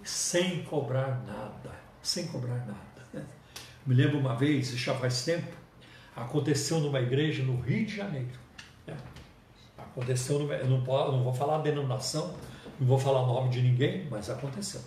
sem 0.03 0.63
cobrar 0.63 1.23
nada, 1.25 1.73
sem 2.01 2.27
cobrar 2.27 2.57
nada. 2.57 3.07
Né? 3.13 3.25
Me 3.85 3.95
lembro 3.95 4.19
uma 4.19 4.35
vez, 4.35 4.71
já 4.71 4.93
faz 4.95 5.23
tempo, 5.23 5.55
aconteceu 6.13 6.81
numa 6.81 6.99
igreja 6.99 7.41
no 7.41 7.57
Rio 7.61 7.85
de 7.85 7.95
Janeiro. 7.95 8.37
Né? 8.85 8.97
Aconteceu, 9.77 10.37
numa, 10.39 10.55
eu 10.55 10.67
não, 10.67 10.83
posso, 10.83 11.13
não 11.13 11.23
vou 11.23 11.33
falar 11.33 11.59
a 11.59 11.61
denominação, 11.61 12.35
não 12.77 12.85
vou 12.85 12.99
falar 12.99 13.21
o 13.21 13.27
nome 13.27 13.49
de 13.49 13.61
ninguém, 13.61 14.09
mas 14.11 14.29
aconteceu. 14.29 14.81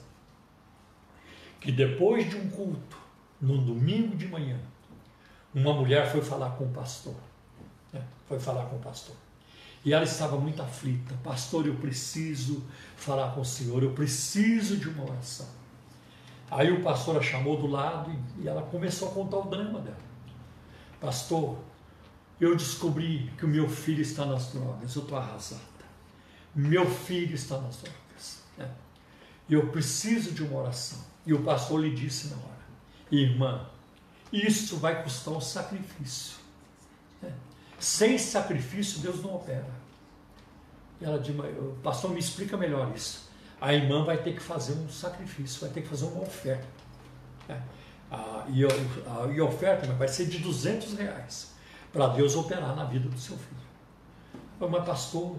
Que 1.62 1.72
depois 1.72 2.28
de 2.28 2.36
um 2.36 2.50
culto, 2.50 2.98
no 3.40 3.56
domingo 3.56 4.16
de 4.16 4.28
manhã, 4.28 4.60
uma 5.54 5.72
mulher 5.72 6.12
foi 6.12 6.20
falar 6.20 6.50
com 6.58 6.64
o 6.64 6.72
pastor. 6.74 7.16
Né? 7.90 8.02
Foi 8.28 8.38
falar 8.38 8.66
com 8.66 8.76
o 8.76 8.80
pastor. 8.80 9.16
E 9.86 9.92
ela 9.92 10.02
estava 10.02 10.36
muito 10.36 10.60
aflita. 10.60 11.14
Pastor, 11.22 11.64
eu 11.64 11.76
preciso 11.76 12.64
falar 12.96 13.32
com 13.32 13.42
o 13.42 13.44
Senhor, 13.44 13.80
eu 13.84 13.92
preciso 13.92 14.76
de 14.78 14.88
uma 14.88 15.04
oração. 15.04 15.46
Aí 16.50 16.72
o 16.72 16.82
pastor 16.82 17.16
a 17.16 17.22
chamou 17.22 17.56
do 17.56 17.68
lado 17.68 18.10
e 18.40 18.48
ela 18.48 18.62
começou 18.62 19.08
a 19.08 19.12
contar 19.12 19.36
o 19.36 19.48
drama 19.48 19.78
dela. 19.78 19.96
Pastor, 21.00 21.56
eu 22.40 22.56
descobri 22.56 23.30
que 23.38 23.44
o 23.44 23.48
meu 23.48 23.68
filho 23.68 24.02
está 24.02 24.26
nas 24.26 24.52
drogas, 24.52 24.96
eu 24.96 25.02
estou 25.02 25.16
arrasada. 25.16 25.62
Meu 26.52 26.84
filho 26.90 27.36
está 27.36 27.56
nas 27.60 27.76
drogas. 27.76 28.42
Né? 28.58 28.68
Eu 29.48 29.68
preciso 29.68 30.32
de 30.32 30.42
uma 30.42 30.62
oração. 30.62 30.98
E 31.24 31.32
o 31.32 31.44
pastor 31.44 31.80
lhe 31.80 31.94
disse 31.94 32.26
na 32.26 32.36
hora: 32.36 32.66
Irmã, 33.08 33.64
isso 34.32 34.78
vai 34.78 35.04
custar 35.04 35.32
um 35.32 35.40
sacrifício. 35.40 36.38
Sem 37.78 38.18
sacrifício, 38.18 39.00
Deus 39.00 39.22
não 39.22 39.34
opera. 39.34 39.68
Ela 41.00 41.18
o 41.18 41.76
pastor 41.82 42.10
me 42.10 42.18
explica 42.18 42.56
melhor 42.56 42.90
isso. 42.94 43.28
A 43.60 43.72
irmã 43.72 44.04
vai 44.04 44.18
ter 44.18 44.34
que 44.34 44.42
fazer 44.42 44.72
um 44.74 44.88
sacrifício, 44.88 45.60
vai 45.60 45.70
ter 45.70 45.82
que 45.82 45.88
fazer 45.88 46.06
uma 46.06 46.22
oferta. 46.22 46.66
Né? 47.48 47.62
e, 48.48 48.64
a, 48.64 49.32
e 49.32 49.40
a 49.40 49.44
oferta 49.44 49.86
vai 49.92 50.08
ser 50.08 50.26
de 50.26 50.38
200 50.38 50.94
reais 50.94 51.54
para 51.92 52.08
Deus 52.08 52.34
operar 52.36 52.74
na 52.76 52.84
vida 52.84 53.08
do 53.08 53.18
seu 53.18 53.36
filho. 53.36 53.56
Mas 54.70 54.84
pastor, 54.84 55.36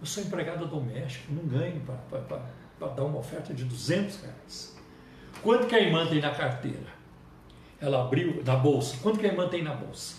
eu 0.00 0.06
sou 0.06 0.22
empregada 0.22 0.66
doméstica, 0.66 1.32
não 1.32 1.44
ganho 1.44 1.80
para 1.80 2.88
dar 2.88 3.04
uma 3.04 3.18
oferta 3.18 3.54
de 3.54 3.64
200 3.64 4.20
reais. 4.20 4.76
Quanto 5.42 5.66
que 5.66 5.74
a 5.74 5.80
irmã 5.80 6.06
tem 6.06 6.20
na 6.20 6.30
carteira? 6.30 7.02
Ela 7.80 8.02
abriu 8.02 8.42
na 8.44 8.56
bolsa. 8.56 8.96
Quanto 9.02 9.18
que 9.18 9.26
a 9.26 9.28
irmã 9.28 9.48
tem 9.48 9.62
na 9.62 9.74
bolsa? 9.74 10.16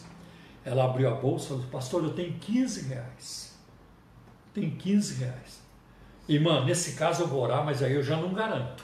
Ela 0.66 0.86
abriu 0.86 1.10
a 1.10 1.16
bolsa 1.16 1.46
e 1.46 1.48
falou, 1.50 1.64
pastor, 1.66 2.04
eu 2.04 2.14
tenho 2.14 2.34
15 2.34 2.90
reais. 2.90 3.53
Tem 4.54 4.70
15 4.70 5.16
reais. 5.16 5.62
Irmã, 6.28 6.64
nesse 6.64 6.94
caso 6.94 7.24
eu 7.24 7.28
vou 7.28 7.42
orar, 7.42 7.66
mas 7.66 7.82
aí 7.82 7.94
eu 7.94 8.04
já 8.04 8.18
não 8.18 8.34
garanto. 8.34 8.84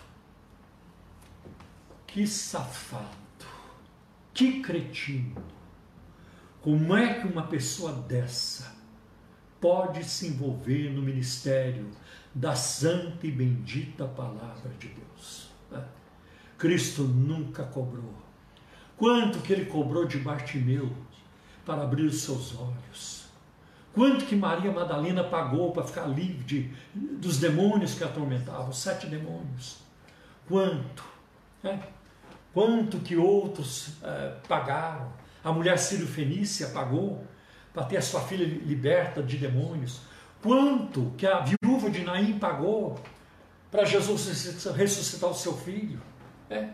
Que 2.08 2.26
safado. 2.26 3.18
Que 4.34 4.62
cretino. 4.62 5.42
Como 6.62 6.96
é 6.96 7.14
que 7.14 7.28
uma 7.28 7.44
pessoa 7.44 7.94
dessa 7.94 8.76
pode 9.62 10.04
se 10.04 10.28
envolver 10.28 10.90
no 10.90 11.02
ministério 11.02 11.90
da 12.34 12.56
santa 12.56 13.28
e 13.28 13.32
bendita 13.32 14.06
palavra 14.06 14.70
de 14.80 14.90
Deus? 14.90 15.50
Né? 15.72 15.84
Cristo 16.58 17.04
nunca 17.04 17.64
cobrou. 17.64 18.14
Quanto 18.98 19.40
que 19.40 19.54
ele 19.54 19.66
cobrou 19.66 20.06
de 20.06 20.18
Bartimeu 20.18 20.94
para 21.70 21.84
abrir 21.84 22.06
os 22.06 22.22
seus 22.22 22.56
olhos. 22.58 23.19
Quanto 24.00 24.24
que 24.24 24.34
Maria 24.34 24.72
Madalena 24.72 25.26
pagou 25.26 25.74
para 25.74 25.84
ficar 25.84 26.06
livre 26.06 26.42
de, 26.46 26.72
dos 26.96 27.38
demônios 27.38 27.96
que 27.96 28.02
atormentavam? 28.02 28.72
Sete 28.72 29.08
demônios. 29.08 29.80
Quanto? 30.48 31.04
É? 31.62 31.78
Quanto 32.54 33.00
que 33.00 33.18
outros 33.18 33.98
é, 34.02 34.36
pagaram? 34.48 35.12
A 35.44 35.52
mulher 35.52 35.78
Sírio 35.78 36.08
Fenícia 36.08 36.70
pagou 36.70 37.26
para 37.74 37.84
ter 37.84 37.98
a 37.98 38.02
sua 38.02 38.22
filha 38.22 38.46
liberta 38.46 39.22
de 39.22 39.36
demônios. 39.36 40.00
Quanto 40.42 41.14
que 41.18 41.28
a 41.28 41.42
viúva 41.42 41.90
de 41.90 42.02
Naim 42.02 42.40
pagou 42.40 42.98
para 43.70 43.84
Jesus 43.84 44.64
ressuscitar 44.78 45.30
o 45.30 45.36
seu 45.36 45.58
filho? 45.58 46.02
É? 46.50 46.70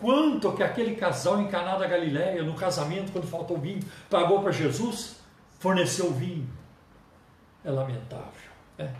Quanto 0.00 0.52
que 0.52 0.62
aquele 0.62 0.94
casal 0.94 1.40
em 1.40 1.48
Caná 1.48 1.76
da 1.76 1.88
Galileia, 1.88 2.40
no 2.44 2.54
casamento, 2.54 3.10
quando 3.10 3.26
faltou 3.26 3.58
vinho, 3.58 3.82
pagou 4.08 4.40
para 4.42 4.52
Jesus? 4.52 5.21
Forneceu 5.62 6.12
vinho. 6.12 6.50
É 7.64 7.70
lamentável. 7.70 8.50
Né? 8.76 8.92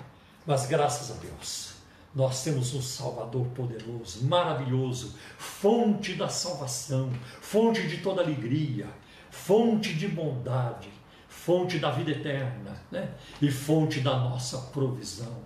Mas 0.46 0.66
graças 0.66 1.10
a 1.10 1.18
Deus, 1.20 1.72
nós 2.14 2.44
temos 2.44 2.72
um 2.72 2.80
Salvador 2.80 3.48
poderoso, 3.48 4.24
maravilhoso, 4.28 5.16
fonte 5.36 6.14
da 6.14 6.28
salvação, 6.28 7.12
fonte 7.40 7.88
de 7.88 7.96
toda 7.96 8.22
alegria, 8.22 8.86
fonte 9.28 9.92
de 9.92 10.06
bondade, 10.06 10.88
fonte 11.28 11.80
da 11.80 11.90
vida 11.90 12.12
eterna 12.12 12.80
né? 12.92 13.12
e 13.40 13.50
fonte 13.50 13.98
da 13.98 14.16
nossa 14.16 14.56
provisão. 14.70 15.42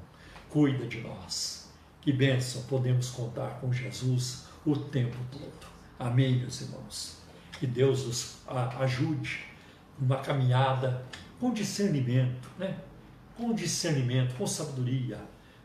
Cuida 0.51 0.87
de 0.87 1.01
nós. 1.01 1.71
Que 2.03 2.13
bênção 2.13 2.61
podemos 2.65 3.09
contar 3.09 3.59
com 3.59 3.73
Jesus 3.73 4.45
o 4.67 4.77
tempo 4.77 5.17
todo. 5.33 5.67
Amém, 5.99 6.37
meus 6.41 6.61
irmãos? 6.61 7.17
Que 7.59 7.67
Deus 7.67 8.05
nos 8.05 8.37
ajude 8.79 9.56
numa 9.99 10.19
caminhada 10.19 11.05
com 11.41 11.53
discernimento, 11.53 12.49
né? 12.59 12.79
com 13.37 13.55
discernimento, 13.55 14.35
com 14.37 14.47
sabedoria, 14.47 15.21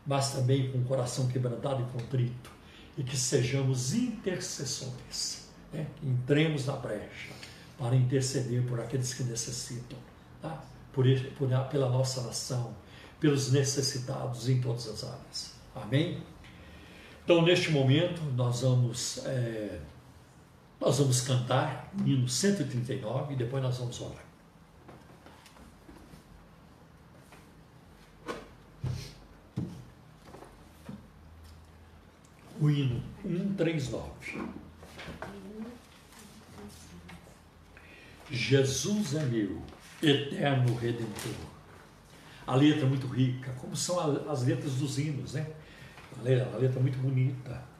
mas 0.06 0.32
também 0.34 0.72
com 0.72 0.80
o 0.80 0.84
coração 0.84 1.28
quebrantado 1.28 1.82
e 1.82 2.00
contrito, 2.00 2.52
e 2.98 3.04
que 3.04 3.16
sejamos 3.16 3.94
intercessores, 3.94 5.50
né? 5.72 5.88
entremos 6.04 6.66
na 6.66 6.76
brecha 6.76 7.32
para 7.78 7.96
interceder 7.96 8.64
por 8.64 8.80
aqueles 8.80 9.14
que 9.14 9.24
necessitam, 9.24 9.98
tá? 10.42 10.62
por, 10.92 11.06
por, 11.38 11.50
pela 11.70 11.90
nossa 11.90 12.22
nação, 12.22 12.76
pelos 13.20 13.52
necessitados 13.52 14.50
em 14.50 14.60
todas 14.60 14.88
as 14.88 15.04
áreas. 15.04 15.54
Amém? 15.76 16.22
Então, 17.24 17.42
neste 17.44 17.72
momento, 17.72 18.22
nós 18.36 18.62
vamos, 18.62 19.20
é, 19.26 19.80
nós 20.82 20.98
vamos 20.98 21.22
cantar 21.22 21.92
o 22.04 22.08
hino 22.08 22.28
139 22.28 23.34
e 23.34 23.38
depois 23.38 23.62
nós 23.62 23.78
vamos 23.78 24.02
orar. 24.02 24.26
O 32.60 32.70
hino 32.70 33.04
139. 33.22 34.10
Jesus 38.32 39.14
é 39.14 39.26
meu, 39.26 39.62
eterno 40.02 40.76
redentor. 40.76 41.52
A 42.48 42.56
letra 42.56 42.86
é 42.86 42.90
muito 42.90 43.06
rica, 43.06 43.52
como 43.54 43.76
são 43.76 44.00
as 44.28 44.44
letras 44.44 44.74
dos 44.74 44.98
hinos, 44.98 45.34
né? 45.34 45.48
A 46.20 46.24
letra, 46.24 46.56
a 46.56 46.58
letra 46.58 46.80
é 46.80 46.82
muito 46.82 46.98
bonita. 46.98 47.71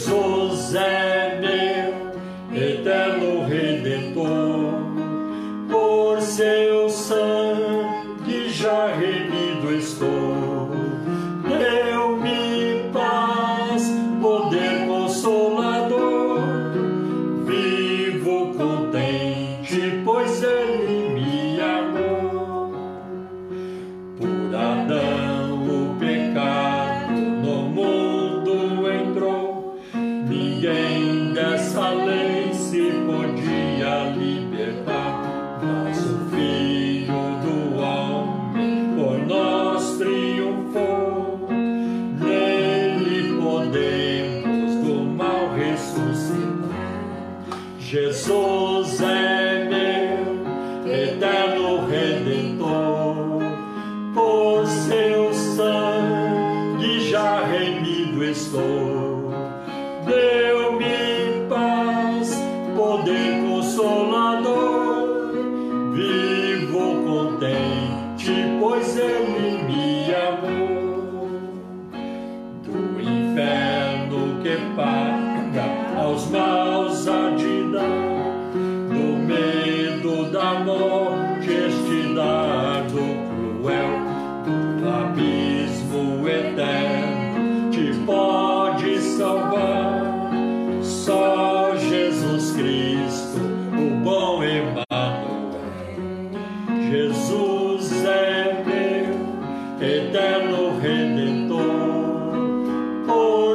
Jesus 0.00 0.74
é 0.74 1.38
meu 1.42 2.58
eterno 2.58 3.44
redentor, 3.46 4.72
por 5.70 6.22
seu 6.22 6.88
sangue 6.88 8.48
já 8.48 8.94
remido 8.94 9.74
estou. 9.76 10.39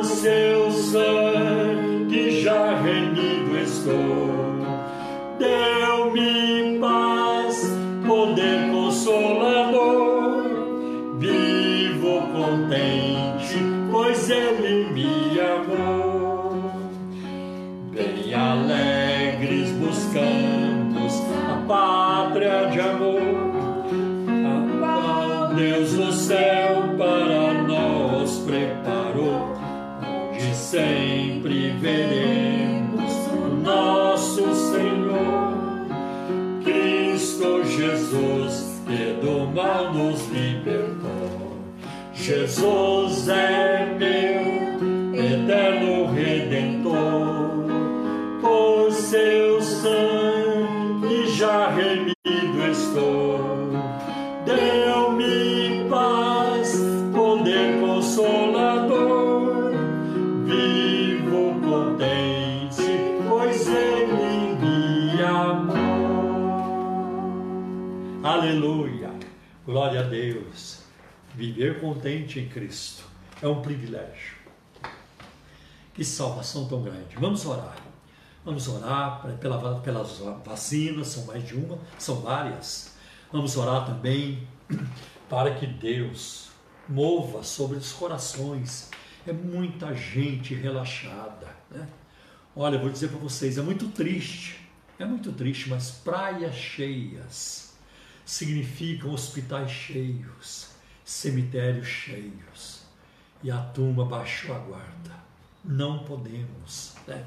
Jesus 0.03 0.95
Viver 71.55 71.79
contente 71.79 72.37
em 72.37 72.49
Cristo 72.49 73.05
é 73.41 73.47
um 73.47 73.61
privilégio. 73.61 74.35
Que 75.93 76.03
salvação 76.03 76.67
tão 76.67 76.83
grande. 76.83 77.15
Vamos 77.15 77.45
orar. 77.45 77.77
Vamos 78.43 78.67
orar 78.67 79.25
pela, 79.39 79.79
pelas 79.79 80.17
vacinas, 80.43 81.07
são 81.07 81.23
mais 81.23 81.47
de 81.47 81.55
uma, 81.55 81.79
são 81.97 82.19
várias. 82.19 82.97
Vamos 83.31 83.55
orar 83.55 83.85
também 83.85 84.45
para 85.29 85.55
que 85.55 85.65
Deus 85.65 86.49
mova 86.89 87.41
sobre 87.41 87.77
os 87.77 87.93
corações. 87.93 88.91
É 89.25 89.31
muita 89.31 89.95
gente 89.95 90.53
relaxada. 90.53 91.47
Né? 91.71 91.87
Olha, 92.53 92.77
vou 92.77 92.89
dizer 92.89 93.07
para 93.07 93.19
vocês, 93.19 93.57
é 93.57 93.61
muito 93.61 93.87
triste, 93.87 94.59
é 94.99 95.05
muito 95.05 95.31
triste, 95.31 95.69
mas 95.69 95.89
praias 95.89 96.53
cheias 96.53 97.73
significam 98.25 99.13
hospitais 99.13 99.71
cheios 99.71 100.64
cemitérios 101.05 101.85
cheios 101.85 102.81
e 103.43 103.51
a 103.51 103.59
tumba 103.59 104.03
baixou 104.03 104.55
a 104.55 104.57
guarda. 104.57 105.23
Não 105.63 105.99
podemos. 105.99 106.95
Né? 107.07 107.23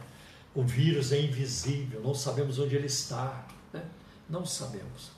O 0.53 0.65
vírus 0.65 1.13
é 1.13 1.21
invisível, 1.21 2.03
não 2.03 2.13
sabemos 2.13 2.59
onde 2.59 2.75
ele 2.75 2.87
está. 2.87 3.47
Né? 3.73 3.83
Não 4.29 4.45
sabemos. 4.45 5.13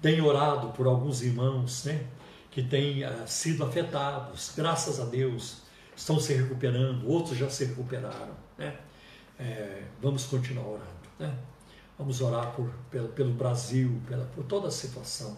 Tenho 0.00 0.24
orado 0.24 0.68
por 0.68 0.86
alguns 0.86 1.20
irmãos 1.20 1.84
né, 1.84 2.06
que 2.50 2.62
têm 2.62 3.04
uh, 3.04 3.28
sido 3.28 3.62
afetados, 3.64 4.52
graças 4.56 4.98
a 4.98 5.04
Deus, 5.04 5.58
estão 5.94 6.18
se 6.18 6.32
recuperando, 6.32 7.06
outros 7.06 7.36
já 7.36 7.50
se 7.50 7.66
recuperaram. 7.66 8.34
Né? 8.56 8.78
É, 9.38 9.82
vamos 10.00 10.24
continuar 10.24 10.66
orando. 10.66 11.08
Né? 11.18 11.34
Vamos 11.98 12.22
orar 12.22 12.52
por, 12.52 12.70
pelo, 12.90 13.08
pelo 13.08 13.32
Brasil, 13.34 14.00
pela, 14.08 14.24
por 14.24 14.44
toda 14.44 14.68
a 14.68 14.70
situação 14.70 15.36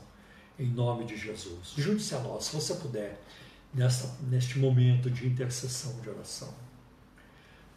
em 0.58 0.68
nome 0.68 1.04
de 1.04 1.16
Jesus. 1.16 1.74
Junte-se 1.76 2.14
a 2.14 2.20
nós, 2.20 2.44
se 2.44 2.54
você 2.54 2.74
puder, 2.74 3.20
nessa, 3.74 4.16
neste 4.28 4.58
momento 4.58 5.10
de 5.10 5.26
intercessão, 5.26 6.00
de 6.00 6.08
oração. 6.08 6.52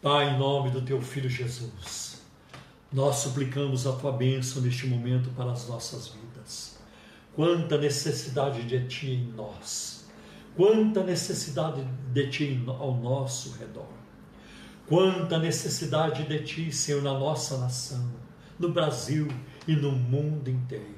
Pai, 0.02 0.34
em 0.34 0.38
nome 0.38 0.70
do 0.70 0.82
teu 0.82 1.00
Filho 1.00 1.28
Jesus, 1.28 2.20
nós 2.92 3.16
suplicamos 3.16 3.86
a 3.86 3.92
tua 3.92 4.12
bênção 4.12 4.62
neste 4.62 4.86
momento 4.86 5.30
para 5.30 5.50
as 5.50 5.66
nossas 5.68 6.08
vidas. 6.08 6.78
Quanta 7.34 7.76
necessidade 7.76 8.62
de 8.62 8.86
ti 8.86 9.10
em 9.10 9.32
nós, 9.32 10.06
quanta 10.54 11.02
necessidade 11.02 11.84
de 12.12 12.30
ti 12.30 12.64
ao 12.66 12.94
nosso 12.94 13.52
redor, 13.58 13.88
quanta 14.86 15.38
necessidade 15.38 16.24
de 16.24 16.44
ti, 16.44 16.72
Senhor, 16.72 17.02
na 17.02 17.12
nossa 17.12 17.58
nação, 17.58 18.10
no 18.58 18.70
Brasil 18.70 19.28
e 19.66 19.74
no 19.74 19.92
mundo 19.92 20.48
inteiro. 20.48 20.95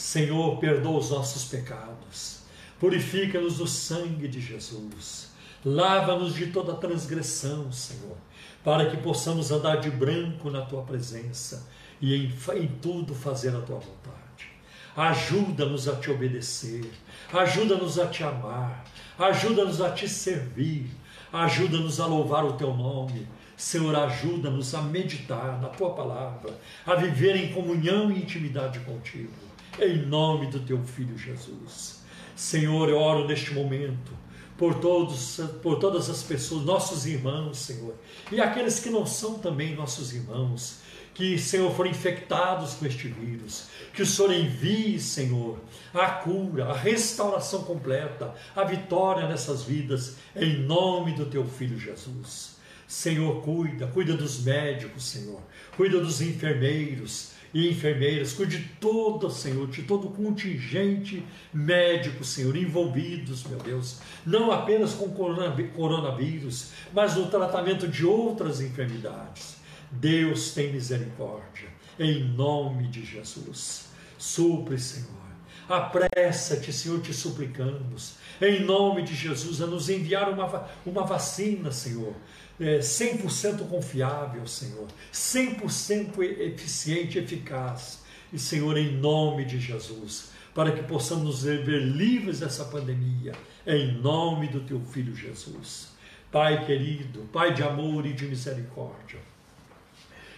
Senhor, 0.00 0.56
perdoa 0.56 0.98
os 0.98 1.10
nossos 1.10 1.44
pecados, 1.44 2.38
purifica-nos 2.80 3.58
do 3.58 3.66
sangue 3.66 4.26
de 4.28 4.40
Jesus, 4.40 5.28
lava-nos 5.62 6.34
de 6.34 6.46
toda 6.46 6.72
transgressão, 6.72 7.70
Senhor, 7.70 8.16
para 8.64 8.88
que 8.88 8.96
possamos 8.96 9.50
andar 9.50 9.76
de 9.76 9.90
branco 9.90 10.50
na 10.50 10.62
tua 10.62 10.82
presença 10.84 11.68
e 12.00 12.14
em, 12.14 12.32
em 12.54 12.66
tudo 12.80 13.14
fazer 13.14 13.54
a 13.54 13.60
tua 13.60 13.78
vontade. 13.78 14.48
Ajuda-nos 14.96 15.86
a 15.86 15.96
te 15.96 16.10
obedecer, 16.10 16.90
ajuda-nos 17.30 17.98
a 17.98 18.06
te 18.06 18.24
amar, 18.24 18.82
ajuda-nos 19.18 19.82
a 19.82 19.90
te 19.90 20.08
servir, 20.08 20.90
ajuda-nos 21.30 22.00
a 22.00 22.06
louvar 22.06 22.46
o 22.46 22.54
teu 22.54 22.74
nome, 22.74 23.28
Senhor, 23.54 23.94
ajuda-nos 23.94 24.74
a 24.74 24.80
meditar 24.80 25.60
na 25.60 25.68
tua 25.68 25.90
palavra, 25.90 26.58
a 26.86 26.94
viver 26.94 27.36
em 27.36 27.52
comunhão 27.52 28.10
e 28.10 28.22
intimidade 28.22 28.80
contigo, 28.80 29.49
em 29.80 30.06
nome 30.06 30.46
do 30.46 30.60
teu 30.60 30.82
filho 30.84 31.16
Jesus. 31.16 32.00
Senhor, 32.36 32.88
eu 32.88 32.98
oro 32.98 33.26
neste 33.26 33.52
momento 33.52 34.12
por 34.56 34.74
todos, 34.74 35.40
por 35.62 35.78
todas 35.78 36.10
as 36.10 36.22
pessoas, 36.22 36.64
nossos 36.64 37.06
irmãos, 37.06 37.58
Senhor, 37.58 37.94
e 38.30 38.40
aqueles 38.40 38.78
que 38.78 38.90
não 38.90 39.06
são 39.06 39.38
também 39.38 39.74
nossos 39.74 40.12
irmãos, 40.12 40.80
que, 41.14 41.38
Senhor, 41.38 41.74
foram 41.74 41.90
infectados 41.90 42.74
com 42.74 42.86
este 42.86 43.08
vírus, 43.08 43.68
que 43.92 44.02
o 44.02 44.06
Senhor 44.06 44.32
envie, 44.32 45.00
Senhor, 45.00 45.58
a 45.92 46.06
cura, 46.08 46.66
a 46.66 46.76
restauração 46.76 47.64
completa, 47.64 48.34
a 48.54 48.64
vitória 48.64 49.26
nessas 49.26 49.62
vidas, 49.62 50.16
em 50.36 50.58
nome 50.58 51.12
do 51.12 51.26
teu 51.26 51.44
filho 51.46 51.78
Jesus. 51.78 52.56
Senhor, 52.86 53.40
cuida, 53.42 53.86
cuida 53.86 54.14
dos 54.14 54.42
médicos, 54.42 55.04
Senhor, 55.04 55.40
cuida 55.76 56.00
dos 56.00 56.20
enfermeiros 56.20 57.30
e 57.52 57.68
enfermeiras, 57.68 58.32
cuide 58.32 58.58
de 58.58 58.68
todo, 58.80 59.30
Senhor, 59.30 59.66
de 59.68 59.82
todo 59.82 60.08
o 60.08 60.12
contingente 60.12 61.24
médico, 61.52 62.24
Senhor, 62.24 62.56
envolvidos, 62.56 63.44
meu 63.44 63.58
Deus, 63.58 63.98
não 64.24 64.52
apenas 64.52 64.94
com 64.94 65.10
coronavírus, 65.10 66.70
mas 66.92 67.16
no 67.16 67.26
tratamento 67.26 67.88
de 67.88 68.06
outras 68.06 68.60
enfermidades. 68.60 69.56
Deus 69.90 70.52
tem 70.52 70.72
misericórdia, 70.72 71.68
em 71.98 72.22
nome 72.22 72.86
de 72.86 73.04
Jesus. 73.04 73.88
Supre, 74.16 74.78
Senhor. 74.78 75.20
Apressa-te, 75.68 76.72
Senhor, 76.72 77.00
te 77.00 77.14
suplicamos, 77.14 78.14
em 78.40 78.64
nome 78.64 79.02
de 79.02 79.14
Jesus, 79.14 79.62
a 79.62 79.66
nos 79.66 79.88
enviar 79.88 80.28
uma, 80.28 80.68
uma 80.84 81.04
vacina, 81.04 81.70
Senhor, 81.70 82.12
é, 82.60 82.78
100% 82.78 83.66
confiável, 83.68 84.46
Senhor, 84.46 84.86
100% 85.12 86.22
eficiente, 86.22 87.18
eficaz. 87.18 88.00
E, 88.32 88.38
Senhor, 88.38 88.76
em 88.76 88.92
nome 88.92 89.44
de 89.44 89.58
Jesus, 89.58 90.30
para 90.54 90.70
que 90.70 90.82
possamos 90.82 91.24
nos 91.24 91.42
ver 91.42 91.82
livres 91.82 92.40
dessa 92.40 92.64
pandemia, 92.66 93.32
em 93.66 93.92
nome 94.00 94.46
do 94.46 94.60
Teu 94.60 94.80
Filho 94.80 95.16
Jesus. 95.16 95.88
Pai 96.30 96.64
querido, 96.64 97.28
Pai 97.32 97.52
de 97.52 97.62
amor 97.62 98.06
e 98.06 98.12
de 98.12 98.26
misericórdia, 98.26 99.18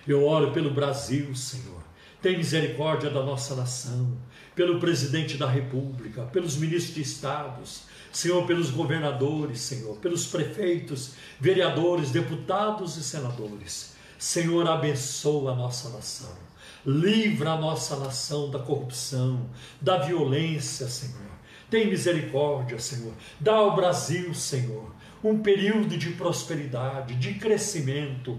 eu 0.07 0.27
oro 0.27 0.53
pelo 0.53 0.71
Brasil, 0.71 1.35
Senhor. 1.35 1.83
Tem 2.21 2.37
misericórdia 2.37 3.11
da 3.11 3.23
nossa 3.23 3.55
nação, 3.55 4.17
pelo 4.55 4.79
presidente 4.79 5.37
da 5.37 5.49
República, 5.49 6.23
pelos 6.27 6.57
ministros 6.57 6.95
de 6.95 7.03
estados, 7.03 7.83
Senhor, 8.13 8.47
pelos 8.47 8.71
governadores, 8.71 9.61
Senhor, 9.63 9.97
pelos 9.97 10.27
prefeitos, 10.27 11.13
vereadores, 11.41 12.11
deputados 12.11 12.97
e 12.97 13.03
senadores. 13.03 13.95
Senhor, 14.19 14.69
abençoa 14.69 15.53
a 15.53 15.57
nossa 15.57 15.89
nação. 15.89 16.37
Livra 16.85 17.53
a 17.53 17.57
nossa 17.57 17.97
nação 17.97 18.51
da 18.51 18.59
corrupção, 18.59 19.49
da 19.81 19.99
violência, 19.99 20.89
Senhor. 20.89 21.33
Tem 21.71 21.89
misericórdia, 21.89 22.79
Senhor. 22.79 23.15
Dá 23.41 23.55
ao 23.55 23.75
Brasil, 23.75 24.35
Senhor, 24.35 24.93
um 25.25 25.39
período 25.39 25.97
de 25.97 26.11
prosperidade, 26.11 27.15
de 27.15 27.35
crescimento. 27.35 28.39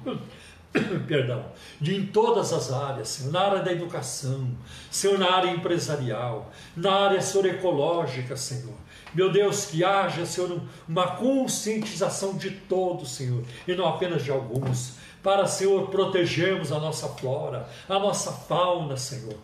Perdão, 1.07 1.45
de 1.79 1.95
em 1.95 2.05
todas 2.05 2.51
as 2.51 2.71
áreas, 2.71 3.09
Senhor, 3.09 3.31
na 3.31 3.41
área 3.41 3.59
da 3.61 3.71
educação, 3.71 4.49
Senhor, 4.89 5.19
na 5.19 5.31
área 5.31 5.51
empresarial, 5.51 6.51
na 6.75 6.91
área, 6.91 7.21
Senhor, 7.21 7.45
ecológica, 7.45 8.35
Senhor, 8.35 8.75
meu 9.13 9.31
Deus, 9.31 9.65
que 9.65 9.83
haja, 9.83 10.25
Senhor, 10.25 10.61
uma 10.87 11.07
conscientização 11.15 12.35
de 12.37 12.51
todos, 12.51 13.11
Senhor, 13.11 13.43
e 13.67 13.75
não 13.75 13.87
apenas 13.87 14.23
de 14.23 14.31
alguns, 14.31 14.93
para, 15.23 15.47
Senhor, 15.47 15.87
protegermos 15.87 16.73
a 16.73 16.79
nossa 16.79 17.07
flora, 17.07 17.69
a 17.87 17.97
nossa 17.97 18.33
fauna, 18.33 18.97
Senhor, 18.97 19.37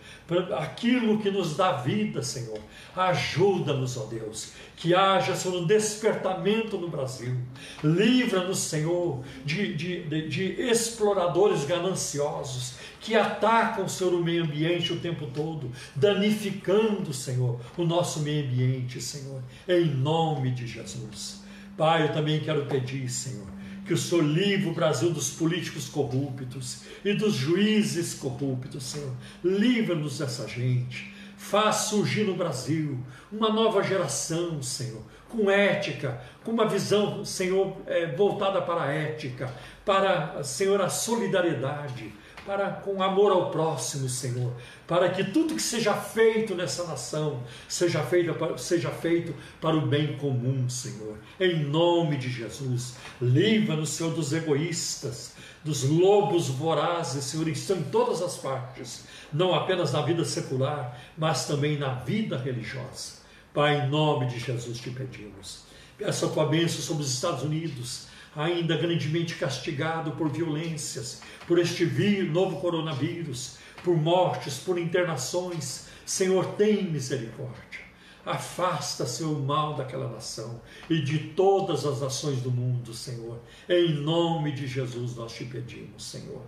aquilo 0.57 1.19
que 1.19 1.31
nos 1.31 1.55
dá 1.55 1.71
vida, 1.71 2.21
Senhor. 2.21 2.59
Ajuda-nos, 2.93 3.95
ó 3.95 4.03
Deus, 4.03 4.51
que 4.75 4.93
haja, 4.93 5.35
Senhor, 5.35 5.61
um 5.61 5.65
despertamento 5.65 6.77
no 6.77 6.89
Brasil. 6.89 7.33
Livra-nos, 7.81 8.59
Senhor, 8.59 9.23
de, 9.45 9.73
de, 9.73 10.03
de, 10.03 10.27
de 10.27 10.43
exploradores 10.61 11.63
gananciosos 11.63 12.73
que 12.99 13.15
atacam, 13.15 13.87
Senhor, 13.87 14.13
o 14.13 14.23
meio 14.23 14.43
ambiente 14.43 14.91
o 14.91 14.99
tempo 14.99 15.27
todo, 15.27 15.71
danificando, 15.95 17.13
Senhor, 17.13 17.57
o 17.77 17.85
nosso 17.85 18.19
meio 18.19 18.45
ambiente, 18.45 18.99
Senhor, 18.99 19.41
em 19.65 19.85
nome 19.85 20.51
de 20.51 20.67
Jesus. 20.67 21.41
Pai, 21.77 22.03
eu 22.03 22.11
também 22.11 22.41
quero 22.41 22.65
pedir, 22.65 23.09
Senhor, 23.09 23.47
que 23.89 23.93
o 23.95 23.97
Senhor 23.97 24.23
livre 24.23 24.69
o 24.69 24.73
Brasil 24.73 25.09
dos 25.09 25.31
políticos 25.31 25.89
corruptos 25.89 26.83
e 27.03 27.11
dos 27.11 27.33
juízes 27.33 28.13
corruptos, 28.13 28.83
Senhor. 28.83 29.11
Livra-nos 29.43 30.19
dessa 30.19 30.47
gente. 30.47 31.11
Faz 31.35 31.75
surgir 31.87 32.23
no 32.23 32.35
Brasil 32.35 32.99
uma 33.31 33.49
nova 33.49 33.81
geração, 33.81 34.61
Senhor, 34.61 35.01
com 35.27 35.49
ética, 35.49 36.21
com 36.43 36.51
uma 36.51 36.67
visão, 36.67 37.25
Senhor, 37.25 37.77
é, 37.87 38.15
voltada 38.15 38.61
para 38.61 38.83
a 38.83 38.93
ética, 38.93 39.51
para, 39.83 40.43
Senhor, 40.43 40.79
a 40.79 40.89
solidariedade, 40.89 42.13
para 42.49 42.71
com 42.71 43.03
amor 43.03 43.31
ao 43.31 43.51
próximo, 43.51 44.09
Senhor, 44.09 44.51
para 44.87 45.07
que 45.09 45.23
tudo 45.23 45.53
que 45.53 45.61
seja 45.61 45.93
feito 45.93 46.55
nessa 46.55 46.83
nação 46.85 47.43
seja 47.67 48.01
feito, 48.01 48.33
seja 48.57 48.89
feito 48.89 49.35
para 49.61 49.75
o 49.75 49.85
bem 49.85 50.17
comum, 50.17 50.67
Senhor. 50.67 51.15
Em 51.39 51.63
nome 51.63 52.17
de 52.17 52.27
Jesus, 52.27 52.95
livra-nos, 53.21 53.91
Senhor, 53.91 54.15
dos 54.15 54.33
egoístas, 54.33 55.33
dos 55.63 55.83
lobos 55.83 56.47
vorazes, 56.47 57.25
Senhor, 57.25 57.45
que 57.45 57.51
estão 57.51 57.77
em 57.77 57.83
todas 57.83 58.19
as 58.19 58.35
partes, 58.37 59.03
não 59.31 59.53
apenas 59.53 59.93
na 59.93 60.01
vida 60.01 60.25
secular, 60.25 60.99
mas 61.15 61.45
também 61.45 61.77
na 61.77 61.93
vida 61.93 62.35
religiosa. 62.35 63.19
Pai, 63.53 63.85
em 63.85 63.89
nome 63.89 64.25
de 64.25 64.39
Jesus 64.39 64.79
te 64.79 64.89
pedimos. 64.89 65.65
Peço 65.99 66.25
a 66.25 66.29
tua 66.29 66.47
bênção 66.47 66.81
sobre 66.81 67.03
os 67.03 67.13
Estados 67.13 67.43
Unidos, 67.43 68.07
ainda 68.35 68.77
grandemente 68.77 69.35
castigado 69.35 70.11
por 70.11 70.29
violências, 70.29 71.21
por 71.47 71.59
este 71.59 71.85
novo 72.23 72.59
coronavírus, 72.59 73.57
por 73.83 73.97
mortes, 73.97 74.57
por 74.57 74.77
internações. 74.77 75.87
Senhor, 76.05 76.45
tem 76.53 76.83
misericórdia. 76.83 77.89
Afasta, 78.25 79.05
Senhor, 79.05 79.35
o 79.35 79.41
mal 79.41 79.75
daquela 79.75 80.07
nação 80.07 80.61
e 80.89 81.01
de 81.01 81.19
todas 81.19 81.85
as 81.85 82.01
nações 82.01 82.41
do 82.41 82.51
mundo, 82.51 82.93
Senhor. 82.93 83.39
Em 83.67 83.93
nome 83.93 84.51
de 84.51 84.67
Jesus 84.67 85.15
nós 85.15 85.33
te 85.33 85.45
pedimos, 85.45 86.05
Senhor. 86.05 86.41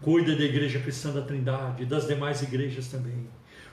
Cuida 0.00 0.34
da 0.34 0.44
Igreja 0.44 0.78
Cristã 0.78 1.10
da 1.10 1.22
Trindade 1.22 1.82
e 1.82 1.86
das 1.86 2.06
demais 2.06 2.40
igrejas 2.42 2.86
também. 2.86 3.28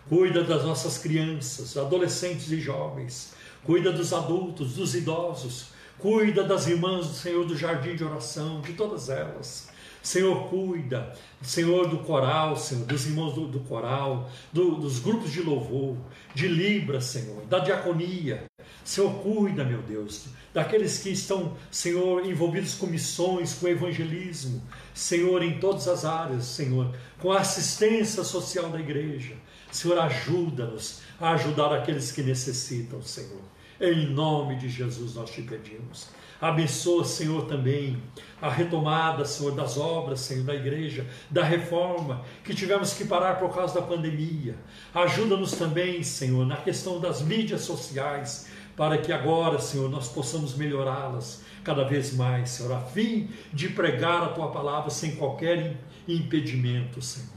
Cuida 0.09 0.43
das 0.43 0.63
nossas 0.63 0.97
crianças, 0.97 1.77
adolescentes 1.77 2.51
e 2.51 2.59
jovens. 2.59 3.33
Cuida 3.63 3.91
dos 3.91 4.11
adultos, 4.11 4.73
dos 4.73 4.95
idosos. 4.95 5.67
Cuida 5.97 6.43
das 6.43 6.67
irmãs 6.67 7.07
do 7.07 7.13
Senhor 7.13 7.45
do 7.45 7.57
jardim 7.57 7.95
de 7.95 8.03
oração, 8.03 8.61
de 8.61 8.73
todas 8.73 9.09
elas. 9.09 9.69
Senhor, 10.05 10.49
cuida, 10.49 11.15
Senhor, 11.41 11.87
do 11.87 11.97
coral, 11.99 12.55
Senhor, 12.55 12.85
dos 12.85 13.07
irmãos 13.07 13.33
do, 13.33 13.47
do 13.47 13.59
coral, 13.61 14.29
do, 14.53 14.75
dos 14.75 14.99
grupos 14.99 15.31
de 15.31 15.41
louvor, 15.41 15.97
de 16.35 16.47
Libra, 16.47 17.01
Senhor, 17.01 17.43
da 17.45 17.57
diaconia. 17.57 18.43
Senhor, 18.83 19.11
cuida, 19.23 19.63
meu 19.63 19.81
Deus, 19.81 20.25
daqueles 20.53 20.99
que 20.99 21.09
estão, 21.09 21.57
Senhor, 21.71 22.23
envolvidos 22.23 22.75
com 22.75 22.85
missões, 22.85 23.55
com 23.55 23.67
evangelismo, 23.67 24.61
Senhor, 24.93 25.41
em 25.41 25.59
todas 25.59 25.87
as 25.87 26.05
áreas, 26.05 26.45
Senhor, 26.45 26.95
com 27.19 27.31
a 27.31 27.39
assistência 27.39 28.23
social 28.23 28.69
da 28.69 28.79
igreja. 28.79 29.33
Senhor, 29.71 29.97
ajuda-nos 29.97 31.01
a 31.19 31.31
ajudar 31.31 31.73
aqueles 31.73 32.11
que 32.11 32.21
necessitam, 32.21 33.01
Senhor. 33.01 33.41
Em 33.79 34.07
nome 34.07 34.55
de 34.55 34.69
Jesus 34.69 35.15
nós 35.15 35.29
te 35.29 35.41
pedimos. 35.41 36.09
Abençoa, 36.39 37.03
Senhor, 37.03 37.45
também 37.45 38.01
a 38.41 38.49
retomada, 38.49 39.25
Senhor, 39.25 39.53
das 39.53 39.77
obras, 39.77 40.19
Senhor, 40.19 40.43
da 40.43 40.53
igreja, 40.53 41.05
da 41.29 41.43
reforma 41.43 42.21
que 42.43 42.53
tivemos 42.53 42.93
que 42.93 43.05
parar 43.05 43.39
por 43.39 43.53
causa 43.53 43.75
da 43.75 43.85
pandemia. 43.85 44.55
Ajuda-nos 44.93 45.53
também, 45.53 46.03
Senhor, 46.03 46.45
na 46.45 46.57
questão 46.57 46.99
das 46.99 47.21
mídias 47.21 47.61
sociais, 47.61 48.47
para 48.75 48.97
que 48.97 49.11
agora, 49.11 49.59
Senhor, 49.59 49.89
nós 49.89 50.07
possamos 50.09 50.55
melhorá-las 50.55 51.43
cada 51.63 51.83
vez 51.83 52.13
mais, 52.13 52.51
Senhor, 52.51 52.73
a 52.73 52.81
fim 52.81 53.29
de 53.53 53.69
pregar 53.69 54.23
a 54.23 54.29
tua 54.29 54.51
palavra 54.51 54.89
sem 54.89 55.15
qualquer 55.15 55.77
impedimento, 56.07 57.01
Senhor. 57.01 57.29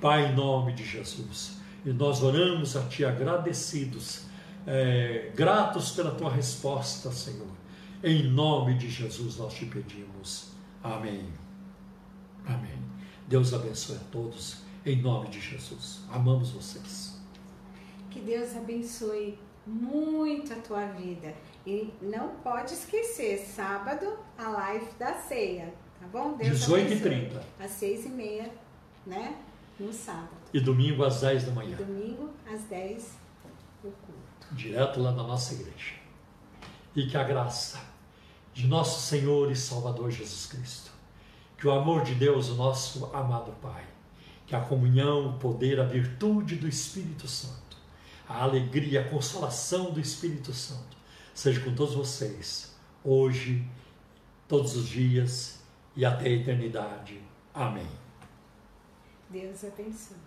Pai, 0.00 0.26
em 0.26 0.34
nome 0.34 0.72
de 0.72 0.84
Jesus, 0.84 1.58
e 1.84 1.90
nós 1.90 2.22
oramos 2.22 2.76
a 2.76 2.82
Ti 2.82 3.04
agradecidos, 3.04 4.25
é, 4.66 5.30
gratos 5.34 5.92
pela 5.92 6.10
Tua 6.12 6.30
resposta, 6.30 7.10
Senhor 7.12 7.46
em 8.02 8.24
nome 8.24 8.74
de 8.74 8.88
Jesus 8.88 9.36
nós 9.38 9.54
te 9.54 9.66
pedimos. 9.66 10.50
Amém. 10.82 11.26
Amém. 12.46 12.78
Deus 13.26 13.52
abençoe 13.52 13.96
a 13.96 14.00
todos. 14.12 14.58
Em 14.84 15.00
nome 15.02 15.28
de 15.28 15.40
Jesus. 15.40 16.02
Amamos 16.12 16.50
vocês. 16.50 17.18
Que 18.10 18.20
Deus 18.20 18.54
abençoe 18.56 19.38
muito 19.66 20.52
a 20.52 20.56
tua 20.56 20.86
vida. 20.86 21.34
E 21.66 21.92
não 22.00 22.36
pode 22.36 22.74
esquecer, 22.74 23.38
sábado, 23.38 24.06
a 24.38 24.48
live 24.48 24.86
da 24.98 25.14
ceia. 25.14 25.74
tá 25.98 26.06
bom? 26.06 26.36
Deus 26.36 26.60
18 26.60 26.80
e 26.80 26.86
abençoe. 26.92 27.10
30. 27.10 27.44
Às 27.58 27.70
seis 27.72 28.04
e 28.06 28.08
meia, 28.10 28.52
né? 29.04 29.36
No 29.80 29.92
sábado. 29.92 30.36
E 30.54 30.60
domingo 30.60 31.02
às 31.02 31.20
10 31.22 31.44
da 31.44 31.50
E 31.50 31.54
manhã. 31.54 31.76
domingo, 31.76 32.30
às 32.48 32.62
10, 32.64 33.18
o 33.82 33.90
culto. 33.90 34.15
Direto 34.52 35.00
lá 35.00 35.12
na 35.12 35.22
nossa 35.22 35.54
igreja. 35.54 35.94
E 36.94 37.06
que 37.06 37.16
a 37.16 37.24
graça 37.24 37.80
de 38.54 38.66
nosso 38.66 39.00
Senhor 39.00 39.50
e 39.50 39.56
Salvador 39.56 40.10
Jesus 40.10 40.46
Cristo, 40.46 40.90
que 41.58 41.66
o 41.66 41.72
amor 41.72 42.02
de 42.02 42.14
Deus, 42.14 42.48
o 42.48 42.54
nosso 42.54 43.06
amado 43.14 43.52
Pai, 43.60 43.84
que 44.46 44.54
a 44.54 44.60
comunhão, 44.60 45.30
o 45.30 45.38
poder, 45.38 45.80
a 45.80 45.84
virtude 45.84 46.56
do 46.56 46.68
Espírito 46.68 47.28
Santo, 47.28 47.76
a 48.28 48.42
alegria, 48.42 49.02
a 49.02 49.08
consolação 49.08 49.92
do 49.92 50.00
Espírito 50.00 50.52
Santo, 50.54 50.96
seja 51.34 51.60
com 51.60 51.74
todos 51.74 51.94
vocês, 51.94 52.74
hoje, 53.04 53.66
todos 54.48 54.74
os 54.74 54.88
dias 54.88 55.60
e 55.94 56.04
até 56.04 56.26
a 56.26 56.32
eternidade. 56.32 57.20
Amém. 57.52 57.88
Deus 59.28 59.64
abençoe. 59.64 60.25